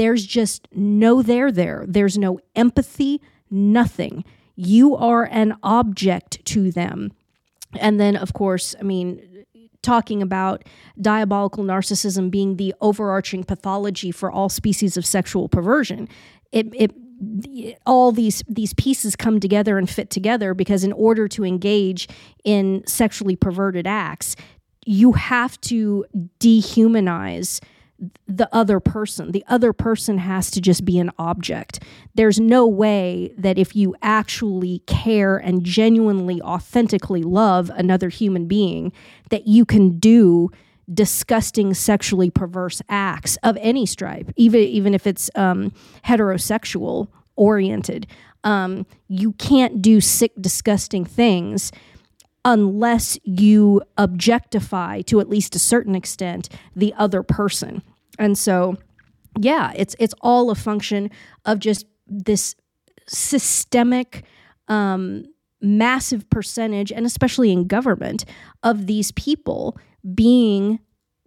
[0.00, 1.84] there's just no there there.
[1.86, 3.20] There's no empathy,
[3.50, 4.24] nothing.
[4.56, 7.12] You are an object to them.
[7.78, 9.20] And then, of course, I mean,
[9.82, 10.64] talking about
[11.00, 16.08] diabolical narcissism being the overarching pathology for all species of sexual perversion,
[16.52, 16.92] it, it
[17.86, 22.08] all these these pieces come together and fit together because in order to engage
[22.44, 24.36] in sexually perverted acts,
[24.86, 26.04] you have to
[26.38, 27.60] dehumanize
[28.26, 29.32] the other person.
[29.32, 31.82] The other person has to just be an object.
[32.14, 38.92] There's no way that if you actually care and genuinely, authentically love another human being,
[39.30, 40.50] that you can do
[40.92, 45.72] disgusting sexually perverse acts of any stripe, even even if it's um,
[46.04, 48.06] heterosexual oriented.
[48.42, 51.70] Um, you can't do sick, disgusting things
[52.44, 57.82] unless you objectify to at least a certain extent the other person.
[58.20, 58.76] And so
[59.38, 61.10] yeah, it's it's all a function
[61.44, 62.54] of just this
[63.06, 64.24] systemic
[64.68, 65.24] um,
[65.60, 68.24] massive percentage and especially in government
[68.62, 69.76] of these people
[70.14, 70.78] being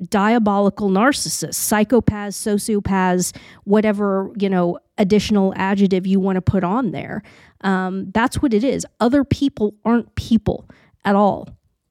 [0.09, 7.21] diabolical narcissists, psychopaths, sociopaths, whatever, you know, additional adjective you want to put on there.
[7.61, 8.85] Um, that's what it is.
[8.99, 10.69] Other people aren't people
[11.05, 11.47] at all.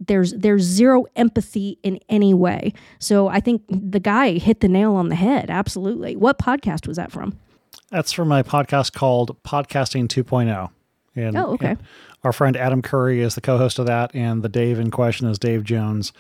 [0.07, 2.73] There's there's zero empathy in any way.
[2.99, 5.51] So I think the guy hit the nail on the head.
[5.51, 6.17] Absolutely.
[6.17, 7.37] What podcast was that from?
[7.91, 10.71] That's from my podcast called Podcasting 2.0.
[11.15, 11.69] And, Oh, okay.
[11.73, 11.79] and
[12.25, 15.39] our friend Adam Curry is the co-host of that, and the Dave in question is
[15.39, 16.11] Dave Jones,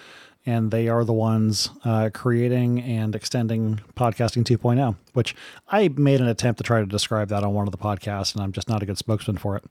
[0.45, 5.35] and they are the ones uh, creating and extending Podcasting 2.0, which
[5.69, 8.43] I made an attempt to try to describe that on one of the podcasts, and
[8.43, 9.65] I'm just not a good spokesman for it.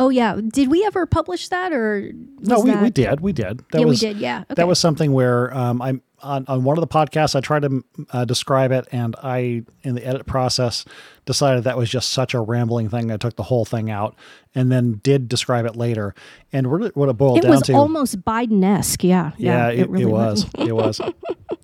[0.00, 0.40] Oh yeah.
[0.42, 2.10] Did we ever publish that or
[2.40, 3.58] No, we, that- we did, we did.
[3.70, 4.16] That yeah, was, we did.
[4.16, 4.40] Yeah.
[4.40, 4.54] Okay.
[4.54, 7.36] That was something where um, I'm on, on one of the podcasts.
[7.36, 10.86] I tried to uh, describe it, and I, in the edit process,
[11.26, 13.10] decided that was just such a rambling thing.
[13.10, 14.16] I took the whole thing out,
[14.54, 16.14] and then did describe it later.
[16.52, 19.04] And what it boiled it down was almost Biden-esque.
[19.04, 19.32] Yeah.
[19.36, 21.00] yeah, it, it, really was, it was.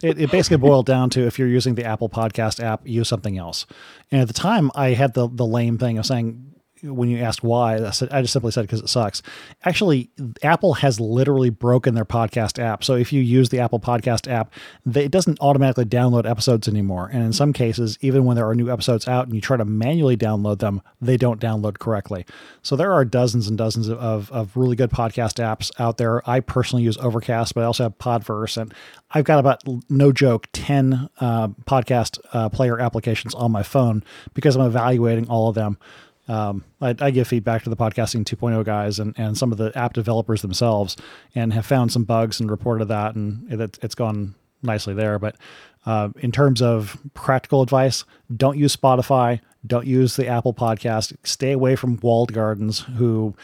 [0.03, 3.39] It, it basically boiled down to if you're using the Apple Podcast app, use something
[3.39, 3.67] else.
[4.11, 6.56] And at the time, I had the the lame thing of saying
[6.95, 9.23] when you asked why, I, said, I just simply said because it sucks.
[9.65, 10.11] Actually,
[10.43, 12.85] Apple has literally broken their podcast app.
[12.85, 14.53] So if you use the Apple Podcast app,
[14.85, 17.11] they, it doesn't automatically download episodes anymore.
[17.13, 19.65] And in some cases, even when there are new episodes out and you try to
[19.65, 22.25] manually download them, they don't download correctly.
[22.63, 26.29] So there are dozens and dozens of, of, of really good podcast apps out there.
[26.29, 28.75] I personally use Overcast, but I also have Podverse, and
[29.11, 34.03] I've got about no joke ten uh, podcast uh, player applications on my phone
[34.35, 35.79] because I'm evaluating all of them.
[36.28, 39.70] Um, I, I, give feedback to the podcasting 2.0 guys and, and some of the
[39.78, 40.97] app developers themselves,
[41.36, 45.20] and have found some bugs and reported that, and it, it's gone nicely there.
[45.20, 45.36] But
[45.85, 48.05] uh, in terms of practical advice,
[48.35, 53.35] don't use Spotify, don't use the Apple Podcast, stay away from walled gardens who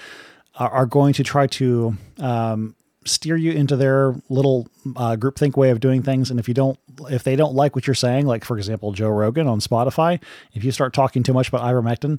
[0.56, 5.70] are, are going to try to um, steer you into their little uh, groupthink way
[5.70, 6.30] of doing things.
[6.30, 6.78] And if you don't,
[7.10, 10.20] if they don't like what you're saying, like for example, Joe Rogan on Spotify,
[10.52, 12.18] if you start talking too much about ivermectin,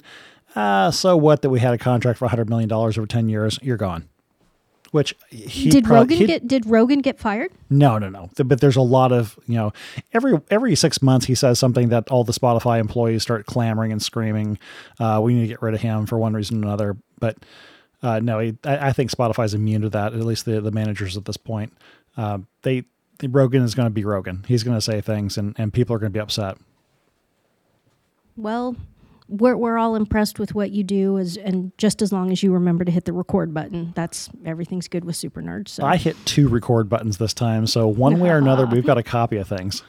[0.54, 3.76] uh, so what that we had a contract for $100 million over 10 years, you're
[3.76, 4.08] gone.
[4.90, 7.50] Which he did Rogan get did Rogan get fired?
[7.68, 8.30] No, no, no.
[8.36, 9.72] But there's a lot of you know
[10.12, 14.00] every every six months he says something that all the Spotify employees start clamoring and
[14.00, 14.56] screaming.
[15.00, 16.96] Uh, we need to get rid of him for one reason or another.
[17.18, 17.38] But
[18.04, 20.12] uh, no, he, I, I, think Spotify's immune to that.
[20.12, 21.72] At least the the managers at this point.
[22.16, 22.84] Uh, they
[23.20, 24.44] Rogan is going to be Rogan.
[24.46, 26.56] He's going to say things, and and people are going to be upset.
[28.36, 28.76] Well,
[29.28, 32.52] we're we're all impressed with what you do, as and just as long as you
[32.52, 35.68] remember to hit the record button, that's everything's good with Super Nerds.
[35.68, 35.84] So.
[35.84, 39.02] I hit two record buttons this time, so one way or another, we've got a
[39.02, 39.82] copy of things.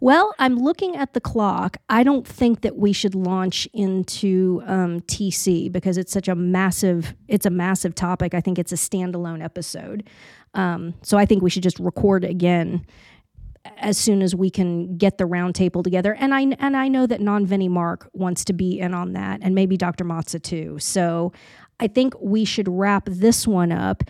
[0.00, 1.78] Well, I'm looking at the clock.
[1.88, 7.14] I don't think that we should launch into um, TC because it's such a massive.
[7.26, 8.34] It's a massive topic.
[8.34, 10.08] I think it's a standalone episode.
[10.52, 12.84] Um, so I think we should just record again
[13.76, 16.14] as soon as we can get the roundtable together.
[16.14, 19.40] And I and I know that non Vinnie Mark wants to be in on that,
[19.42, 20.04] and maybe Dr.
[20.04, 20.78] Matza too.
[20.78, 21.32] So
[21.80, 24.04] I think we should wrap this one up.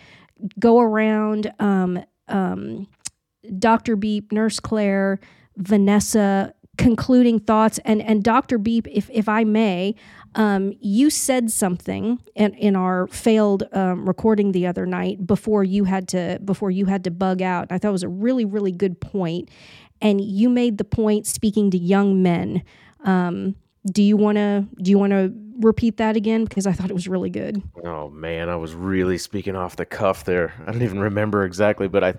[0.59, 1.51] Go around.
[1.59, 2.87] Um, um,
[3.59, 3.95] Dr.
[3.95, 5.19] Beep, Nurse Claire,
[5.57, 7.79] Vanessa concluding thoughts.
[7.85, 8.57] And and Dr.
[8.57, 9.95] Beep if if I may
[10.35, 15.85] um, you said something in, in our failed um, recording the other night before you
[15.85, 17.67] had to before you had to bug out.
[17.71, 19.49] I thought it was a really really good point.
[20.01, 22.63] And you made the point speaking to young men
[23.05, 26.43] um, do you want to do you want to repeat that again?
[26.43, 27.61] Because I thought it was really good.
[27.83, 30.53] Oh man I was really speaking off the cuff there.
[30.67, 32.15] I don't even remember exactly but I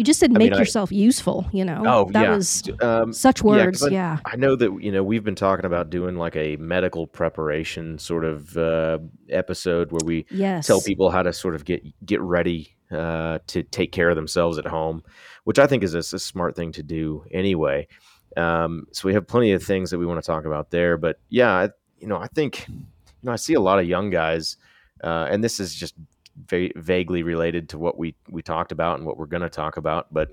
[0.00, 1.82] you just said I make mean, yourself I, useful, you know.
[1.86, 2.34] Oh, that yeah.
[2.34, 3.86] was um, such words.
[3.90, 7.06] Yeah, I, I, know that you know we've been talking about doing like a medical
[7.06, 8.98] preparation sort of uh,
[9.28, 10.66] episode where we yes.
[10.66, 14.56] tell people how to sort of get get ready uh, to take care of themselves
[14.56, 15.02] at home,
[15.44, 17.86] which I think is a, a smart thing to do anyway.
[18.38, 20.96] Um, so we have plenty of things that we want to talk about there.
[20.96, 21.68] But yeah, I,
[21.98, 22.74] you know, I think you
[23.24, 24.56] know I see a lot of young guys,
[25.04, 25.94] uh, and this is just
[26.36, 29.76] va- vaguely related to what we we talked about and what we're going to talk
[29.76, 30.12] about.
[30.12, 30.32] But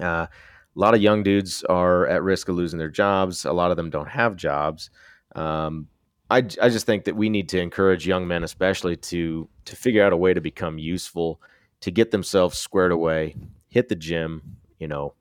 [0.00, 3.44] uh, a lot of young dudes are at risk of losing their jobs.
[3.44, 4.90] A lot of them don't have jobs.
[5.34, 5.88] Um,
[6.30, 10.04] I, I just think that we need to encourage young men, especially to to figure
[10.04, 11.40] out a way to become useful,
[11.80, 13.34] to get themselves squared away,
[13.68, 15.14] hit the gym, you know,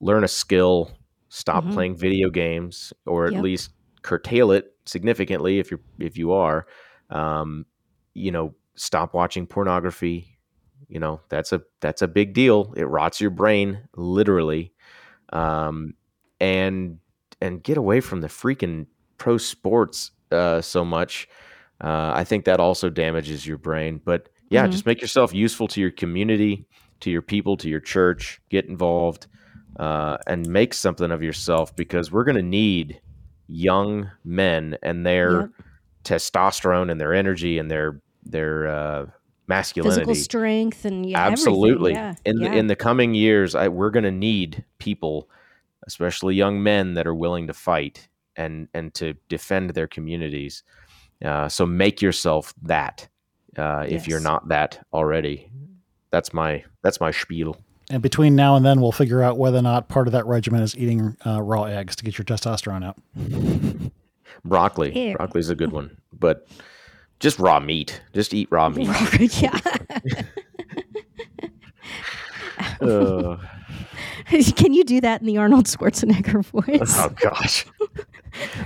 [0.00, 0.90] learn a skill,
[1.28, 1.74] stop mm-hmm.
[1.74, 3.42] playing video games, or at yep.
[3.42, 6.66] least curtail it significantly if you're if you are.
[7.10, 7.66] Um,
[8.14, 10.38] you know, stop watching pornography.
[10.88, 12.72] You know, that's a that's a big deal.
[12.76, 14.72] It rots your brain literally.
[15.32, 15.94] Um,
[16.40, 16.98] and
[17.40, 18.86] and get away from the freaking
[19.18, 21.28] pro sports uh, so much.
[21.82, 24.00] Uh, I think that also damages your brain.
[24.04, 24.72] But yeah, mm-hmm.
[24.72, 26.66] just make yourself useful to your community,
[27.00, 28.40] to your people, to your church.
[28.48, 29.26] Get involved
[29.78, 33.00] uh, and make something of yourself because we're going to need
[33.48, 35.50] young men and their yep.
[36.04, 38.00] testosterone and their energy and their
[38.30, 39.06] their uh,
[39.46, 41.92] masculinity, physical strength, and yeah, absolutely.
[41.92, 42.50] Yeah, in yeah.
[42.50, 45.28] the in the coming years, I, we're going to need people,
[45.86, 50.62] especially young men, that are willing to fight and and to defend their communities.
[51.24, 53.08] Uh, so make yourself that
[53.56, 54.06] uh, if yes.
[54.06, 55.50] you're not that already.
[56.10, 57.56] That's my that's my spiel.
[57.90, 60.60] And between now and then, we'll figure out whether or not part of that regimen
[60.60, 63.00] is eating uh, raw eggs to get your testosterone up.
[64.44, 66.48] Broccoli, Broccoli is a good one, but
[67.20, 68.00] just raw meat.
[68.12, 68.88] Just eat raw meat.
[69.42, 69.58] yeah.
[72.80, 73.36] uh.
[74.56, 76.96] Can you do that in the Arnold Schwarzenegger voice?
[76.98, 77.64] Oh gosh.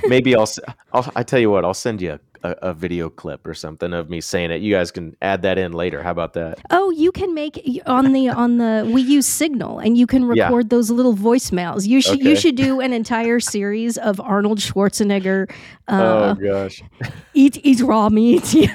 [0.07, 0.49] Maybe I'll,
[0.93, 1.13] I'll.
[1.15, 1.65] I tell you what.
[1.65, 4.61] I'll send you a, a, video clip or something of me saying it.
[4.63, 6.03] You guys can add that in later.
[6.03, 6.59] How about that?
[6.71, 10.45] Oh, you can make on the on the we use Signal, and you can Yeah.
[10.45, 11.87] record those little voicemails.
[11.87, 15.51] You should you should do an entire series of Arnold Schwarzenegger.
[15.89, 16.83] Uh, oh gosh.
[17.35, 18.55] eat eat raw meat.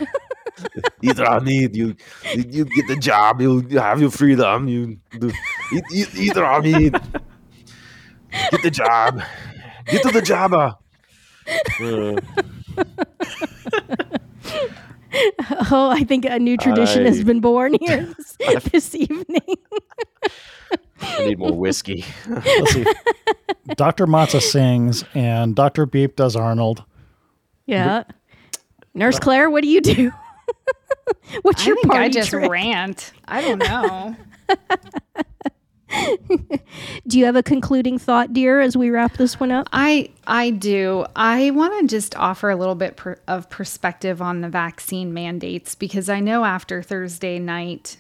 [1.02, 1.76] Eat raw meat.
[1.76, 1.96] You,
[2.34, 3.42] you get the job.
[3.42, 4.68] You have your freedom.
[4.68, 5.32] You do,
[5.74, 6.96] eat, eat, eat raw meat.
[8.52, 9.22] Get the job.
[9.86, 10.76] Get to the jobber.
[11.80, 12.16] Uh,
[15.72, 19.42] oh, I think a new tradition has been born here this, this evening.
[21.02, 22.06] I need more whiskey.
[22.28, 22.86] Let's see.
[23.76, 24.08] Dr.
[24.08, 25.86] Matza sings and Dr.
[25.86, 26.84] Beep does Arnold.
[27.66, 28.04] Yeah.
[28.94, 30.12] Nurse Claire, what do you do?
[31.42, 32.50] What's I your think party I just trick?
[32.50, 33.12] rant.
[33.28, 34.16] I don't know.
[37.08, 39.68] Do you have a concluding thought, dear, as we wrap this one up?
[39.72, 41.06] I I do.
[41.16, 45.76] I want to just offer a little bit per, of perspective on the vaccine mandates
[45.76, 47.98] because I know after Thursday night,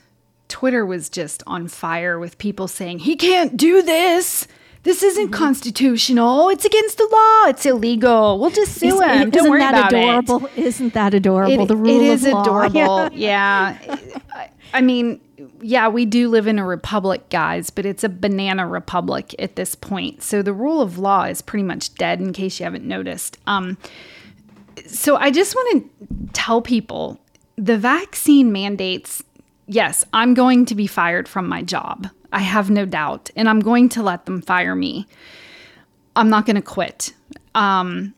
[0.47, 4.47] Twitter was just on fire with people saying he can't do this.
[4.83, 5.33] This isn't mm-hmm.
[5.33, 6.49] constitutional.
[6.49, 7.49] It's against the law.
[7.49, 8.39] It's illegal.
[8.39, 9.29] We'll just sue Isn't- him.
[9.31, 10.49] Don't isn't worry that about adorable?
[10.55, 11.63] Isn't that adorable?
[11.63, 12.41] It- the rule it is of law.
[12.43, 13.09] adorable.
[13.17, 13.77] Yeah.
[14.31, 15.19] I, I mean,
[15.65, 19.73] yeah, we do live in a republic, guys, but it's a banana republic at this
[19.73, 20.21] point.
[20.21, 23.39] So the rule of law is pretty much dead, in case you haven't noticed.
[23.47, 23.79] Um,
[24.85, 27.19] so I just want to tell people
[27.55, 29.23] the vaccine mandates.
[29.65, 32.09] Yes, I'm going to be fired from my job.
[32.31, 35.07] I have no doubt, and I'm going to let them fire me.
[36.15, 37.11] I'm not going to quit.
[37.55, 38.13] Um,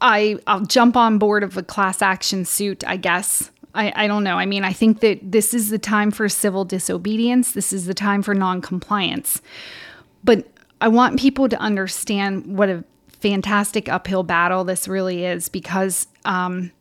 [0.00, 3.52] I I'll jump on board of a class action suit, I guess.
[3.74, 4.36] I, I don't know.
[4.36, 7.52] I mean, I think that this is the time for civil disobedience.
[7.52, 9.40] This is the time for non-compliance.
[10.24, 10.46] But
[10.80, 16.72] I want people to understand what a fantastic uphill battle this really is because um,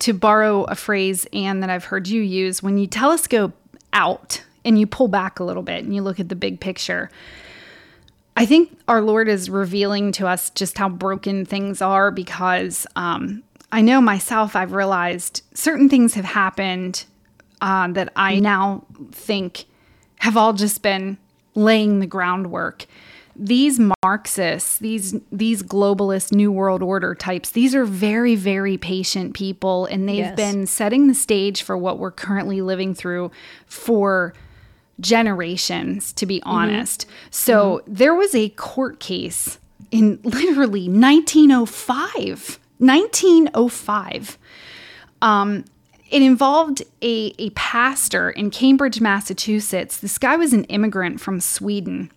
[0.00, 3.54] to borrow a phrase, Anne, that I've heard you use, when you telescope
[3.92, 7.10] out and you pull back a little bit and you look at the big picture,
[8.36, 13.42] I think our Lord is revealing to us just how broken things are because um,
[13.72, 17.04] I know myself, I've realized certain things have happened
[17.60, 19.66] uh, that I now think
[20.16, 21.18] have all just been
[21.54, 22.86] laying the groundwork.
[23.36, 29.86] These Marxists, these these globalist New World Order types, these are very, very patient people,
[29.86, 30.36] and they've Yes.
[30.36, 33.30] been setting the stage for what we're currently living through
[33.66, 34.34] for
[35.00, 37.06] generations, to be honest.
[37.30, 39.58] So there was a court case
[39.90, 42.58] in literally 1905.
[42.80, 44.38] 1905.
[45.22, 45.64] Um,
[46.10, 49.98] it involved a, a pastor in Cambridge, Massachusetts.
[49.98, 52.10] This guy was an immigrant from Sweden.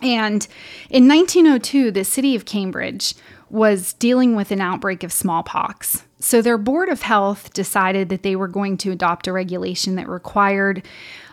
[0.00, 0.46] And
[0.90, 3.14] in 1902, the city of Cambridge
[3.48, 6.02] was dealing with an outbreak of smallpox.
[6.18, 10.08] So their board of health decided that they were going to adopt a regulation that
[10.08, 10.84] required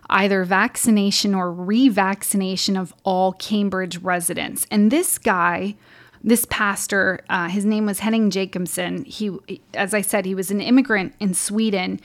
[0.09, 4.67] either vaccination or revaccination of all Cambridge residents.
[4.69, 5.75] And this guy,
[6.23, 9.05] this pastor, uh, his name was Henning Jacobson.
[9.05, 9.31] He,
[9.73, 11.99] as I said, he was an immigrant in Sweden.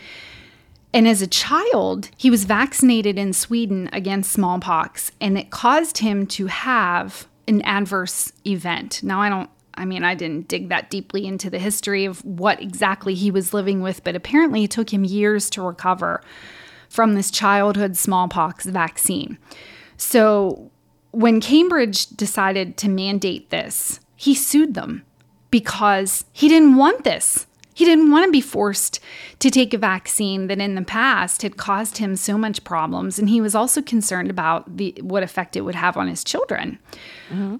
[0.93, 6.27] And as a child, he was vaccinated in Sweden against smallpox, and it caused him
[6.29, 9.03] to have an adverse event.
[9.03, 12.63] Now, I don't, I mean, I didn't dig that deeply into the history of what
[12.63, 16.23] exactly he was living with, but apparently it took him years to recover
[16.89, 19.37] from this childhood smallpox vaccine.
[19.97, 20.71] So
[21.11, 25.05] when Cambridge decided to mandate this, he sued them
[25.51, 27.47] because he didn't want this.
[27.75, 28.99] He didn't want to be forced
[29.41, 33.29] to take a vaccine that in the past had caused him so much problems, and
[33.29, 36.79] he was also concerned about the what effect it would have on his children.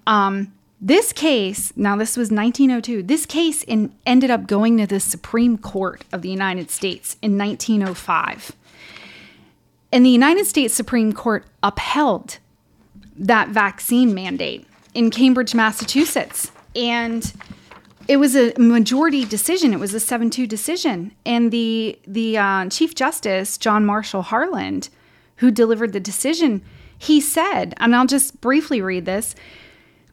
[0.07, 3.03] Um, this case, now this was 1902.
[3.03, 7.37] This case in, ended up going to the Supreme Court of the United States in
[7.37, 8.53] 1905.
[9.91, 12.39] And the United States Supreme Court upheld
[13.15, 14.65] that vaccine mandate
[14.95, 16.51] in Cambridge, Massachusetts.
[16.75, 17.31] And
[18.07, 19.73] it was a majority decision.
[19.73, 21.11] It was a 7-2 decision.
[21.25, 24.81] And the the uh, Chief Justice, John Marshall Harlan,
[25.37, 26.61] who delivered the decision,
[26.97, 29.35] he said, and I'll just briefly read this,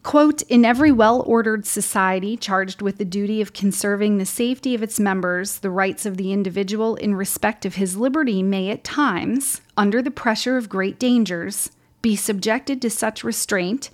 [0.03, 4.99] quote, in every well-ordered society charged with the duty of conserving the safety of its
[4.99, 10.03] members, the rights of the individual in respect of his liberty may at times, under
[10.03, 11.71] the pressure of great dangers,
[12.01, 13.91] be subjected to such restraint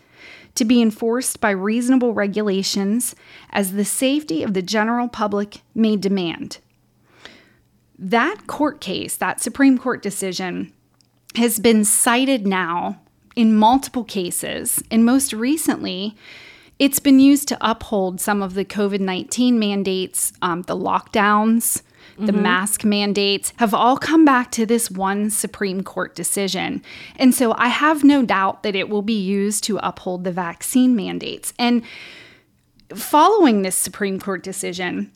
[0.58, 3.14] to be enforced by reasonable regulations
[3.50, 6.58] as the safety of the general public may demand.
[7.98, 10.72] That court case, that Supreme Court decision,
[11.36, 13.00] has been cited now
[13.36, 16.16] in multiple cases, and most recently
[16.78, 21.82] it's been used to uphold some of the COVID 19 mandates, um, the lockdowns,
[22.18, 26.82] the mask mandates have all come back to this one Supreme Court decision.
[27.16, 30.96] And so I have no doubt that it will be used to uphold the vaccine
[30.96, 31.54] mandates.
[31.58, 31.82] And
[32.94, 35.12] following this Supreme Court decision,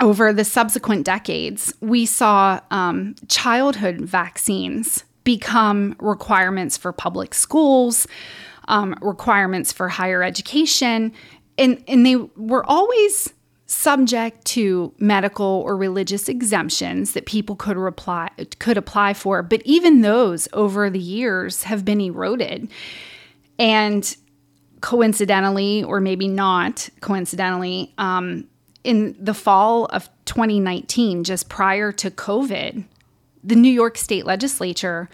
[0.00, 8.06] over the subsequent decades, we saw um, childhood vaccines become requirements for public schools,
[8.68, 11.12] um, requirements for higher education,
[11.58, 13.32] and, and they were always
[13.66, 18.28] subject to medical or religious exemptions that people could reply
[18.58, 19.42] could apply for.
[19.42, 22.68] But even those over the years have been eroded.
[23.58, 24.14] And
[24.82, 28.44] coincidentally or maybe not coincidentally um,
[28.84, 32.84] in the fall of 2019 just prior to covid
[33.44, 35.08] the new york state legislature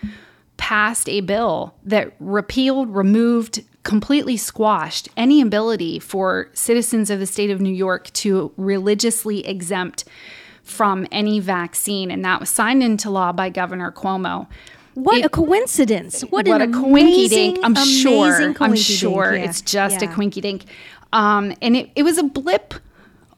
[0.59, 7.49] passed a bill that repealed removed completely squashed any ability for citizens of the state
[7.51, 10.05] of New York to religiously exempt
[10.63, 12.11] from any vaccine.
[12.11, 14.47] And that was signed into law by Governor Cuomo.
[14.93, 16.23] What It- a coincidence!
[16.23, 17.61] What, what a coinky dink.
[17.63, 18.55] I'm sure.
[18.61, 19.45] I'm sure Yeah.
[19.45, 20.13] it's just a Yeah.
[20.15, 20.65] quinky dink.
[21.13, 22.75] Um, and it, it was a blip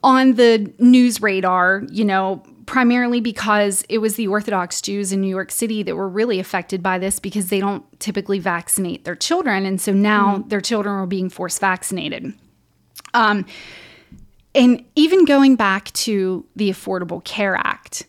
[0.02, 5.28] on the news radar, you know, primarily because it was the Orthodox Jews in New
[5.28, 9.66] York City that were really affected by this because they don't typically vaccinate their children.
[9.66, 10.48] And so now Mm-hmm.
[10.50, 12.32] their children are being forced vaccinated.
[13.12, 13.44] Um,
[14.54, 18.06] and even going back to the Affordable Care Act,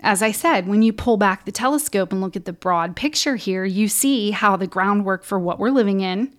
[0.00, 3.36] as I said, when you pull back the telescope and look at the broad picture
[3.36, 6.32] here, you see how the groundwork for what we're living in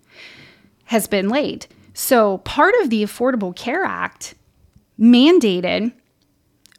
[0.86, 1.68] has been laid.
[1.94, 4.34] So, part of the Affordable Care Act
[4.98, 5.92] mandated,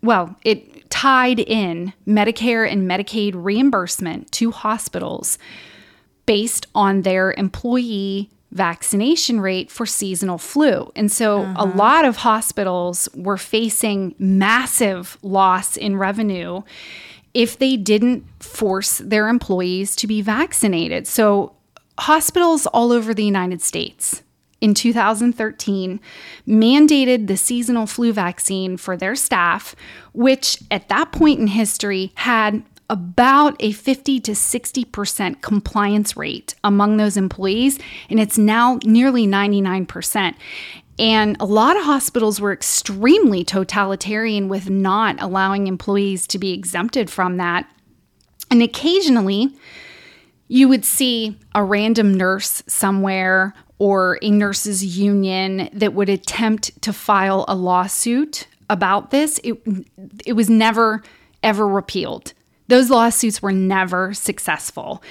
[0.02, 5.40] well, it tied in Medicare and Medicaid reimbursement to hospitals
[6.28, 10.92] based on their employee vaccination rate for seasonal flu.
[10.96, 11.72] And so a uh-huh.
[11.76, 16.62] lot of hospitals were facing massive loss in revenue
[17.34, 21.08] if they didn't force their employees to be vaccinated.
[21.08, 21.56] So
[21.98, 24.22] hospitals all over the United States
[24.62, 26.00] in 2013
[26.48, 29.76] mandated the seasonal flu vaccine for their staff,
[30.14, 36.98] which at that point in history had about a 50 to 60% compliance rate among
[36.98, 37.80] those employees,
[38.10, 40.36] and it's now nearly 99%.
[41.00, 47.10] And a lot of hospitals were extremely totalitarian with not allowing employees to be exempted
[47.10, 47.66] from that.
[48.52, 49.56] And occasionally,
[50.50, 56.94] you would see a random nurse somewhere or a nurses union that would attempt to
[56.94, 59.40] file a lawsuit about this.
[59.44, 59.58] It,
[60.24, 61.02] it was never,
[61.42, 62.34] ever repealed.
[62.68, 65.02] Those lawsuits were never successful.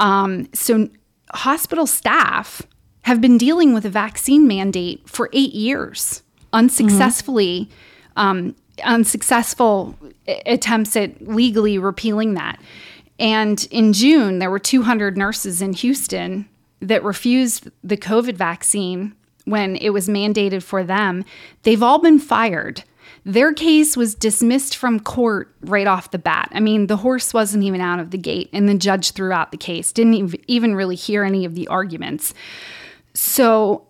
[0.00, 0.88] Um, so,
[1.32, 2.62] hospital staff
[3.02, 7.70] have been dealing with a vaccine mandate for eight years, unsuccessfully,
[8.16, 9.96] um, unsuccessful
[10.44, 12.60] attempts at legally repealing that.
[13.20, 16.48] And in June, there were 200 nurses in Houston
[16.80, 19.14] that refused the COVID vaccine
[19.44, 21.24] when it was mandated for them.
[21.62, 22.84] They've all been fired.
[23.24, 26.50] Their case was dismissed from court right off the bat.
[26.52, 29.50] I mean, the horse wasn't even out of the gate, and the judge threw out
[29.50, 32.32] the case, didn't even really hear any of the arguments.
[33.14, 33.86] So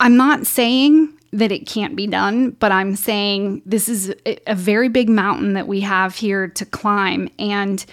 [0.00, 4.88] I'm not saying that it can't be done, but I'm saying this is a, very
[4.88, 7.28] big mountain that we have here to climb.
[7.38, 7.84] And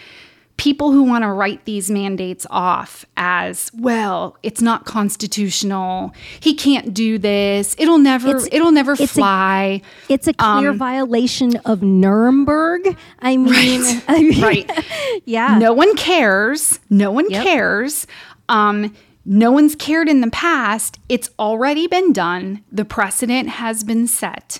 [0.58, 6.14] people who want to write these mandates off as, well, it's not constitutional.
[6.40, 7.76] He can't do this.
[7.78, 9.82] It'll never It's- it'll never it's a- fly.
[10.08, 12.96] It's a clear Um, violation of Nuremberg.
[13.20, 14.72] I mean, I mean right.
[15.26, 15.58] yeah.
[15.58, 16.80] No one cares.
[16.90, 17.44] No one Yep.
[17.44, 18.08] cares.
[18.48, 18.94] Um,
[19.26, 21.00] no one's cared in the past.
[21.10, 22.62] It's already been done.
[22.72, 24.60] The precedent has been set.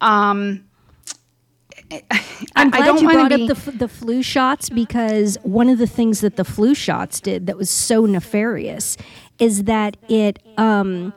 [0.00, 0.64] Um,
[2.56, 5.78] I'm I glad don't you brought be- up the, the flu shots because one of
[5.78, 8.96] the things that the flu shots did that was so nefarious
[9.38, 11.12] is that it um,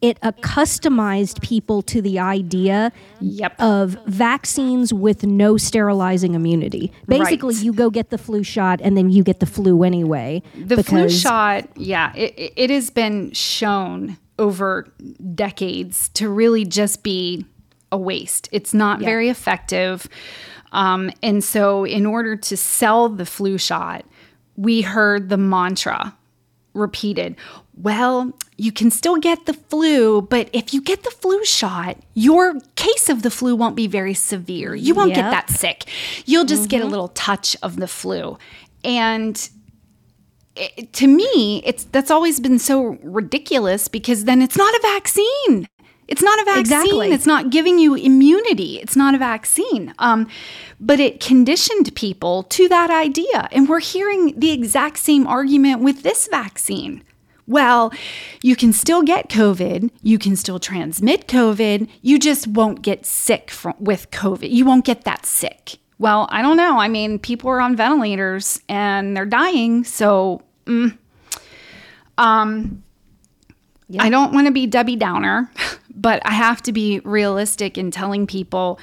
[0.00, 3.60] it accustomed people to the idea Yep.
[3.60, 6.92] of vaccines with no sterilizing immunity.
[7.08, 7.64] Basically, Right.
[7.64, 10.40] you go get the flu shot and then you get the flu anyway.
[10.56, 14.86] The flu shot, yeah, it- it has been shown over
[15.34, 17.44] decades to really just be
[17.90, 18.48] a waste.
[18.52, 20.08] It's not very effective.
[20.72, 24.04] Um, and so, in order to sell the flu shot,
[24.56, 26.14] we heard the mantra
[26.74, 27.36] repeated
[27.80, 32.58] well, you can still get the flu, but if you get the flu shot, your
[32.74, 34.74] case of the flu won't be very severe.
[34.74, 35.84] You won't get that sick.
[36.26, 38.36] You'll just get a little touch of the flu.
[38.82, 39.48] And
[40.56, 45.68] it, to me, it's that's always been so ridiculous because then it's not a vaccine.
[46.08, 46.60] It's not a vaccine.
[46.60, 47.10] Exactly.
[47.12, 48.78] It's not giving you immunity.
[48.78, 49.94] It's not a vaccine.
[49.98, 50.26] Um,
[50.80, 53.48] but it conditioned people to that idea.
[53.52, 57.04] And we're hearing the exact same argument with this vaccine.
[57.46, 57.92] Well,
[58.42, 59.90] you can still get COVID.
[60.02, 61.88] You can still transmit COVID.
[62.02, 64.50] You just won't get sick from, with COVID.
[64.50, 65.78] You won't get that sick.
[65.98, 66.78] Well, I don't know.
[66.78, 69.84] I mean, people are on ventilators and they're dying.
[69.84, 70.96] So, mm,
[72.18, 72.82] um,
[73.88, 74.02] Yeah.
[74.02, 75.50] I don't want to be Debbie Downer,
[75.94, 78.78] but I have to be realistic in telling people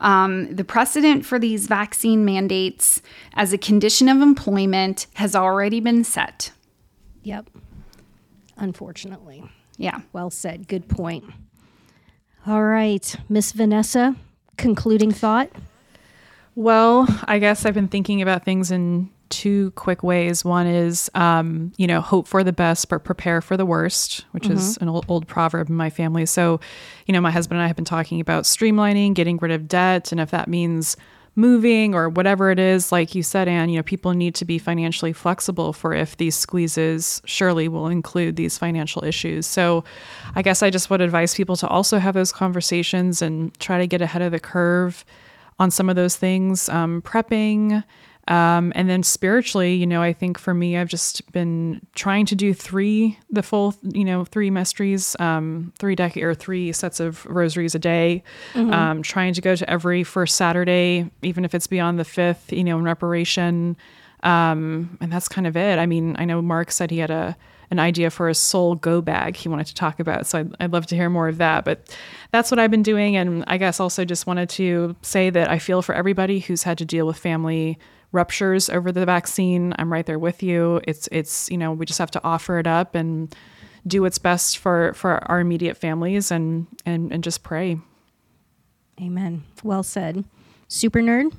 [0.00, 3.00] um, the precedent for these vaccine mandates
[3.34, 6.52] as a condition of employment has already been set.
[7.22, 7.50] Yep.
[8.56, 9.44] Unfortunately.
[9.76, 10.00] Yeah.
[10.12, 10.68] Well said.
[10.68, 11.24] Good point.
[12.46, 14.16] All right, Miss Vanessa,
[14.58, 15.50] concluding thought.
[16.54, 20.44] Well, I guess I've been thinking about things in two quick ways.
[20.44, 24.48] One is, um, you know, hope for the best, but prepare for the worst, which
[24.48, 26.26] is an old, old proverb in my family.
[26.26, 26.60] So,
[27.06, 30.12] you know, my husband and I have been talking about streamlining, getting rid of debt.
[30.12, 30.96] And if that means
[31.36, 34.58] moving or whatever it is, like you said, Anne, you know, people need to be
[34.58, 39.46] financially flexible for if these squeezes surely will include these financial issues.
[39.46, 39.84] So
[40.34, 43.86] I guess I just would advise people to also have those conversations and try to
[43.86, 45.04] get ahead of the curve
[45.58, 47.84] on some of those things, um, prepping.
[48.26, 52.34] Um, and then spiritually, you know, I think for me, I've just been trying to
[52.34, 57.26] do three, the full, you know, three mysteries, um, three dec or three sets of
[57.26, 58.22] rosaries a day.
[58.72, 62.64] Um, trying to go to every first Saturday, even if it's beyond the fifth, you
[62.64, 63.76] know, in reparation.
[64.22, 65.78] Um, and that's kind of it.
[65.78, 67.36] I mean, I know Mark said he had a
[67.70, 70.72] an idea for a soul go bag he wanted to talk about, so I'd, I'd
[70.72, 71.64] love to hear more of that.
[71.64, 71.96] But
[72.30, 75.58] that's what I've been doing, and I guess also just wanted to say that I
[75.58, 77.78] feel for everybody who's had to deal with family
[78.14, 79.74] ruptures over the vaccine.
[79.78, 80.80] I'm right there with you.
[80.84, 83.34] It's it's you know we just have to offer it up and
[83.86, 87.78] do what's best for for our immediate families and and and just pray.
[89.00, 89.44] Amen.
[89.62, 90.24] Well said.
[90.68, 91.34] Super nerd.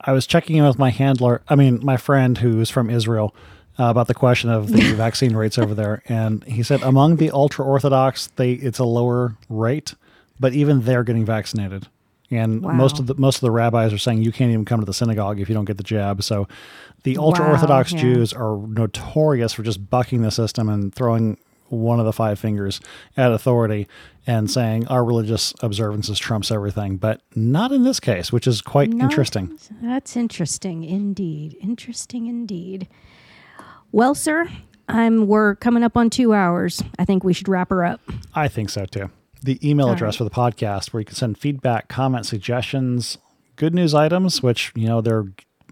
[0.00, 3.34] I was checking in with my handler, I mean, my friend who's from Israel,
[3.78, 7.30] uh, about the question of the vaccine rates over there, and he said among the
[7.30, 9.94] ultra orthodox, they it's a lower rate,
[10.38, 11.88] but even they're getting vaccinated,
[12.36, 14.86] and most of the most of the rabbis are saying you can't even come to
[14.86, 16.22] the synagogue if you don't get the jab.
[16.22, 16.48] So,
[17.02, 18.00] the ultra orthodox yeah.
[18.00, 21.38] Jews are notorious for just bucking the system and throwing
[21.68, 22.80] one of the five fingers
[23.16, 23.88] at authority
[24.26, 28.90] and saying our religious observances trumps everything, but not in this case, which is quite
[28.90, 29.58] No, interesting.
[29.82, 31.56] That's interesting indeed.
[31.60, 32.88] Interesting indeed.
[33.92, 34.48] Well, sir,
[34.88, 36.82] I'm we're coming up on two hours.
[36.98, 38.00] I think we should wrap her up.
[38.34, 39.10] I think so too.
[39.44, 43.18] The email address for the podcast where you can send feedback, comments, suggestions,
[43.56, 45.26] good news items, which, you know, they're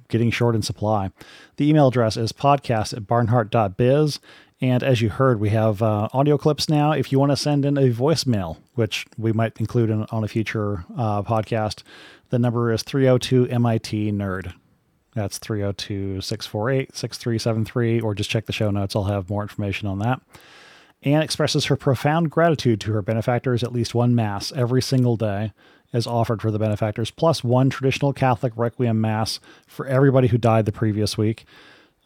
[0.08, 1.10] getting short in supply.
[1.56, 4.20] The email address is podcast at barnhardt.biz.
[4.60, 6.92] And as you heard, we have uh, audio clips now.
[6.92, 10.28] If you want to send in a voicemail, which we might include in, on a
[10.28, 11.82] future uh, podcast,
[12.28, 14.52] the number is 302 MIT NERD.
[15.14, 18.94] That's 302 648 6373, or just check the show notes.
[18.94, 20.20] I'll have more information on that.
[21.02, 23.64] Anne expresses her profound gratitude to her benefactors.
[23.64, 25.52] At least one Mass every single day
[25.92, 30.64] is offered for the benefactors, plus one traditional Catholic Requiem Mass for everybody who died
[30.64, 31.44] the previous week.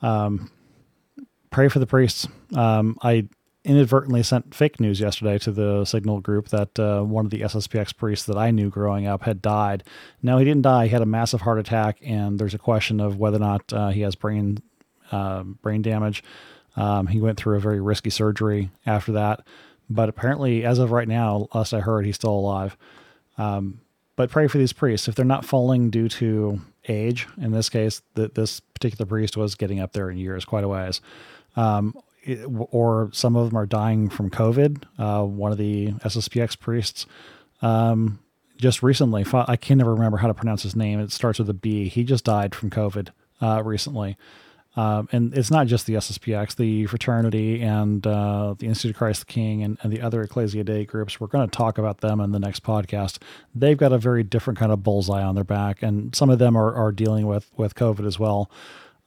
[0.02, 0.50] Um,
[1.50, 2.26] pray for the priests.
[2.54, 3.28] Um, I
[3.64, 7.96] inadvertently sent fake news yesterday to the Signal group that uh, one of the SSPX
[7.96, 9.82] priests that I knew growing up had died.
[10.22, 10.84] No, he didn't die.
[10.84, 13.88] He had a massive heart attack, and there's a question of whether or not uh,
[13.88, 14.58] he has brain
[15.12, 16.22] uh, brain damage.
[16.76, 19.46] Um, he went through a very risky surgery after that,
[19.88, 22.76] but apparently, as of right now, last I heard, he's still alive.
[23.38, 23.80] Um,
[24.16, 27.26] but pray for these priests if they're not falling due to age.
[27.38, 30.68] In this case, that this particular priest was getting up there in years, quite a
[30.68, 31.00] ways.
[31.56, 34.84] Um, it- or some of them are dying from COVID.
[34.98, 37.06] Uh, one of the SSPX priests
[37.62, 38.18] um,
[38.56, 40.98] just recently, I can never remember how to pronounce his name.
[40.98, 41.88] It starts with a B.
[41.88, 43.08] He just died from COVID
[43.40, 44.16] uh, recently.
[44.76, 49.20] Um, and it's not just the SSPX, the fraternity and uh, the Institute of Christ
[49.20, 51.18] the King and, and the other Ecclesia Dei groups.
[51.18, 53.18] We're going to talk about them in the next podcast.
[53.54, 56.56] They've got a very different kind of bullseye on their back, and some of them
[56.56, 58.50] are, are dealing with, with COVID as well.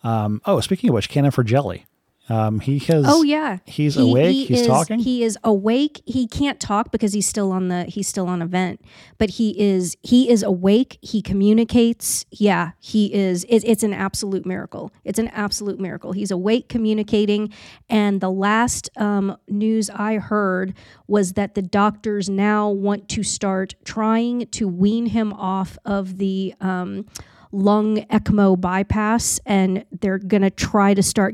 [0.04, 1.86] Um, oh, speaking of which, Canon for Jelly.
[2.30, 3.06] Um, he has.
[3.08, 4.32] Oh yeah, He's He- awake.
[4.34, 5.00] he he's is- talking.
[5.00, 6.02] He is awake.
[6.06, 8.82] He can't talk because he's still on the he's still on event.
[9.18, 11.00] But he is he is awake.
[11.02, 12.26] He communicates.
[12.32, 13.46] Yeah, he is.
[13.46, 14.92] It, it's an absolute miracle.
[15.04, 16.12] It's an absolute miracle.
[16.12, 17.52] He's awake, communicating.
[17.90, 20.74] And the last um, news I heard
[21.08, 26.54] was that the doctors now want to start trying to wean him off of the.
[26.62, 27.06] Um,
[27.52, 31.34] lung ECMO bypass, and they're going to try to start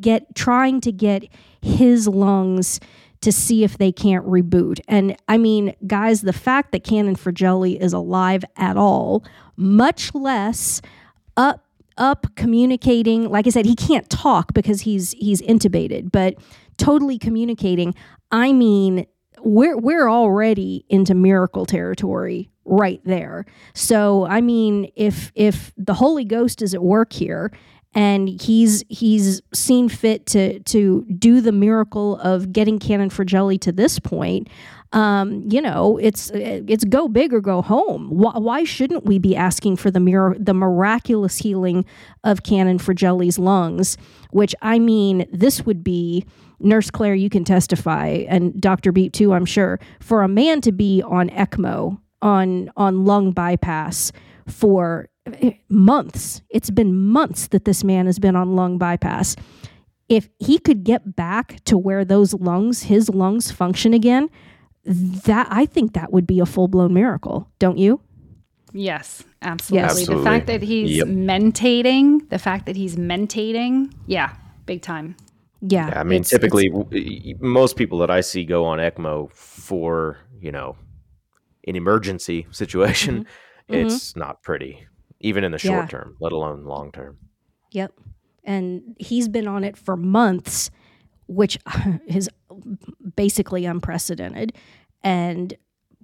[0.00, 1.24] get trying to get
[1.60, 2.80] his lungs
[3.20, 4.80] to see if they can't reboot.
[4.88, 9.24] And I mean, guys, the fact that Canon Fragile is alive at all,
[9.56, 10.80] much less
[11.36, 11.66] up
[11.98, 16.36] up communicating, like I said, he can't talk because he's he's intubated, but
[16.78, 17.94] totally communicating.
[18.30, 19.06] I mean,
[19.42, 23.44] we're we're already into miracle territory right there.
[23.74, 27.52] So, I mean, if if the Holy Ghost is at work here
[27.94, 33.72] and he's he's seen fit to to do the miracle of getting Canon Fragile to
[33.72, 34.48] this point.
[34.92, 38.08] Um, you know, it's it's go big or go home.
[38.10, 41.84] Why, why shouldn't we be asking for the mir- the miraculous healing
[42.24, 43.96] of Canon Fragile's lungs?
[44.30, 46.24] Which I mean, this would be
[46.60, 47.14] Nurse Claire.
[47.14, 49.32] You can testify, and Doctor Beat too.
[49.32, 54.12] I'm sure for a man to be on ECMO on on lung bypass
[54.46, 55.08] for
[55.68, 56.42] months.
[56.50, 59.36] It's been months that this man has been on lung bypass.
[60.08, 64.28] If he could get back to where those lungs, his lungs function again,
[64.84, 68.00] that I think that would be a full-blown miracle, don't you?
[68.72, 70.00] Yes, absolutely.
[70.02, 70.08] Yes.
[70.08, 71.08] The fact that he's Yep.
[71.08, 74.34] mentating, the fact that he's mentating, yeah,
[74.66, 75.16] big time.
[75.60, 75.88] Yeah.
[75.88, 80.18] Yeah, I mean, it's- typically, it's- most people that I see go on ECMO for,
[80.40, 80.76] you know,
[81.66, 83.74] an emergency situation, mm-hmm.
[83.74, 84.20] it's mm-hmm.
[84.20, 84.86] not pretty,
[85.20, 85.84] even in the short.
[85.84, 85.86] Yeah.
[85.86, 87.18] term, let alone long term.
[87.72, 87.92] Yep.
[88.44, 90.70] And he's been on it for months,
[91.26, 91.58] which
[92.06, 92.28] is
[93.16, 94.54] basically unprecedented.
[95.02, 95.54] And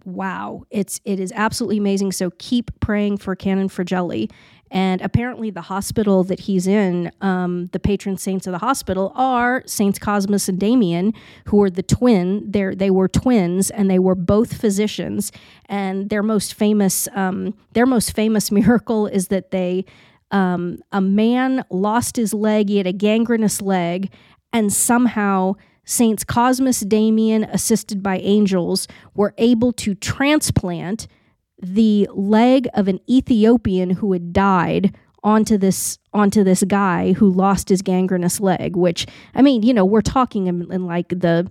[0.05, 2.13] wow, it's it is absolutely amazing.
[2.13, 4.29] So keep praying for Canon Fragile.
[4.71, 9.63] And apparently, the hospital that he's in, um, the patron saints of the hospital are
[9.67, 11.15] Saints Cosmas and Damien,
[11.47, 12.51] who are the twin.
[12.51, 15.31] They they were twins, and they were both physicians.
[15.67, 19.85] And their most famous, um, their most famous miracle is that they
[20.31, 24.11] um, a man lost his leg, he had a gangrenous leg,
[24.53, 31.07] and somehow Saints Cosmas Damien, assisted by angels, were able to transplant
[31.61, 37.69] the leg of an Ethiopian who had died onto this onto this guy who lost
[37.69, 41.51] his gangrenous leg which i mean you know we're talking in, in like the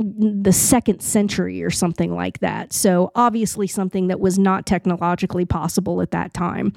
[0.00, 2.72] the second century or something like that.
[2.72, 6.72] So obviously something that was not technologically possible at that time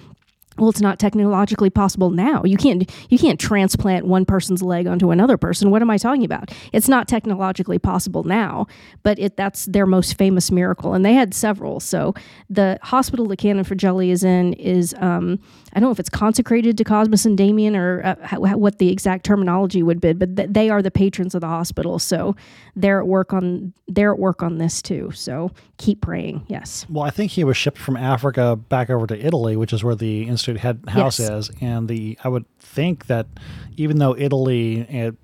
[0.58, 2.44] well it's not technologically possible now.
[2.44, 5.72] You can't you can't transplant one person's leg onto another person.
[5.72, 6.52] What am i talking about?
[6.72, 8.68] It's not technologically possible now
[9.04, 10.94] but it that's their most famous miracle.
[10.94, 11.80] And they had several.
[11.80, 12.14] So
[12.50, 15.40] the hospital that canon fragile is in is um,
[15.74, 18.78] i don't know if it's consecrated to Cosmas and damien or uh, how, how- what
[18.80, 22.36] the exact terminology would be but th- they are the patrons of the hospital so
[22.76, 27.04] they're at work on they're at work on this too so keep praying yes Well,
[27.04, 30.24] I think he was shipped from Africa back over to Italy, which is where the
[30.28, 31.30] institute head house Yes.
[31.30, 31.52] is.
[31.62, 33.28] And the I would think that
[33.76, 35.16] even though Italy it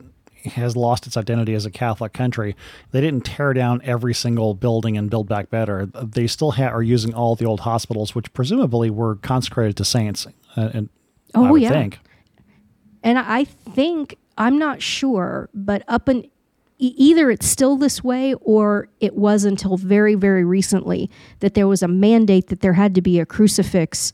[0.45, 2.55] has lost its identity as a Catholic country,
[2.91, 5.85] they didn't tear down every single building and build back better.
[5.85, 10.27] They still ha- are using all the old hospitals, which presumably were consecrated to saints.
[10.59, 10.89] Uh, and
[11.35, 11.69] I Oh, yeah.
[11.69, 11.99] think.
[13.03, 16.25] And I think I'm not sure, but up in
[16.79, 21.09] e- either it's still this way or it was until very very recently
[21.39, 24.11] that there was a mandate that there had to be a crucifix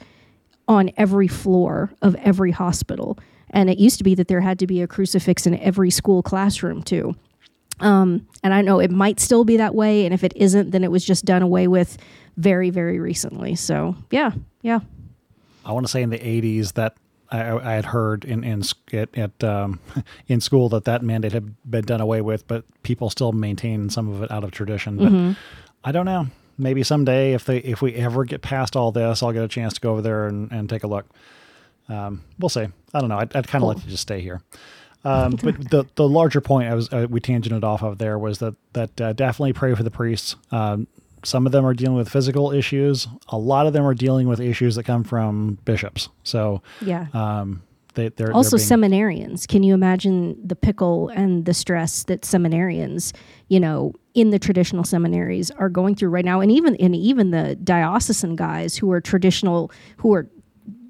[0.67, 3.17] on every floor of every hospital.
[3.51, 6.21] And it used to be that there had to be a crucifix in every school
[6.23, 7.15] classroom too.
[7.79, 10.83] Um, and I know it might still be that way, and if it isn't, then
[10.83, 11.97] it was just done away with
[12.37, 13.55] very, very recently.
[13.55, 14.31] So yeah,
[14.61, 14.79] yeah.
[15.65, 16.95] I want to say in the 80s that
[17.31, 18.63] I, I had heard in in
[18.93, 19.79] at, at um,
[20.27, 24.07] in school that that mandate had been done away with, but people still maintain some
[24.09, 24.97] of it out of tradition.
[24.97, 25.37] But
[25.83, 26.27] I don't know.
[26.57, 29.73] Maybe someday, if they if we ever get past all this, I'll get a chance
[29.73, 31.05] to go over there and, and take a look.
[31.89, 32.67] Um, we'll see.
[32.93, 33.17] I don't know.
[33.17, 34.41] I'd, I'd kind of like to just stay here.
[35.03, 38.39] Um, but the the larger point I was uh, we tangented off of there was
[38.39, 40.35] that that uh, definitely pray for the priests.
[40.51, 40.87] Um,
[41.25, 43.07] some of them are dealing with physical issues.
[43.29, 46.09] A lot of them are dealing with issues that come from bishops.
[46.23, 47.07] So Yeah.
[47.13, 47.63] um,
[47.95, 52.23] they, they're also they're being, seminarians can you imagine the pickle and the stress that
[52.23, 53.13] seminarians
[53.47, 57.31] you know in the traditional seminaries are going through right now and even and even
[57.31, 60.27] the diocesan guys who are traditional who are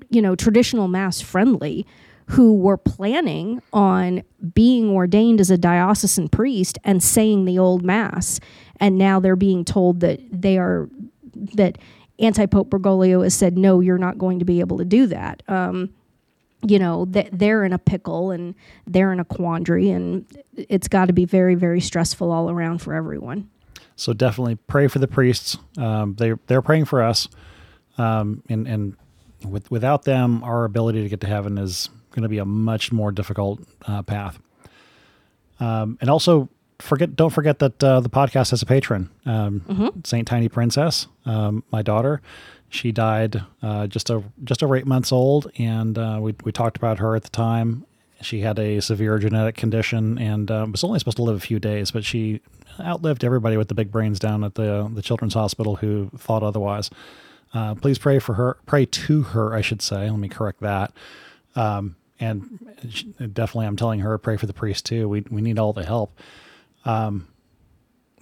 [0.10, 1.86] you know traditional mass friendly
[2.30, 4.24] who were planning on
[4.56, 8.40] being ordained as a diocesan priest and saying the old mass
[8.80, 10.90] and now they're being told that they are
[11.34, 11.78] that
[12.20, 15.94] anti-pope bergoglio has said no you're not going to be able to do that um,
[16.66, 18.56] you know that they're in a pickle and
[18.88, 20.26] they're in a quandary and
[20.56, 23.50] it's got to be very very stressful all around for everyone
[23.96, 25.58] so definitely pray for the priests.
[25.78, 27.28] Um, they they're praying for us,
[27.98, 28.96] um, and and
[29.44, 32.92] with, without them, our ability to get to heaven is going to be a much
[32.92, 34.40] more difficult uh, path.
[35.60, 36.50] Um, and also
[36.80, 41.64] forget don't forget that uh, the podcast has a patron, um, Saint Tiny Princess, um,
[41.72, 42.22] my daughter.
[42.70, 46.78] She died uh, just a, just over eight months old, and uh, we we talked
[46.78, 47.86] about her at the time.
[48.22, 51.60] She had a severe genetic condition and uh, was only supposed to live a few
[51.60, 52.42] days, but she
[52.80, 56.90] outlived everybody with the big brains down at the the children's hospital who thought otherwise.
[57.54, 58.58] Uh, please pray for her.
[58.66, 60.10] Pray to her, I should say.
[60.10, 60.92] Let me correct that.
[61.56, 62.60] Um, and
[63.34, 65.08] definitely, I'm telling her pray for the priest too.
[65.08, 66.18] We we need all the help.
[66.86, 67.28] Um,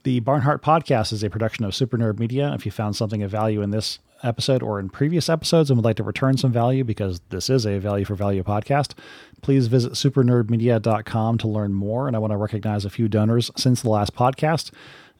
[0.03, 2.53] the Barnhardt podcast is a production of Super Nerd Media.
[2.53, 5.85] If you found something of value in this episode or in previous episodes and would
[5.85, 8.93] like to return some value because this is a value for value podcast,
[9.41, 12.07] please visit supernerdmedia.com to learn more.
[12.07, 14.71] And I want to recognize a few donors since the last podcast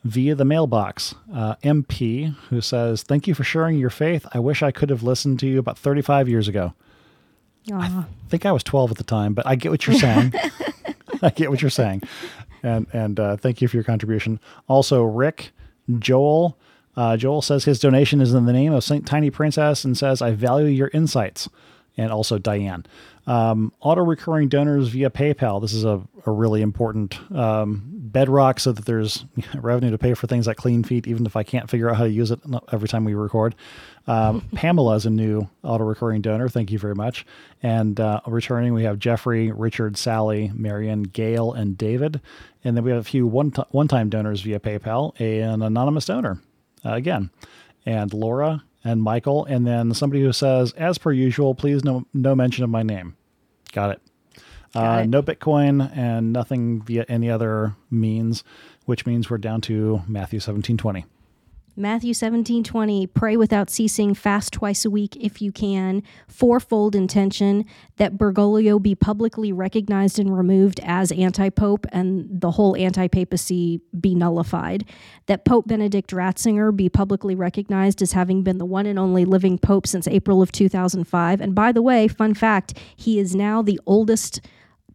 [0.04, 1.16] via the mailbox.
[1.34, 4.26] Uh, MP, who says, Thank you for sharing your faith.
[4.34, 6.74] I wish I could have listened to you about 35 years ago.
[7.72, 7.76] Aw.
[8.02, 10.34] I think I was 12 at the time, but I get what you're saying.
[11.22, 12.02] I get what you're saying.
[12.64, 14.40] And and uh, thank you for your contribution.
[14.68, 15.52] Also, Rick,
[16.00, 16.58] Joel.
[16.96, 20.22] Uh, Joel says his donation is in the name of Saint Tiny Princess and says,
[20.22, 21.50] I value your insights.
[21.98, 22.86] And also Diane.
[23.28, 25.62] Um, auto recurring donors via PayPal.
[25.62, 29.26] This is a, a really important um, bedrock so that there's
[29.56, 32.10] revenue to pay for things like Cleanfeed, even if I can't figure out how to
[32.10, 32.40] use it
[32.72, 33.56] every time we record.
[34.08, 36.50] Um, Pamela is a new auto recurring donor.
[36.50, 37.26] Thank you very much.
[37.62, 42.22] And uh, returning, we have Jeffrey, Richard, Sally, Marion, Gail, and David.
[42.64, 46.06] And then we have a few one t- one time donors via PayPal, an anonymous
[46.06, 46.42] donor
[46.86, 47.30] uh, again,
[47.86, 52.36] and Laura and Michael, and then somebody who says, as per usual, please no no
[52.36, 53.16] mention of my name.
[53.72, 54.02] Got it.
[54.76, 55.08] uh, it.
[55.08, 58.44] No Bitcoin and nothing via any other means,
[58.86, 61.06] which means we're down to Matthew seventeen twenty.
[61.76, 66.04] Matthew 17, 20, pray without ceasing, fast twice a week if you can.
[66.28, 67.66] Fourfold intention
[67.98, 73.82] that Bergoglio be publicly recognized and removed as anti pope and the whole anti papacy
[74.00, 74.88] be nullified.
[75.26, 79.58] That Pope Benedict Ratzinger be publicly recognized as having been the one and only living
[79.58, 81.42] pope since April of 2005.
[81.42, 84.42] And by the way, fun fact, he is now the oldest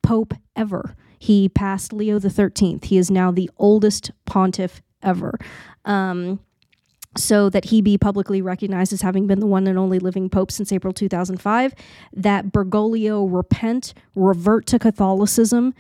[0.02, 0.94] pope ever.
[1.18, 2.84] He passed Leo 13th.
[2.84, 5.36] He is now the oldest pontiff ever.
[5.84, 6.38] Um,
[7.19, 10.51] so that he be publicly recognized as having been the one and only living pope
[10.51, 11.74] since April 2005,
[12.12, 15.74] that Bergoglio repent, revert to Catholicism,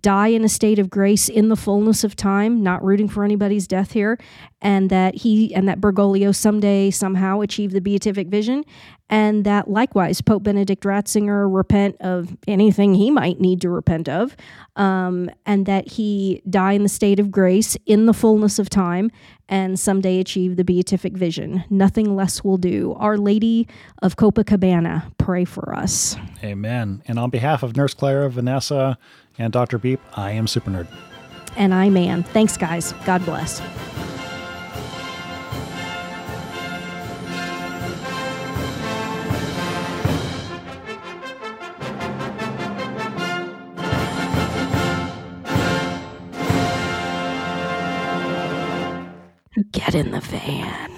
[0.00, 3.66] die in a state of grace in the fullness of time, not rooting for anybody's
[3.66, 4.18] death here,
[4.62, 8.64] and that he and that Bergoglio someday somehow achieve the beatific vision,
[9.10, 14.34] and that likewise Pope Benedict Ratzinger repent of anything he might need to repent of,
[14.76, 19.10] um, and that he die in the state of grace in the fullness of time,
[19.48, 21.64] and someday achieve the beatific vision.
[21.70, 22.94] Nothing less will do.
[22.98, 23.68] Our Lady
[24.02, 26.16] of Copacabana, pray for us.
[26.42, 27.02] Amen.
[27.06, 28.98] And on behalf of Nurse Clara, Vanessa,
[29.38, 29.78] and Dr.
[29.78, 30.88] Beep, I am Super Nerd.
[31.56, 32.22] And I'm man.
[32.22, 32.92] Thanks, guys.
[33.04, 33.60] God bless.
[49.74, 50.93] Get in the van.